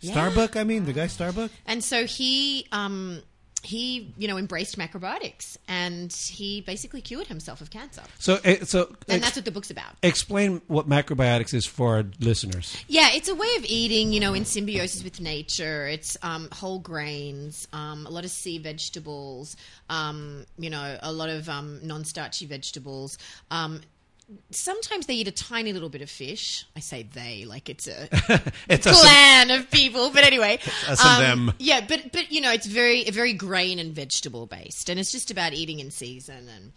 [0.00, 0.12] Yeah.
[0.12, 0.56] Starbuck.
[0.56, 1.50] I mean, the guy Starbuck.
[1.66, 3.20] And so he um,
[3.64, 8.02] he you know embraced macrobiotics, and he basically cured himself of cancer.
[8.18, 9.94] So uh, so And ex- that's what the book's about.
[10.02, 12.76] explain what macrobiotics is for our listeners.
[12.88, 15.86] Yeah, it's a way of eating, you know, in symbiosis with nature.
[15.86, 19.56] It's um, whole grains, um, a lot of sea vegetables,
[19.88, 23.18] um, you know, a lot of um, non-starchy vegetables.
[24.50, 26.64] Sometimes they eat a tiny little bit of fish.
[26.74, 28.08] I say they, like it's a
[28.68, 31.54] It's a clan of people, but anyway, us and um, them.
[31.58, 35.30] Yeah, but but you know, it's very very grain and vegetable based, and it's just
[35.30, 36.72] about eating in season and.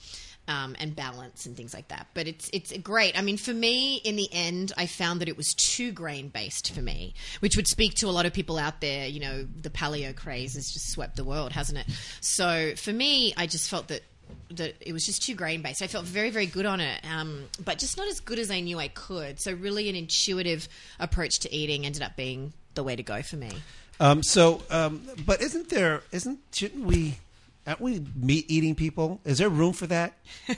[0.49, 2.07] um, and balance and things like that.
[2.14, 3.18] But it's it's great.
[3.19, 6.74] I mean, for me, in the end, I found that it was too grain based
[6.74, 9.07] for me, which would speak to a lot of people out there.
[9.07, 11.88] You know, the paleo craze has just swept the world, hasn't it?
[12.22, 14.03] So for me, I just felt that
[14.52, 15.82] that it was just too grain based.
[15.82, 18.60] I felt very, very good on it, um, but just not as good as I
[18.60, 19.40] knew I could.
[19.40, 20.68] So, really, an intuitive
[20.99, 23.52] approach to eating ended up being the way to go for me.
[23.99, 26.03] Um, so, um, but isn't there?
[26.11, 27.18] Isn't shouldn't we?
[27.65, 29.19] Aren't we meat eating people?
[29.26, 30.14] Is there room for that?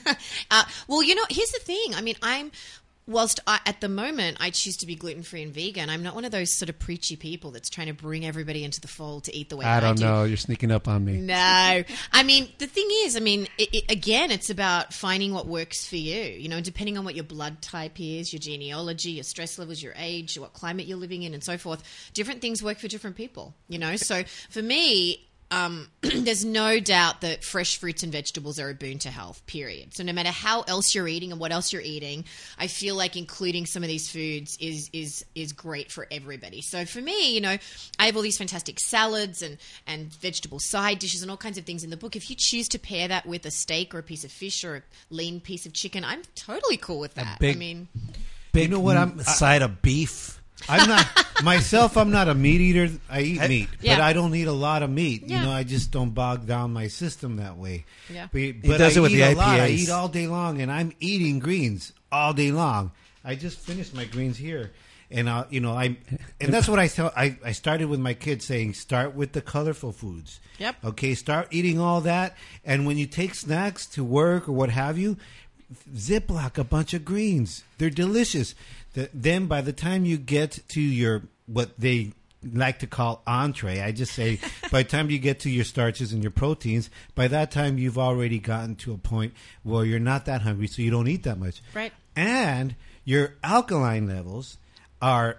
[0.52, 1.94] Uh, well, you know, here's the thing.
[1.94, 2.52] I mean, I'm.
[3.10, 6.14] Whilst I, at the moment I choose to be gluten free and vegan, I'm not
[6.14, 9.24] one of those sort of preachy people that's trying to bring everybody into the fold
[9.24, 10.06] to eat the way I, I don't do.
[10.06, 10.24] know.
[10.26, 11.14] You're sneaking up on me.
[11.14, 11.84] No,
[12.14, 15.88] I mean the thing is, I mean, it, it, again, it's about finding what works
[15.88, 16.22] for you.
[16.22, 19.94] You know, depending on what your blood type is, your genealogy, your stress levels, your
[19.98, 21.84] age, what climate you're living in, and so forth.
[22.14, 23.56] Different things work for different people.
[23.68, 25.26] You know, so for me.
[25.52, 29.96] Um, there's no doubt that fresh fruits and vegetables are a boon to health, period.
[29.96, 32.26] So no matter how else you're eating and what else you're eating,
[32.60, 36.62] I feel like including some of these foods is is is great for everybody.
[36.62, 37.58] So for me, you know,
[37.98, 39.58] I have all these fantastic salads and
[39.88, 42.16] and vegetable side dishes and all kinds of things in the book.
[42.16, 44.76] If you choose to pair that with a steak or a piece of fish or
[44.78, 47.40] a lean piece of chicken, I'm totally cool with that.
[47.40, 47.88] big- I mean,
[48.52, 50.39] Big You know what, I'm- side of beef.
[50.68, 51.08] I'm not
[51.44, 51.98] myself.
[51.98, 52.90] I'm not a meat eater.
[53.10, 55.24] I eat meat, but I don't eat a lot of meat.
[55.26, 55.40] Yeah.
[55.40, 57.86] You know, I just don't bog down my system that way.
[58.12, 58.28] Yeah.
[58.32, 59.60] but, but does I it with eat the a lot.
[59.60, 62.92] I eat all day long, and I'm eating greens all day long.
[63.24, 64.72] I just finished my greens here,
[65.12, 65.98] and uh, you know, I
[66.40, 67.12] and that's what I tell.
[67.16, 70.40] I I started with my kids saying, start with the colorful foods.
[70.58, 70.76] Yep.
[70.86, 74.98] Okay, start eating all that, and when you take snacks to work or what have
[74.98, 75.18] you,
[75.94, 77.64] Ziploc a bunch of greens.
[77.78, 78.56] They're delicious.
[78.94, 82.14] The, then by the time you get to your what they
[82.54, 84.40] like to call entree, I just say
[84.72, 87.98] by the time you get to your starches and your proteins, by that time you've
[87.98, 89.34] already gotten to a point
[89.64, 91.62] where you're not that hungry, so you don't eat that much.
[91.74, 91.92] Right.
[92.16, 92.76] And
[93.06, 94.58] your alkaline levels
[95.02, 95.38] are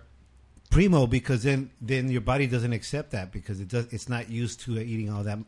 [0.71, 4.61] primo because then then your body doesn't accept that because it does it's not used
[4.61, 5.39] to eating all that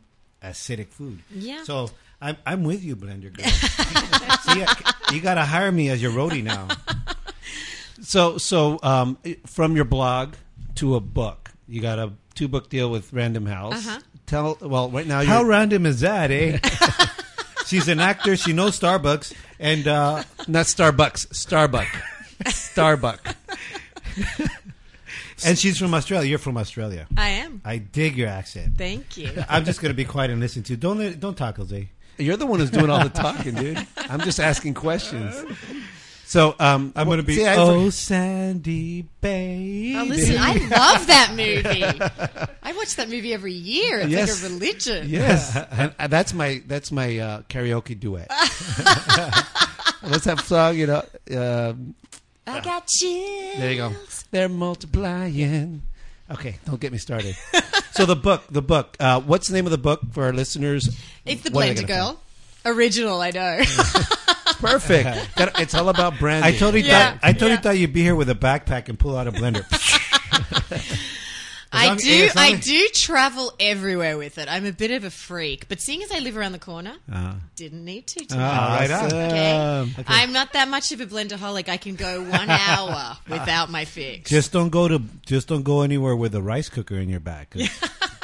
[0.43, 1.19] acidic food.
[1.33, 1.63] Yeah.
[1.63, 1.89] So
[2.21, 3.45] I'm I'm with you, Blender Girl.
[3.47, 6.67] See, I- you got to hire me as your roadie now.
[8.03, 9.17] So, so um,
[9.47, 10.35] from your blog
[10.75, 13.87] to a book, you got a two book deal with Random House.
[13.87, 13.99] Uh-huh.
[14.25, 16.59] Tell well, right now How you're random is that, eh?
[17.65, 18.35] She's an actor.
[18.35, 21.87] She knows Starbucks, and uh, not Starbucks, Starbuck,
[22.47, 23.35] Starbuck.
[25.45, 26.29] and she's from Australia.
[26.29, 27.07] You're from Australia.
[27.17, 27.61] I am.
[27.63, 28.77] I dig your accent.
[28.77, 29.31] Thank you.
[29.49, 30.73] I'm just gonna be quiet and listen to.
[30.73, 30.77] you.
[30.77, 31.89] Don't don't talk, Jose.
[32.17, 33.87] You're the one who's doing all the talking, dude.
[33.97, 35.33] I'm just asking questions.
[36.33, 37.35] So um, I'm gonna be.
[37.35, 39.95] see, I- oh, Sandy, baby.
[39.95, 41.83] Oh, listen, I love that movie.
[42.63, 43.99] I watch that movie every year.
[43.99, 44.41] It's Yes.
[44.41, 45.09] like a religion.
[45.09, 48.31] Yes, and, and that's my that's my uh, karaoke duet.
[50.01, 50.75] What's that song?
[50.75, 51.03] You know,
[51.37, 51.93] um,
[52.47, 53.51] I got you.
[53.57, 53.91] there you go.
[54.31, 55.83] They're multiplying.
[56.31, 57.35] Okay, don't get me started.
[57.91, 58.97] so the book, the book.
[58.99, 60.89] Uh, what's the name of the book for our listeners?
[61.27, 62.19] It's the What Blender gonna Girl.
[62.65, 63.61] Original, I know.
[64.59, 65.35] Perfect.
[65.35, 66.53] Got- it's all about branding.
[66.53, 67.59] I totally Yeah, thought I totally yeah.
[67.61, 69.63] thought you'd be here with a backpack and pull out a blender.
[71.75, 72.11] I long- do.
[72.25, 74.47] as long I as- do travel everywhere with it.
[74.47, 77.33] I'm a bit of a freak, but seeing as I live around the corner, Uh-huh.
[77.55, 78.25] didn't need to.
[78.33, 78.91] Ah, Tonight.
[78.91, 79.89] right on.
[79.97, 80.03] Okay.
[80.07, 81.67] I'm not that much of a blenderholic.
[81.69, 84.29] I can go one hour without my fix.
[84.29, 87.49] Just don't go to just don't go anywhere with a rice cooker in your back.
[87.49, 87.67] 'cause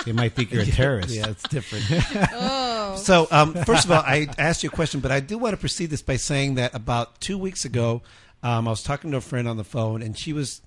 [0.06, 1.10] They might think you're a terrorist.
[1.10, 1.86] Yeah, it's different.
[3.00, 5.58] So, um, first of all, I asked you a question, but I do want to
[5.58, 8.02] proceed this by saying that about two weeks ago,
[8.44, 10.62] um, I was talking to a friend on the phone, and she was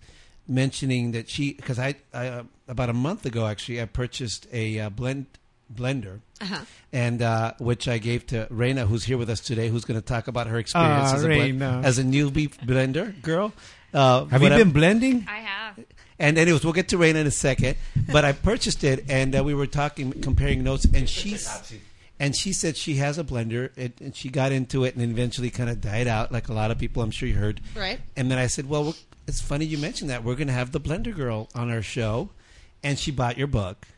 [0.49, 4.81] mentioning that she because I, I uh, about a month ago actually I purchased a
[4.81, 5.27] uh, blend
[5.73, 6.21] blender.
[6.41, 6.65] Uh-huh.
[6.93, 10.05] And uh, which I gave to Reina, who's here with us today, who's going to
[10.05, 13.53] talk about her experience Ah, as, a blend- as a newbie blender girl.
[13.95, 15.25] Uh, Have what you I- been blending?
[15.29, 15.79] I have.
[16.19, 17.77] and anyways, we'll get to Raina in a second.
[18.11, 21.47] But I purchased it, and uh, we were talking, comparing notes, and she's
[22.23, 25.51] and she said she has a blender, and, and she got into it, and eventually
[25.51, 27.03] kind of died out, like a lot of people.
[27.03, 27.61] I'm sure you heard.
[27.77, 28.01] Right.
[28.17, 28.95] And then I said, well,
[29.27, 30.23] it's funny you mentioned that.
[30.23, 32.31] We're going to have the Blender Girl on our show,
[32.83, 33.89] and she bought your book,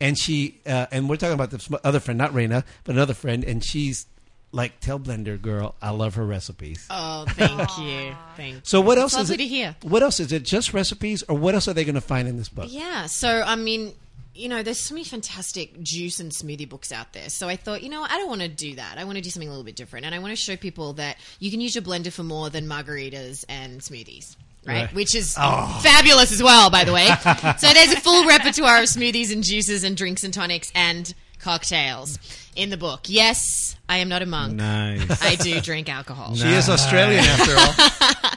[0.00, 3.44] and she uh, and we're talking about this other friend, not Raina, but another friend,
[3.44, 4.06] and she's
[4.50, 6.86] like, tell Blender Girl, I love her recipes.
[6.90, 8.14] Oh, thank you.
[8.36, 8.60] Thank you.
[8.64, 9.38] So what It's else is it?
[9.38, 9.76] to hear.
[9.82, 10.42] What else is it?
[10.42, 12.66] Just recipes, or what else are they going to find in this book?
[12.68, 13.06] Yeah.
[13.06, 13.94] So, I mean,
[14.34, 17.28] you know, there's so many fantastic juice and smoothie books out there.
[17.28, 18.96] So I thought, you know, I don't want to do that.
[18.98, 20.06] I want to do something a little bit different.
[20.06, 22.66] And I want to show people that you can use your blender for more than
[22.66, 24.36] margaritas and smoothies.
[24.66, 24.82] Right?
[24.82, 24.94] Right.
[24.94, 25.80] Which is oh.
[25.82, 27.06] fabulous as well, by the way.
[27.58, 31.12] so there's a full repertoire of smoothies and juices and drinks and tonics and
[31.42, 32.18] cocktails
[32.56, 33.02] in the book.
[33.06, 34.54] Yes, I am not a monk.
[34.54, 35.22] Nice.
[35.22, 36.34] I do drink alcohol.
[36.34, 38.32] She is Australian after all.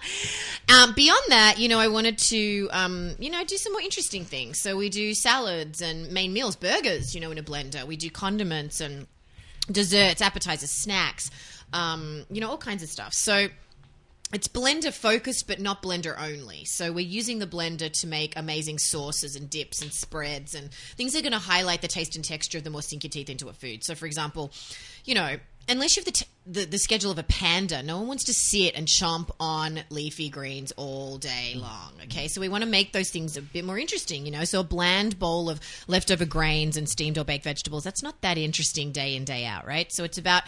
[0.68, 4.26] Um, beyond that, you know, I wanted to, um, you know, do some more interesting
[4.26, 4.60] things.
[4.60, 7.86] So we do salads and main meals, burgers, you know, in a blender.
[7.86, 9.06] We do condiments and
[9.72, 11.30] desserts, appetizers, snacks,
[11.72, 13.14] um, you know, all kinds of stuff.
[13.14, 13.48] So
[14.36, 16.66] it's blender focused, but not blender only.
[16.66, 21.14] So we're using the blender to make amazing sauces and dips and spreads and things
[21.14, 23.30] that are going to highlight the taste and texture of the more sink your teeth
[23.30, 23.86] into a food.
[23.86, 24.52] So, for example,
[25.06, 25.38] you know,
[25.70, 28.34] unless you have the, t- the the schedule of a panda, no one wants to
[28.34, 31.94] sit and chomp on leafy greens all day long.
[32.04, 34.26] Okay, so we want to make those things a bit more interesting.
[34.26, 38.04] You know, so a bland bowl of leftover grains and steamed or baked vegetables that's
[38.04, 39.90] not that interesting day in day out, right?
[39.94, 40.44] So it's about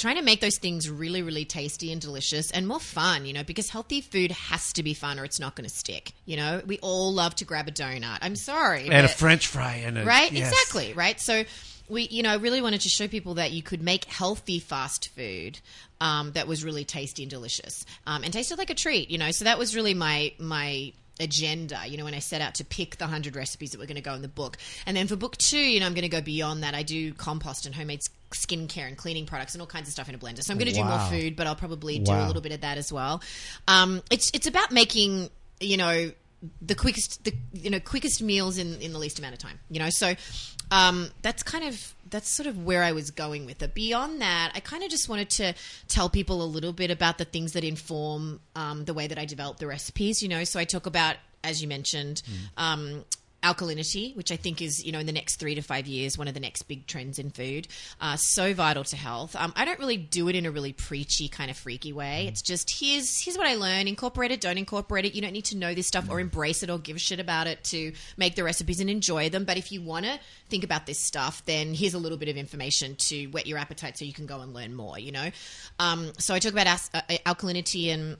[0.00, 3.44] trying to make those things really, really tasty and delicious and more fun, you know,
[3.44, 6.12] because healthy food has to be fun or it's not going to stick.
[6.24, 8.18] You know, we all love to grab a donut.
[8.22, 8.88] I'm sorry.
[8.88, 10.32] and a French fry and a right?
[10.32, 10.50] yes.
[10.50, 11.20] Exactly, right?
[11.20, 11.44] So
[11.88, 15.60] we, you know, really wanted to show people that you could make healthy fast food
[16.00, 19.10] um, that was really tasty and delicious um, and tasted like a treat.
[19.10, 22.54] You know, so that was really my my agenda you know when i set out
[22.54, 24.56] to pick the 100 recipes that were going to go in the book
[24.86, 27.12] and then for book two you know i'm going to go beyond that i do
[27.12, 28.00] compost and homemade
[28.30, 30.42] skincare and cleaning products and all kinds of stuff in a blender.
[30.42, 32.60] So i'm going to do more food but i'll probably do a little bit of
[32.62, 33.22] that as well.
[33.68, 35.30] Um, it's it's about making
[35.60, 36.12] you know
[36.62, 39.78] the quickest the you know quickest meals in in the least amount of time you
[39.78, 39.90] know?
[39.90, 40.14] So
[40.70, 43.74] um, that's kind of that's sort of where I was going with it.
[43.74, 45.54] Beyond that, I kind of just wanted to
[45.88, 49.24] tell people a little bit about the things that inform um, the way that I
[49.24, 50.22] develop the recipes.
[50.22, 52.22] You know, so I talk about, as you mentioned,
[52.56, 53.04] um,
[53.42, 56.28] alkalinity, which I think is, you know, in the next three to five years, one
[56.28, 57.68] of the next big trends in food.
[58.00, 59.34] Uh, so vital to health.
[59.36, 62.26] Um, I don't really do it in a really preachy kind of freaky way.
[62.28, 63.88] It's just here's here's what I learned.
[63.88, 64.40] Incorporate it.
[64.40, 65.14] Don't incorporate it.
[65.14, 67.46] You don't need to know this stuff or embrace it or give a shit about
[67.46, 69.44] it to make the recipes and enjoy them.
[69.44, 70.18] But if you want to
[70.48, 73.98] think about this stuff, then here's a little bit of information to whet your appetite
[73.98, 74.98] so you can go and learn more.
[74.98, 75.30] You know.
[75.78, 78.16] Um, so I talk about as- uh, alkalinity and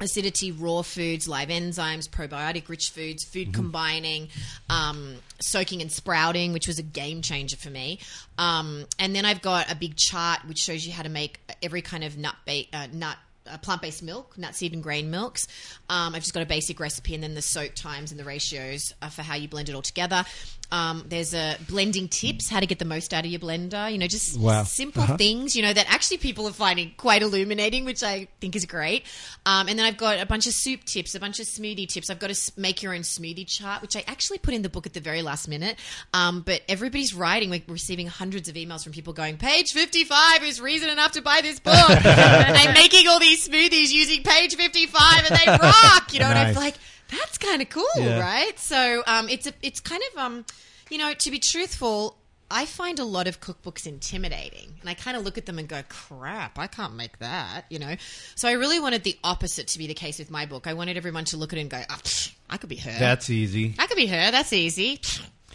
[0.00, 4.28] acidity, raw foods, live enzymes, probiotic rich foods, food combining,
[4.70, 7.98] um, soaking and sprouting, which was a game changer for me.
[8.36, 11.82] Um, and then I've got a big chart which shows you how to make every
[11.82, 13.16] kind of nut ba- uh, nut.
[13.50, 15.48] Uh, plant-based milk, nut seed and grain milks.
[15.88, 18.92] Um, I've just got a basic recipe, and then the soak times and the ratios
[19.00, 20.26] uh, for how you blend it all together.
[20.70, 23.90] Um, there's a blending tips, how to get the most out of your blender.
[23.90, 24.64] You know, just Wow.
[24.64, 28.66] simple things, you know, that actually people are finding quite illuminating, which I think is
[28.66, 29.04] great.
[29.46, 32.10] Um, and then I've got a bunch of soup tips, a bunch of smoothie tips.
[32.10, 34.84] I've got a make your own smoothie chart, which I actually put in the book
[34.86, 35.78] at the very last minute.
[36.12, 40.60] Um, but everybody's writing, we're receiving hundreds of emails from people going, page 55 is
[40.60, 41.74] reason enough to buy this book.
[41.88, 46.52] I'm making all these smoothies using page 55 and they rock, you know, and Nice.
[46.54, 46.74] feel like,
[47.10, 48.20] that's kind of cool, Yeah.
[48.20, 48.58] right?
[48.58, 50.44] So um, it's a, it's kind of um,
[50.90, 52.16] you know, to be truthful,
[52.50, 55.68] I find a lot of cookbooks intimidating, and I kind of look at them and
[55.68, 57.96] go, "Crap, I can't make that," you know.
[58.36, 60.66] So I really wanted the opposite to be the case with my book.
[60.66, 61.98] I wanted everyone to look at it and go, oh,
[62.48, 62.98] "I could be her.
[62.98, 63.74] That's easy.
[63.78, 64.30] I could be her.
[64.30, 65.00] That's easy."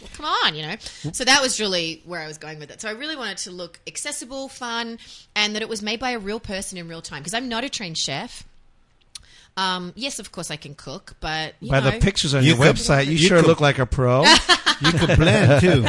[0.00, 0.76] Well, come on, you know.
[1.12, 2.80] So that was really where I was going with it.
[2.80, 4.98] So I really wanted to look accessible, fun,
[5.34, 7.64] and that it was made by a real person in real time because I'm not
[7.64, 8.44] a trained chef.
[9.56, 12.50] Um, yes, of course I can cook, but you By know, the pictures on You
[12.54, 14.24] your could- website, you, you sure could- look like a pro.
[14.80, 15.86] You could blend too.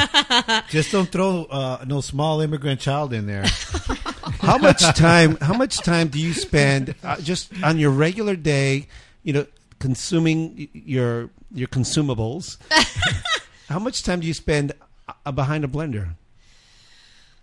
[0.70, 3.42] Just don't throw uh, no small immigrant child in there.
[4.40, 5.36] how much time?
[5.40, 8.86] How much time do you spend uh, just on your regular day?
[9.24, 9.46] You know,
[9.80, 12.58] consuming your your consumables.
[13.68, 14.72] how much time do you spend
[15.26, 16.14] uh, behind a blender?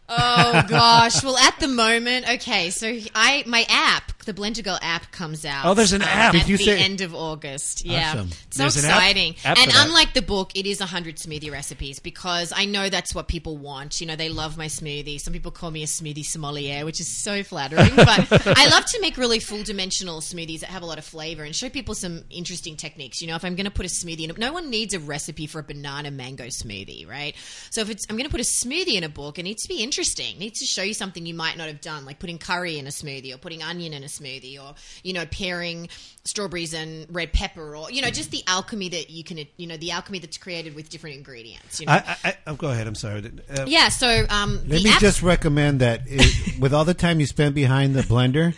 [0.10, 1.24] Oh gosh.
[1.24, 2.70] Well, at the moment, okay.
[2.70, 5.66] So I my app, the Blender Girl app, comes out.
[5.66, 6.34] Oh, there's an app.
[6.36, 7.86] at Did you the say- end of August.
[7.86, 8.30] Yeah, Awesome.
[8.32, 9.36] so There's an app- exciting.
[9.46, 9.86] app for and that.
[9.88, 14.02] unlike the book, it is hundred smoothie recipes because I know that's what people want.
[14.02, 15.20] You know, they love my smoothie.
[15.22, 17.96] Some people call me a smoothie sommelier, which is so flattering.
[17.96, 18.08] but
[18.58, 21.56] I love to make really full dimensional smoothies that have a lot of flavor and
[21.56, 23.22] show people some interesting techniques.
[23.22, 25.48] You know, if I'm going to put a smoothie in, no one needs a recipe
[25.48, 27.36] for a banana mango smoothie, right?
[27.72, 29.70] So if it's, I'm going to put a smoothie in a book, it needs to
[29.70, 29.93] be interesting.
[30.02, 32.88] It needs to show you something you might not have done, like putting curry in
[32.88, 35.90] a smoothie or putting onion in a smoothie or, you know, pairing
[36.24, 39.78] strawberries and red pepper or, you know, just the alchemy that you can, you know,
[39.78, 41.94] the alchemy that's created with different ingredients, you know?
[41.94, 42.88] I, I, I oh, go ahead.
[42.88, 43.32] I'm sorry.
[43.50, 47.20] Uh, yeah, so um, Let me app- just recommend that it, with all the time
[47.20, 48.56] you spend behind the blender,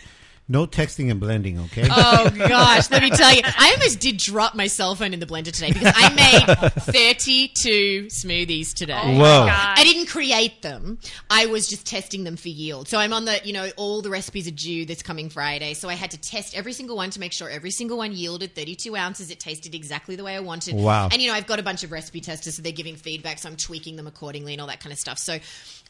[0.48, 1.88] No texting and blending, okay?
[1.90, 5.26] Oh gosh, let me tell you, I almost did drop my cell phone in the
[5.26, 9.00] blender today because I made 32 smoothies today.
[9.02, 9.46] Oh Whoa.
[9.46, 9.74] God.
[9.76, 10.98] I didn't create them.
[11.28, 12.86] I was just testing them for yield.
[12.86, 15.74] So I'm on the, you know, all the recipes are due this coming Friday.
[15.74, 18.54] So I had to test every single one to make sure every single one yielded
[18.54, 19.32] 32 ounces.
[19.32, 20.76] It tasted exactly the way I wanted.
[20.76, 21.08] Wow.
[21.10, 23.38] And, you know, I've got a bunch of recipe testers, so they're giving feedback.
[23.38, 25.18] So I'm tweaking them accordingly and all that kind of stuff.
[25.18, 25.40] So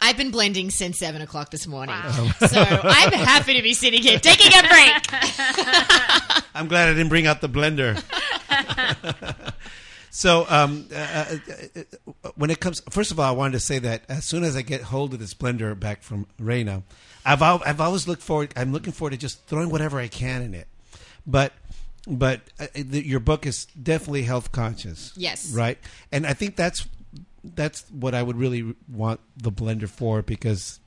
[0.00, 1.96] I've been blending since seven o'clock this morning.
[2.48, 4.92] So I'm happy to be sitting here taking a break.
[6.54, 8.02] I'm glad I didn't bring out the blender.
[10.10, 11.80] so, um, uh, uh,
[12.24, 14.56] uh, when it comes, first of all, I wanted to say that as soon as
[14.56, 16.82] I get hold of this blender back from Reina,
[17.24, 18.52] I've al- I've always looked forward.
[18.56, 20.68] I'm looking forward to just throwing whatever I can in it,
[21.26, 21.52] but.
[22.08, 25.12] But uh, the, your book is definitely health conscious.
[25.16, 25.52] Yes.
[25.52, 25.76] Right.
[26.12, 26.86] And I think that's
[27.54, 30.80] that's what I would really want the blender for because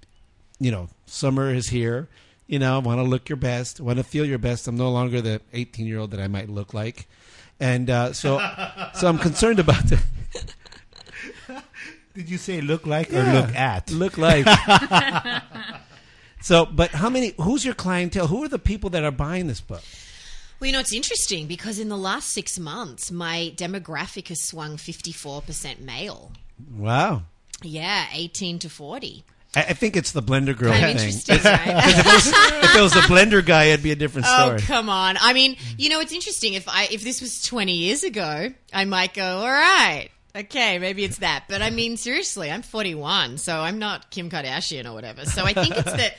[0.60, 2.10] you know, summer is here.
[2.48, 4.68] You know, I want to look your best, want to feel your best.
[4.68, 7.08] I'm no longer the 18 year old that I might look like,
[7.60, 8.40] and uh, so,
[8.96, 10.04] so I'm concerned about that.
[12.14, 13.92] Did you say look like or look at?
[13.92, 14.46] Look like.
[16.42, 17.34] so, but how many?
[17.38, 18.28] Who's your clientele?
[18.28, 19.84] Who are the people that are buying this book?
[20.60, 24.76] Well, you know, it's interesting because in the last six months, my demographic has swung
[24.76, 26.34] 54% male.
[26.76, 27.24] Wow.
[27.62, 29.24] Yeah, 18 to 40.
[29.56, 31.10] I, I think it's the blender girl Kind of thing.
[31.10, 31.88] interesting, right?
[31.88, 34.42] if, it was, if it was a blender guy, it'd be a different story.
[34.42, 34.62] Oh story.
[34.62, 35.18] come on!
[35.20, 36.54] I mean, you know, it's interesting.
[36.54, 41.04] If I if this was twenty years ago, I might go, all right, okay, maybe
[41.04, 41.46] it's that.
[41.50, 45.26] But I mean, seriously, I'm forty one, so I'm not Kim Kardashian or whatever.
[45.26, 46.18] So I think it's that.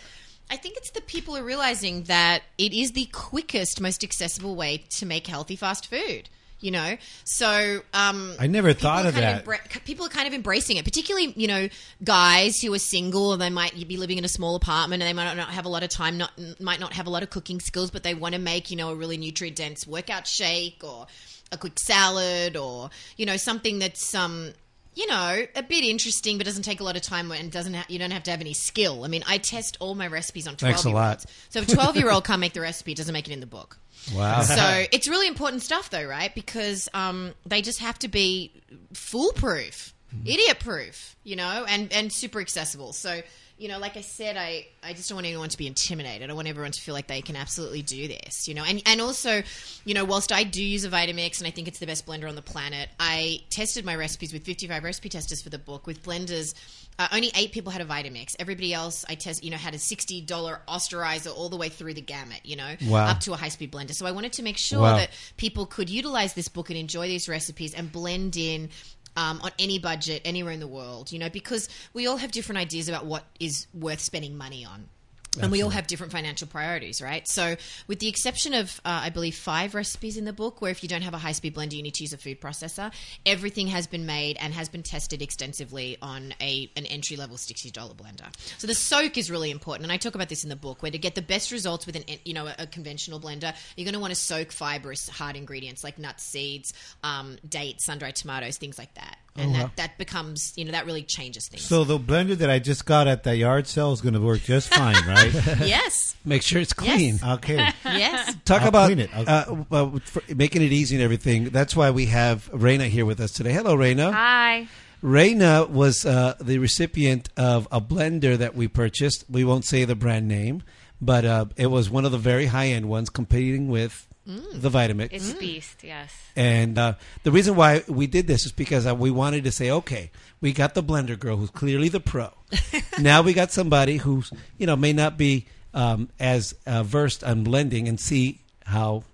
[0.50, 4.78] I think it's the people are realizing that it is the quickest, most accessible way
[4.90, 6.28] to make healthy fast food.
[6.60, 9.46] You know, so um, I never thought of that.
[9.46, 11.68] embra- people are kind of embracing it, particularly you know
[12.04, 15.14] guys who are single and they might be living in a small apartment and they
[15.14, 17.60] might not have a lot of time, not might not have a lot of cooking
[17.60, 21.06] skills, but they want to make you know a really nutrient dense workout shake or
[21.52, 24.52] a quick salad or you know something that's um
[24.94, 27.86] you know a bit interesting but doesn't take a lot of time and doesn't ha-
[27.88, 29.04] you don't have to have any skill.
[29.04, 31.10] I mean, I test all my recipes on twelve Thanks a year lot.
[31.10, 31.26] olds.
[31.48, 33.40] So if a twelve year old can't make the recipe, it doesn't make it in
[33.40, 33.78] the book.
[34.14, 34.42] Wow.
[34.42, 36.34] So it's really important stuff, though, right?
[36.34, 38.52] Because um, they just have to be
[38.92, 39.94] foolproof,
[40.24, 42.92] idiot proof, you know, and and super accessible.
[42.92, 43.20] So
[43.60, 46.30] you know, like I said, I, I just don't want anyone to be intimidated.
[46.30, 48.64] I want everyone to feel like they can absolutely do this, you know.
[48.64, 49.42] And and also,
[49.84, 52.26] you know, whilst I do use a Vitamix and I think it's the best blender
[52.26, 56.02] on the planet, I tested my recipes with 55 recipe testers for the book with
[56.02, 56.54] blenders.
[57.00, 58.36] Uh, only eight people had a Vitamix.
[58.38, 61.94] Everybody else, I test, you know, had a sixty dollar Osterizer all the way through
[61.94, 63.06] the gamut, you know, Wow.
[63.06, 63.94] up to a high speed blender.
[63.94, 64.96] So I wanted to make sure Wow.
[64.98, 68.68] that people could utilize this book and enjoy these recipes and blend in
[69.16, 72.58] um, on any budget anywhere in the world, you know, because we all have different
[72.58, 74.88] ideas about what is worth spending money on.
[75.38, 77.26] And we all have different financial priorities, right?
[77.28, 80.82] So, with the exception of, uh, I believe, five recipes in the book, where if
[80.82, 82.92] you don't have a high speed blender, you need to use a food processor,
[83.24, 87.72] everything has been made and has been tested extensively on a an entry level $60
[87.72, 88.26] blender.
[88.58, 89.84] So, the soak is really important.
[89.84, 91.94] And I talk about this in the book, where to get the best results with
[91.94, 95.36] an, you know, a, a conventional blender, you're going to want to soak fibrous, hard
[95.36, 96.72] ingredients like nuts, seeds,
[97.04, 99.16] um, dates, sun dried tomatoes, things like that.
[99.36, 101.62] And that, that becomes, you know, that really changes things.
[101.62, 104.40] So the blender that I just got at the yard sale is going to work
[104.42, 105.32] just fine, right?
[105.60, 106.14] yes.
[106.24, 107.18] Make sure it's clean.
[107.26, 107.70] okay.
[107.84, 108.34] Yes.
[108.44, 109.10] Talk I'll about clean it.
[109.14, 111.44] I'll- uh, well, for making it easy and everything.
[111.50, 113.52] That's why we have Reina here with us today.
[113.52, 114.12] Hello, Reina.
[114.12, 114.66] Hi.
[115.02, 119.24] Reina was uh, the recipient of a blender that we purchased.
[119.30, 120.62] We won't say the brand name,
[121.00, 124.06] but uh, it was one of the very high end ones competing with
[124.54, 125.08] the Vitamix.
[125.12, 126.14] It's Beast, yes.
[126.36, 129.70] And uh, the reason why we did this is because uh, we wanted to say,
[129.70, 132.30] okay, we got the blender girl who's clearly the pro.
[132.98, 137.44] now we got somebody who's you know may not be um, as uh, versed on
[137.44, 139.04] blending and see how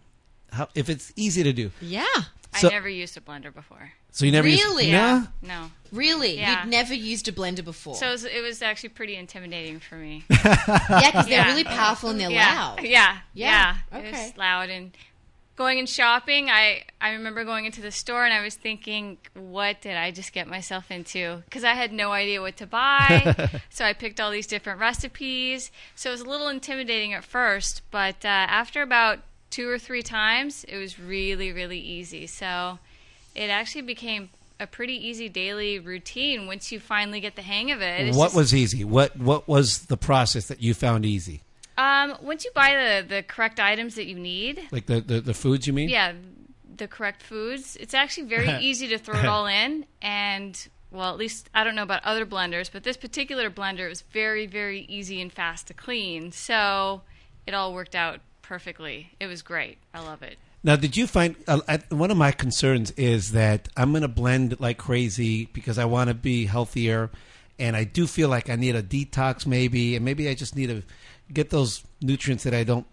[0.53, 1.71] how if it's easy to do.
[1.81, 2.05] Yeah.
[2.59, 3.93] So- I never used a blender before.
[4.17, 4.85] So you never Really?
[4.87, 5.25] used, Yeah.
[5.43, 5.47] Nah?
[5.61, 5.71] No.
[5.93, 6.39] Really?
[6.39, 6.63] Yeah.
[6.65, 7.97] You'd never used a blender before.
[7.97, 10.25] So it was, it was actually pretty intimidating for me.
[10.31, 11.49] yeah, because they're Yeah.
[11.49, 12.55] really powerful and they're yeah.
[12.71, 12.83] loud.
[12.83, 13.19] Yeah.
[13.35, 13.77] Yeah.
[13.93, 13.99] Yeah.
[13.99, 14.11] It Okay.
[14.29, 14.97] was loud and
[15.57, 16.49] going and shopping.
[16.49, 20.33] I I remember going into the store and I was thinking, what did I just
[20.33, 21.43] get myself into?
[21.45, 23.51] Because I had no idea what to buy.
[23.69, 25.71] so I picked all these different recipes.
[25.95, 29.19] So it was a little intimidating at first, but uh, after about
[29.51, 32.27] two or three times, it was really really easy.
[32.27, 32.79] So
[33.37, 37.83] it actually became a pretty easy daily routine once you finally get the hang of
[37.83, 38.09] it.
[38.09, 38.85] It's What just- was easy?
[38.85, 41.43] What what was the process that you found easy?
[41.79, 42.71] Um, once you buy
[43.03, 45.91] the, the correct items that you need, Like the, the, the foods you mean?
[45.91, 46.13] yeah,
[46.75, 49.85] the correct foods, it's actually very easy to throw it all in.
[50.01, 50.59] And,
[50.91, 54.47] well, at least I don't know about other blenders, but this particular blender was very,
[54.47, 56.33] very easy and fast to clean.
[56.33, 57.03] So
[57.47, 59.11] it all worked out perfectly.
[59.21, 59.77] It was great.
[59.93, 60.39] I love it.
[60.63, 64.09] Now, did you find uh, I- one of my concerns is that I'm going to
[64.09, 67.11] blend like crazy because I want to be healthier,
[67.59, 70.69] and I do feel like I need a detox maybe, and maybe I just need
[70.69, 70.83] to
[71.33, 72.87] get those nutrients that I don't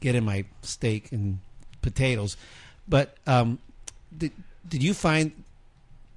[0.00, 1.40] get in my steak and
[1.82, 2.36] potatoes.
[2.86, 3.58] But um,
[4.16, 4.32] did
[4.68, 5.32] did you find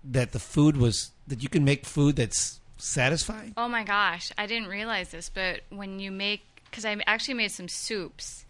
[0.04, 3.54] that the food was that you can make food that's satisfying?
[3.58, 7.52] Oh my gosh, I didn't realize this, but when you make, because I actually made
[7.52, 8.46] some soups,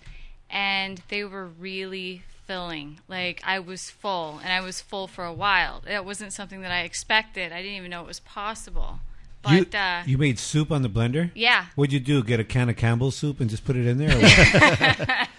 [0.50, 3.00] and they were really filling.
[3.08, 5.82] Like I was full, and I was full for a while.
[5.88, 7.54] That wasn't something that I expected.
[7.54, 9.00] I didn't even know it was possible.
[9.42, 11.32] But you, uh, you made soup on the blender?
[11.34, 12.22] yeah, What'd you do?
[12.24, 15.28] Get a can of Campbell's soup and just put it in there?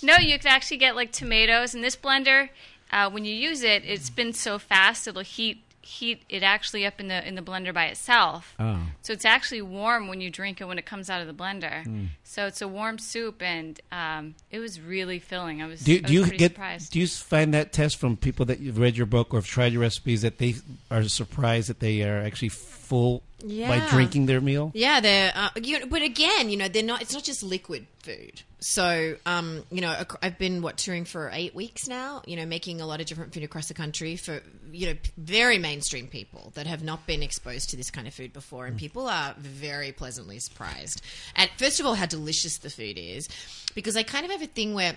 [0.00, 2.50] No, you can actually get like tomatoes in this blender.
[2.92, 7.00] Uh, when you use it, it spins so fast it'll heat heat it actually up
[7.00, 8.54] in the in the blender by itself.
[8.60, 8.78] oh.
[9.02, 11.82] So it's actually warm when you drink it when it comes out of the blender.
[11.84, 12.04] Hmm.
[12.24, 15.62] So it's a warm soup, and um, it was really filling.
[15.62, 16.52] I was, Do, I do was you get?
[16.52, 16.92] surprised.
[16.92, 19.72] Do you find that test from people that you've read your book or have tried
[19.72, 20.56] your recipes that they
[20.90, 22.50] are surprised that they are actually
[22.88, 24.72] full by drinking their meal?
[24.74, 25.32] Yeah, they're.
[25.34, 27.02] Uh, you know, but again, you know, they're not.
[27.02, 28.42] It's not just liquid food.
[28.60, 32.22] So, um, you know, I've been what touring for eight weeks now.
[32.26, 34.40] You know, making a lot of different food across the country for
[34.72, 38.32] you know very mainstream people that have not been exposed to this kind of food
[38.32, 41.02] before, and people are very pleasantly surprised.
[41.36, 43.28] And first of all, how delicious the food is,
[43.74, 44.96] because I kind of have a thing where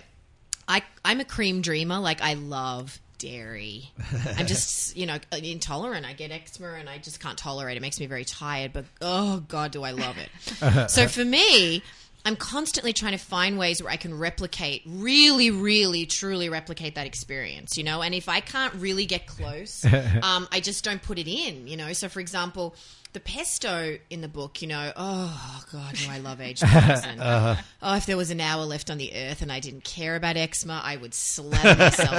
[0.66, 1.98] I I'm a cream dreamer.
[1.98, 3.90] Like I love dairy.
[4.36, 6.04] I'm just you know intolerant.
[6.04, 7.78] I get eczema and I just can't tolerate it.
[7.78, 8.72] It makes me very tired.
[8.72, 10.90] But oh god, do I love it.
[10.90, 11.82] so for me.
[12.24, 17.04] I'm constantly trying to find ways where I can replicate, really, really, truly replicate that
[17.04, 18.00] experience, you know.
[18.00, 19.84] And if I can't really get close,
[20.22, 21.92] um, I just don't put it in, you know.
[21.94, 22.76] So, for example,
[23.12, 27.20] the pesto in the book, you know, oh god, do I love aged parmesan?
[27.32, 27.62] Uh-huh.
[27.82, 30.36] Oh, if there was an hour left on the earth and I didn't care about
[30.36, 32.10] eczema, I would slap myself.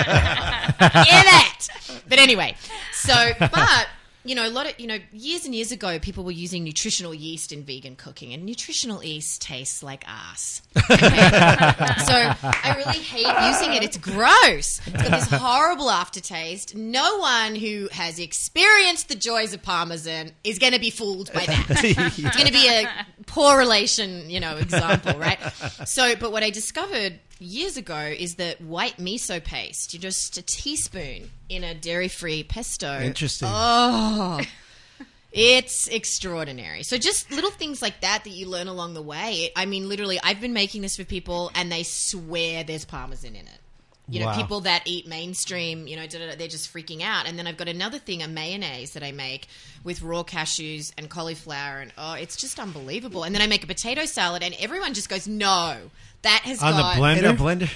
[1.05, 1.25] Get
[1.89, 2.03] it!
[2.07, 2.55] But anyway,
[2.93, 3.87] so but
[4.25, 7.13] you know, a lot of you know, years and years ago, people were using nutritional
[7.13, 10.61] yeast in vegan cooking, and nutritional yeast tastes like ass.
[10.77, 10.97] Okay?
[10.97, 13.83] so I really hate using it.
[13.83, 14.79] It's gross.
[14.85, 16.75] It's got this horrible aftertaste.
[16.75, 21.45] No one who has experienced the joys of parmesan is going to be fooled by
[21.45, 21.83] that.
[22.23, 22.87] It's going to be a
[23.25, 25.39] poor relation, you know, example, right?
[25.85, 30.41] So, but what I discovered years ago is that white miso paste, you just a
[30.41, 32.99] teaspoon in a dairy-free pesto.
[32.99, 33.49] Interesting.
[33.51, 34.41] Oh.
[35.35, 36.83] It's extraordinary.
[36.83, 39.49] So just little things like that that you learn along the way.
[39.55, 43.47] I mean, literally, I've been making this for people, and they swear there's parmesan in
[43.47, 43.59] it.
[44.13, 44.35] You know, Wow.
[44.37, 47.25] people that eat mainstream, you know, da- da- da, they're just freaking out.
[47.25, 49.47] And then I've got another thing, a mayonnaise that I make
[49.83, 53.23] with raw cashews and cauliflower, and oh, it's just unbelievable.
[53.23, 55.77] And then I make a potato salad, and everyone just goes, "No,
[56.21, 57.17] that has On the blender?
[57.17, 57.69] In a blender.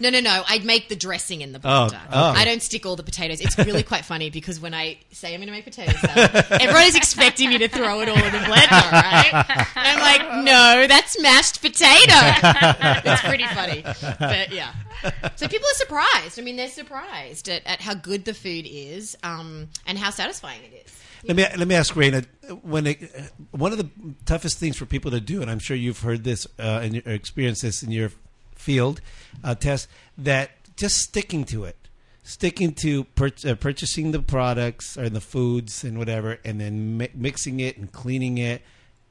[0.00, 0.42] No, no, no.
[0.48, 2.00] I'd make the dressing in the Oh, blender.
[2.12, 2.30] oh.
[2.36, 3.40] I don't stick all the potatoes.
[3.40, 6.84] It's really quite funny because when I say I'm going to make potato salad, everyone
[6.84, 9.32] is expecting me to throw it all in the blender, right?
[9.76, 12.14] And I'm like, no, that's mashed potato.
[13.04, 13.82] it's pretty funny,
[14.18, 14.72] but yeah.
[15.36, 16.38] So people are surprised.
[16.38, 20.60] I mean, they're surprised at, at how good the food is um, and how satisfying
[20.64, 20.92] it is.
[21.24, 22.24] Let me let me ask Raina.
[22.62, 23.10] When it,
[23.50, 23.88] one of the
[24.26, 27.62] toughest things for people to do, and I'm sure you've heard this uh, and experienced
[27.62, 28.10] this in your
[28.66, 29.00] field,
[29.44, 29.86] uh, Tess,
[30.18, 31.76] that just sticking to it,
[32.24, 37.14] sticking to pur- uh, purchasing the products or the foods and whatever, and then mi-
[37.14, 38.62] mixing it and cleaning it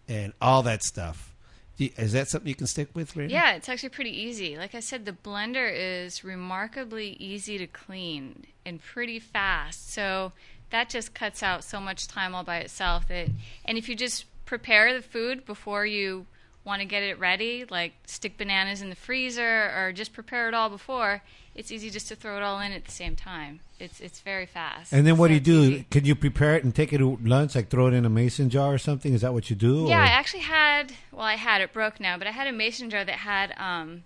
[0.10, 1.32] and all that stuff.
[1.77, 3.30] Is that something you can stick with, Raina?
[3.30, 4.57] Yeah, it's actually pretty easy.
[4.57, 9.91] Like I said, the blender is remarkably easy to clean and pretty fast.
[9.94, 10.32] So
[10.69, 13.07] that just cuts out so much time all by itself.
[13.07, 13.27] That
[13.65, 16.27] and if you just prepare the food before you
[16.65, 20.53] want to get it ready, like stick bananas in the freezer or just prepare it
[20.53, 21.21] all before,
[21.53, 23.59] it's easy just to throw it all in at the same time.
[23.79, 24.91] It's it's very fast.
[24.91, 25.61] And then what do you do?
[25.61, 25.85] easy.
[25.89, 28.49] Can you prepare it and take it to lunch, like throw it in a mason
[28.49, 29.13] jar or something?
[29.13, 29.85] Is that what you do?
[29.87, 30.93] Yeah, or- I actually had.
[31.11, 34.03] Well, I had it broke now, but I had a mason jar that had um,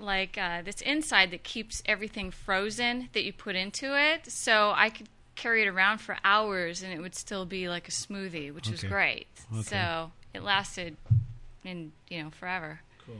[0.00, 4.30] like uh, this inside that keeps everything frozen that you put into it.
[4.30, 7.92] So I could carry it around for hours, and it would still be like a
[7.92, 9.26] smoothie, which was great.
[9.52, 9.62] Okay.
[9.62, 10.96] So it lasted,
[11.68, 12.80] in you know, forever.
[13.06, 13.16] Cool.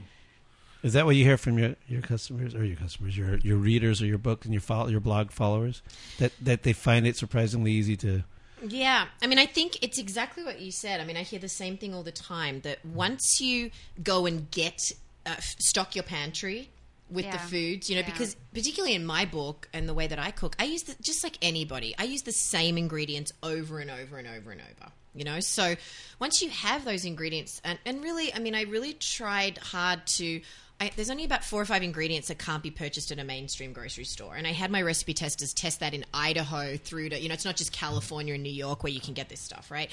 [0.81, 4.01] Is that what you hear from your, your customers or your customers, your your readers
[4.01, 5.81] or your book and your follow, your blog followers
[6.17, 8.23] that that they find it surprisingly easy to
[8.65, 11.01] Yeah, I mean, I think it's exactly what you said.
[11.01, 13.71] I mean, I hear the same thing all the time that once you
[14.03, 14.79] go and get
[15.25, 16.69] uh, stock your pantry
[17.09, 18.11] with the foods, you know, Yeah.
[18.11, 21.23] because particularly in my book and the way that I cook, I use the, just
[21.23, 24.91] like anybody, I use the same ingredients over and over and over and over.
[25.13, 25.75] You know, so
[26.19, 30.41] once you have those ingredients, and, and really, I mean, I really tried hard to
[30.81, 33.73] I, there's only about four or five ingredients that can't be purchased at a mainstream
[33.73, 34.35] grocery store.
[34.35, 37.43] And I had my recipe testers test that in Idaho through to, you know, it's
[37.43, 39.89] not just California and New York where you can get this stuff, right?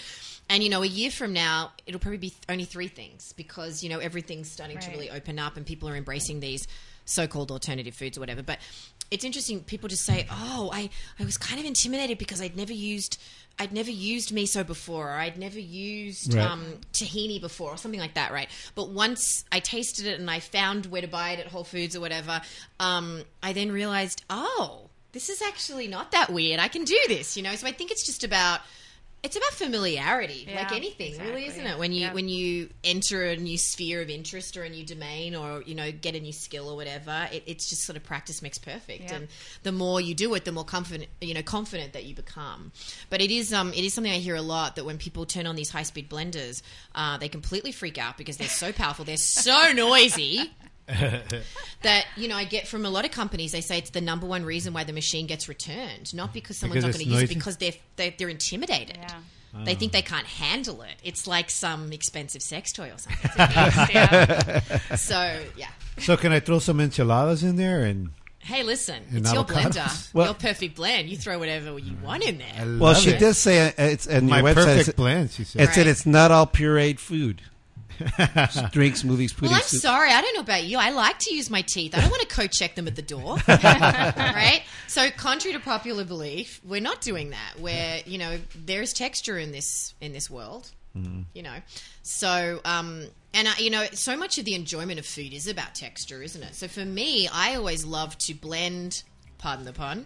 [0.49, 3.83] And, you know, a year from now, it'll probably be th- only three things because,
[3.83, 6.69] you know, everything's starting to really open up and people are embracing these
[7.05, 8.45] so called alternative foods or whatever.
[8.45, 8.59] But
[9.11, 12.73] it's interesting, people just say, oh, I, I was kind of intimidated because I'd never
[12.73, 13.21] used.
[13.59, 16.45] I'd never used miso before, or I'd never used Right.
[16.45, 18.49] um, tahini before, or something like that, right?
[18.75, 21.97] But once I tasted it and I found where to buy it at Whole Foods
[21.97, 22.43] or whatever,
[22.81, 26.61] um, I then realized, oh, this is actually not that weird.
[26.61, 27.55] I can do this, you know.
[27.55, 28.61] So I think it's just about
[29.23, 31.79] it's about familiarity, Yeah, like anything, really, isn't it?
[31.79, 32.13] When you Yeah.
[32.13, 35.91] when you enter a new sphere of interest or a new domain, or you know,
[35.91, 39.11] get a new skill or whatever, it, it's just sort of practice makes perfect.
[39.11, 39.17] Yeah.
[39.17, 39.29] And
[39.65, 42.71] the more you do it, the more confident you know confident that you become.
[43.11, 45.47] But it is um it is something I hear a lot that when people turn
[45.47, 46.63] on these high speed blenders,
[46.95, 50.53] uh, they completely freak out because they're so powerful, they're so noisy.
[50.87, 53.53] That you know, I get from a lot of companies.
[53.53, 56.85] They say it's the number one reason why the machine gets returned, not because someone's
[56.85, 58.99] Because not going to use it, because they're they're, they're intimidated.
[59.01, 59.19] Yeah.
[59.65, 60.97] They think they can't handle it.
[61.03, 63.31] It's like some expensive sex toy or something.
[63.95, 64.61] yeah.
[64.97, 65.69] so yeah.
[65.99, 67.83] So can I throw some enchiladas in there?
[67.83, 68.11] And
[68.41, 71.09] Hey, listen, And it's your blender, Well- your perfect blend.
[71.09, 72.79] You throw whatever you want in there.
[72.79, 73.19] Well, she it.
[73.19, 74.55] does say uh, it's and my your website.
[74.55, 75.31] perfect It's, blend.
[75.33, 75.63] She said.
[75.63, 77.43] it said it's not all pureed food.
[77.99, 79.53] It's drinks, movies, Well.
[79.55, 79.81] I'm soup.
[79.81, 80.11] sorry.
[80.11, 80.79] I don't know about you.
[80.79, 81.97] I like to use my teeth.
[81.97, 83.37] I don't want to co-check them at the door.
[83.49, 84.63] right?
[84.89, 87.55] So, contrary to popular belief, we're not doing that.
[87.61, 90.71] Where, you know, there's texture in this in this world.
[91.35, 91.57] You know.
[92.03, 93.05] So, um
[93.35, 96.43] and I, you know, so much of the enjoyment of food is about texture, isn't
[96.43, 96.55] it?
[96.55, 99.03] So for me, I always love to blend
[99.47, 100.05] pardon the pun,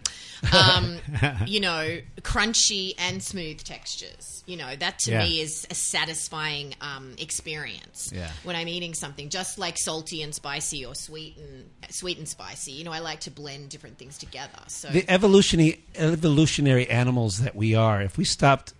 [0.53, 0.97] um,
[1.47, 4.43] you know, crunchy and smooth textures.
[4.45, 5.23] You know, that to Yeah.
[5.23, 8.29] me is a satisfying um, experience Yeah.
[8.43, 12.73] when I'm eating something, just like salty and spicy or sweet and sweet and spicy.
[12.73, 14.59] You know, I like to blend different things together.
[14.67, 17.99] So the evolutionary evolutionary animals that we are.
[18.03, 18.73] If we stopped,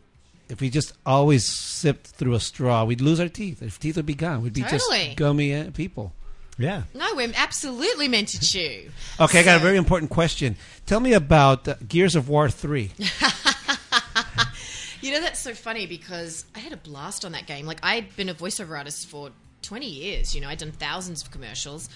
[0.47, 3.63] if we just always sipped through a straw, we'd lose our teeth.
[3.63, 4.43] Our teeth would be gone.
[4.43, 5.05] We'd be Totally.
[5.07, 6.13] just gummy uh, people.
[6.57, 6.84] Yeah.
[6.94, 8.90] no, we're absolutely meant to chew.
[9.19, 10.56] Okay, I got a very important question.
[10.88, 12.91] Tell me about uh, Gears of War three.
[15.02, 17.65] You know, that's so funny because I had a blast on that game.
[17.65, 19.32] Like, I'd been a voiceover artist for
[19.64, 20.36] 20 years.
[20.36, 21.90] You know, I'd done thousands of commercials.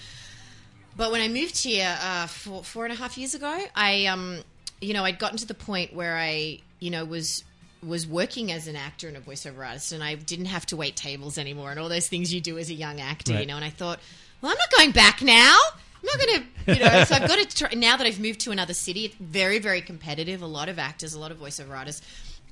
[0.96, 4.40] But when I moved here uh, four, four and a half years ago, I, um,
[4.80, 7.44] you know, I'd gotten to the point where I, you know, was
[7.82, 10.96] was working as an actor and a voiceover artist, and I didn't have to wait
[10.96, 13.54] tables anymore and all those things you do as a young actor, you know.
[13.54, 14.00] And I thought,
[14.40, 15.56] well, I'm not going back now.
[15.96, 17.04] I'm not going to, you know.
[17.04, 19.06] so I've got to try, now that I've moved to another city.
[19.06, 20.42] It's very, very competitive.
[20.42, 22.06] A lot of actors, a lot of voiceover artists.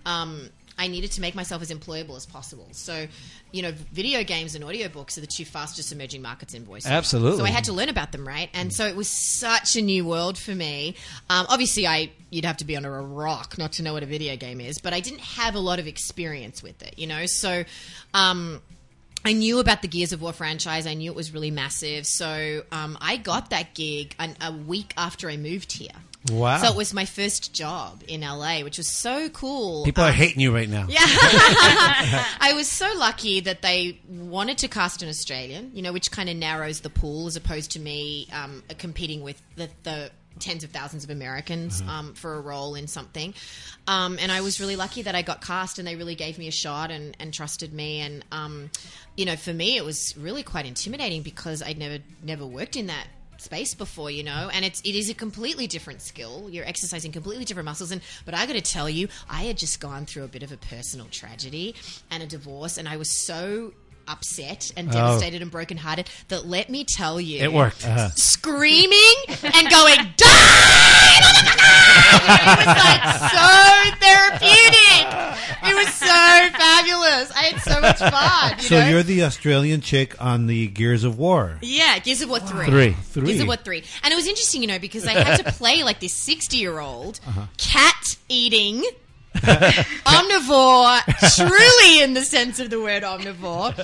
[0.06, 2.66] Um, I needed to make myself as employable as possible.
[2.72, 3.06] So,
[3.52, 6.84] you know, video games and audiobooks are the two fastest emerging markets in voice.
[6.84, 7.38] Absolutely.
[7.38, 8.50] So I had to learn about them, right?
[8.52, 10.96] And so it was such a new world for me.
[11.30, 14.06] Um, obviously, I you'd have to be under a rock not to know what a
[14.06, 17.26] video game is, but I didn't have a lot of experience with it, you know.
[17.26, 17.64] So.
[18.12, 18.60] Um,
[19.24, 20.86] I knew about the Gears of War franchise.
[20.86, 22.06] I knew it was really massive.
[22.06, 25.90] So um, I got that gig an, a week after I moved here.
[26.30, 26.56] Wow.
[26.58, 29.84] So it was my first job in LA, which was so cool.
[29.84, 30.86] People are Um, hating you right now.
[30.88, 31.00] yeah.
[32.40, 36.30] I was so lucky that they wanted to cast an Australian, you know, which kind
[36.30, 40.70] of narrows the pool as opposed to me um, competing with the, the tens of
[40.70, 43.34] thousands of Americans um, for a role in something.
[43.86, 46.48] Um, and I was really lucky that I got cast and they really gave me
[46.48, 48.00] a shot and, and trusted me.
[48.00, 48.70] And, um,
[49.16, 52.86] you know, for me, it was really quite intimidating because I'd never, never worked in
[52.86, 53.06] that
[53.38, 54.50] space before you know?
[54.52, 56.48] And it's it is a completely different skill.
[56.50, 57.90] You're exercising completely different muscles.
[57.90, 60.52] And but i got to tell you i had just gone through a bit of
[60.52, 61.74] a personal tragedy
[62.10, 62.78] and a divorce.
[62.78, 63.72] And i was so
[64.08, 64.92] upset and oh.
[64.92, 67.84] devastated and brokenhearted that let me tell you It worked.
[67.86, 68.08] Uh-huh.
[68.14, 71.20] screaming and going die
[72.24, 73.48] it was like so
[74.00, 75.06] therapeutic
[75.66, 76.06] it was so
[76.58, 78.88] fabulous i had so much fun you So know?
[78.88, 81.58] you're the Australian chick on the Gears of War.
[81.62, 82.66] Yeah, Gears of War three.
[82.66, 82.92] Three.
[82.92, 83.26] Three.
[83.26, 85.82] Gears of War three, and it was interesting, you know, because I had to play
[85.82, 87.46] like this sixty-year-old uh-huh.
[87.58, 88.82] cat eating.
[90.04, 91.00] omnivore,
[91.36, 93.74] truly in the sense of the word omnivore,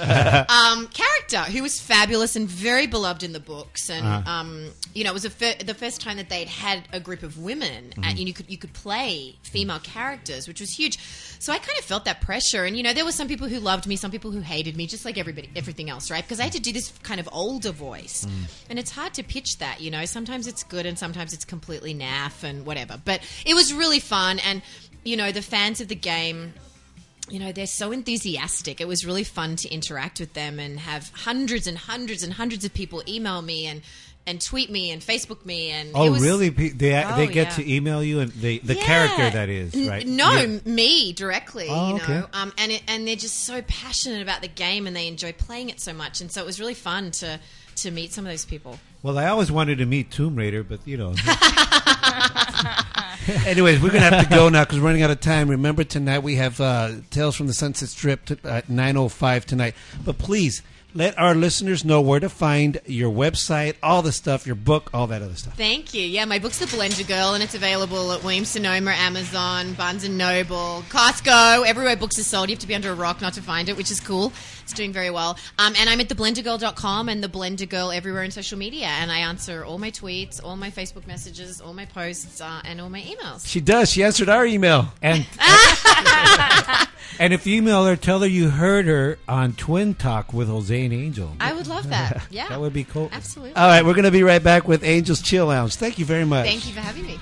[0.48, 1.50] um, character.
[1.50, 5.26] Who was fabulous and very beloved in the books, and um, you know, it was
[5.26, 8.58] fir- the first time that they'd had a group of women, and you could you
[8.58, 10.98] could play female characters, which was huge.
[11.38, 13.58] So I kind of felt that pressure, and you know, there were some people who
[13.60, 16.22] loved me, some people who hated me, just like everybody, everything else, right?
[16.22, 18.26] Because I had to do this kind of older voice,
[18.68, 19.80] and it's hard to pitch that.
[19.80, 23.00] You know, sometimes it's good, and sometimes it's completely naff and whatever.
[23.04, 24.62] But it was really fun, and
[25.04, 26.54] you know, the fans of the game
[27.28, 28.80] you know, they're so enthusiastic.
[28.80, 32.64] It was really fun to interact with them and have hundreds and hundreds and hundreds
[32.64, 33.82] of people email me and
[34.26, 36.48] and tweet me and Facebook me and Oh, it was- really?
[36.48, 37.54] They Oh, they get yeah.
[37.64, 38.84] to email you and they the Yeah.
[38.84, 40.04] character that is right.
[40.06, 40.58] No, Yeah.
[40.64, 41.68] me directly.
[41.70, 42.12] Oh, you okay.
[42.14, 45.32] know, um, and it, and they're just so passionate about the game and they enjoy
[45.32, 47.38] playing it so much, and so it was really fun to
[47.82, 48.78] to meet some of those people.
[49.02, 51.14] Well, I always wanted to meet Tomb Raider, but you know.
[53.46, 55.48] Anyways, we're gonna have to go now because we're running out of time.
[55.48, 59.46] Remember tonight we have uh, Tales from the Sunset Strip t- at nine oh five
[59.46, 59.74] tonight.
[60.04, 60.62] But please
[60.94, 65.06] let our listeners know where to find your website, all the stuff, your book, all
[65.06, 65.56] that other stuff.
[65.56, 66.02] Thank you.
[66.02, 70.18] Yeah, my book's The Blender Girl, and it's available at Williams Sonoma, Amazon, Barnes and
[70.18, 72.48] Noble, Costco, everywhere books are sold.
[72.48, 74.32] You have to be under a rock not to find it, which is cool.
[74.70, 75.36] It's doing very well.
[75.58, 79.18] Um, and I'm at theblendergirl.com and The Blender Girl everywhere in social media, and I
[79.18, 83.00] answer all my tweets, all my Facebook messages, all my posts, uh, and all my
[83.00, 83.44] emails.
[83.48, 83.90] She does.
[83.90, 84.92] She answered our email.
[85.02, 85.26] And
[87.18, 90.84] and if you email her, tell her you heard her on Twin Talk with Jose
[90.84, 91.34] and Angel.
[91.40, 92.22] I would love that.
[92.30, 92.48] Yeah.
[92.48, 93.08] That would be cool.
[93.10, 93.56] Absolutely.
[93.56, 95.74] All right, we're gonna be right back with Angels Chill Lounge.
[95.74, 96.46] Thank you very much.
[96.46, 97.18] Thank you for having me.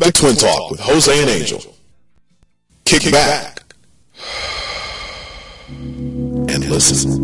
[0.00, 1.60] Back to Twin Talk with Jose and Angel.
[2.86, 3.62] Kick back
[5.68, 7.19] and listen.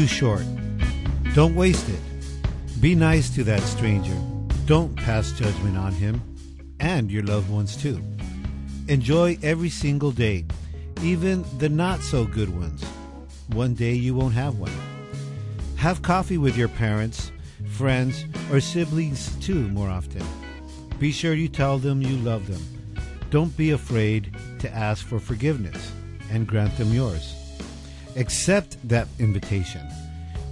[0.00, 0.44] Too short.
[1.34, 2.00] Don't waste it.
[2.80, 4.16] Be nice to that stranger.
[4.64, 6.22] Don't pass judgment on him
[6.78, 8.02] and your loved ones too.
[8.88, 10.46] Enjoy every single day,
[11.02, 12.82] even the not so good ones.
[13.48, 14.72] One day you won't have one.
[15.76, 17.30] Have coffee with your parents,
[17.68, 20.24] friends, or siblings too more often.
[20.98, 22.62] Be sure you tell them you love them.
[23.28, 25.92] Don't be afraid to ask for forgiveness
[26.30, 27.39] and grant them yours.
[28.16, 29.82] Accept that invitation.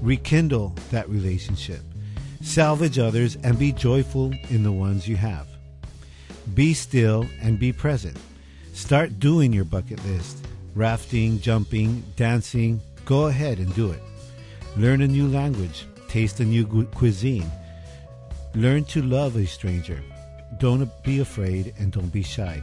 [0.01, 1.81] Rekindle that relationship.
[2.41, 5.49] Salvage others and be joyful in the ones you have.
[6.55, 8.17] Be still and be present.
[8.73, 10.39] Start doing your bucket list.
[10.75, 12.81] Rafting, jumping, dancing.
[13.05, 14.01] Go ahead and do it.
[14.77, 15.87] Learn a new language.
[16.09, 16.65] Taste a new
[16.95, 17.51] cuisine.
[18.55, 20.01] Learn to love a stranger.
[20.59, 22.63] Don't be afraid and don't be shy.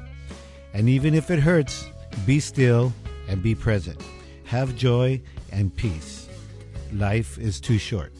[0.73, 1.85] And even if it hurts,
[2.25, 2.93] be still
[3.27, 4.01] and be present.
[4.45, 6.29] Have joy and peace.
[6.93, 8.13] Life is too short.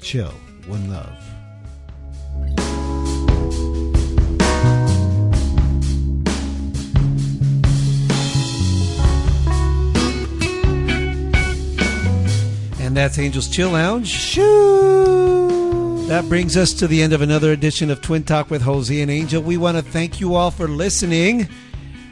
[0.00, 0.32] Chill.
[0.66, 1.18] One love.
[12.80, 14.06] And that's Angels Chill Lounge.
[14.06, 16.04] Shoo!
[16.06, 19.10] That brings us to the end of another edition of Twin Talk with Jose and
[19.10, 19.42] Angel.
[19.42, 21.48] We want to thank you all for listening.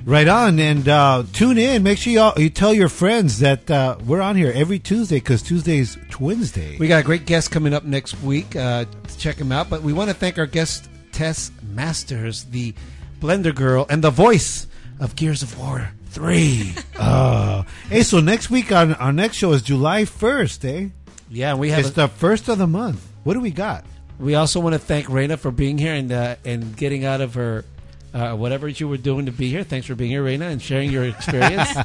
[0.04, 1.84] Right on, and uh, tune in.
[1.84, 5.16] Make sure you, all, you tell your friends that uh, we're on here every Tuesday
[5.16, 6.76] because Tuesday's Wednesday.
[6.78, 8.56] We got a great guest coming up next week.
[8.56, 9.70] Uh, to check him out.
[9.70, 12.74] But we want to thank our guest, Tess Masters, the
[13.20, 14.66] Blender Girl and the voice
[14.98, 16.74] of Gears of War 3.
[16.98, 20.88] Uh, hey, so next week on our next show is July first, eh?
[21.30, 21.80] yeah, we have.
[21.80, 23.06] It's a- the first of the month.
[23.22, 23.84] What do we got?
[24.18, 27.34] we also want to thank Raina for being here and uh, and getting out of
[27.34, 27.64] her
[28.14, 29.64] uh, whatever you were doing to be here.
[29.64, 31.68] Thanks for being here, Raina, and sharing your experience.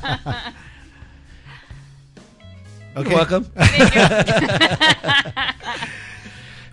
[2.97, 3.11] Okay.
[3.11, 3.45] You're welcome.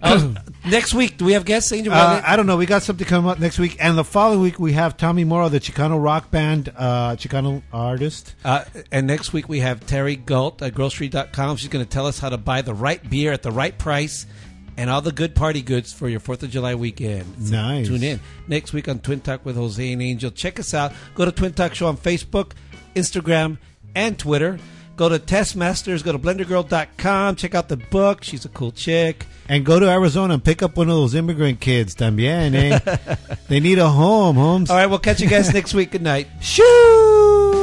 [0.05, 0.35] Oh,
[0.67, 1.93] next week, do we have guests, Angel?
[1.93, 2.59] Uh, I don't know.
[2.59, 5.49] We got something coming up next week, and the following week we have Tommy Moro,
[5.49, 8.35] the Chicano rock band, uh, Chicano artist.
[8.45, 11.57] Uh, and next week we have Terry Galt at Grocery.com.
[11.57, 14.27] She's going to tell us how to buy the right beer at the right price
[14.77, 17.27] and all the good party goods for your 4th of July weekend.
[17.41, 17.89] So Nice.
[17.89, 18.21] Tune in.
[18.49, 20.31] Next week on Twin Talk with Jose and Angel.
[20.31, 20.93] Check us out.
[21.15, 22.53] Go to Twin Talk Show on Facebook,
[22.95, 23.59] Instagram,
[23.95, 24.59] and Twitter.
[24.97, 27.35] Go to Testmasters, Go to blendergirl.com.
[27.35, 28.23] Check out the book.
[28.23, 29.27] She's a cool chick.
[29.49, 33.17] And go to Arizona and pick up one of those immigrant kids, también, eh?
[33.49, 34.71] they need a home, homes.
[34.71, 35.91] All right, we'll catch you guys next week.
[35.91, 36.29] Good night.
[36.41, 37.54] Shoo!